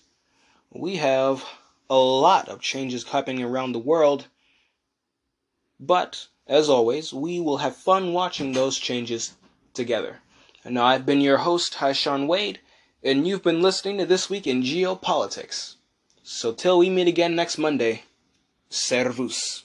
We 0.71 0.97
have 0.97 1.45
a 1.89 1.97
lot 1.97 2.49
of 2.49 2.61
changes 2.61 3.05
happening 3.05 3.43
around 3.43 3.73
the 3.73 3.79
world, 3.79 4.27
but 5.81 6.27
as 6.47 6.69
always, 6.69 7.13
we 7.13 7.41
will 7.41 7.57
have 7.57 7.77
fun 7.77 8.13
watching 8.13 8.53
those 8.53 8.79
changes 8.79 9.35
together. 9.73 10.21
And 10.65 10.75
now 10.75 10.85
I've 10.85 11.07
been 11.07 11.21
your 11.21 11.39
host, 11.39 11.79
Sean 11.95 12.29
Wade, 12.29 12.61
and 13.07 13.25
you've 13.25 13.45
been 13.45 13.63
listening 13.63 13.99
to 13.99 14.05
This 14.05 14.29
Week 14.29 14.49
in 14.49 14.63
Geopolitics. 14.63 15.77
So 16.25 16.53
till 16.53 16.79
we 16.79 16.91
meet 16.91 17.07
again 17.07 17.37
next 17.37 17.57
Monday, 17.57 18.03
servus. 18.69 19.63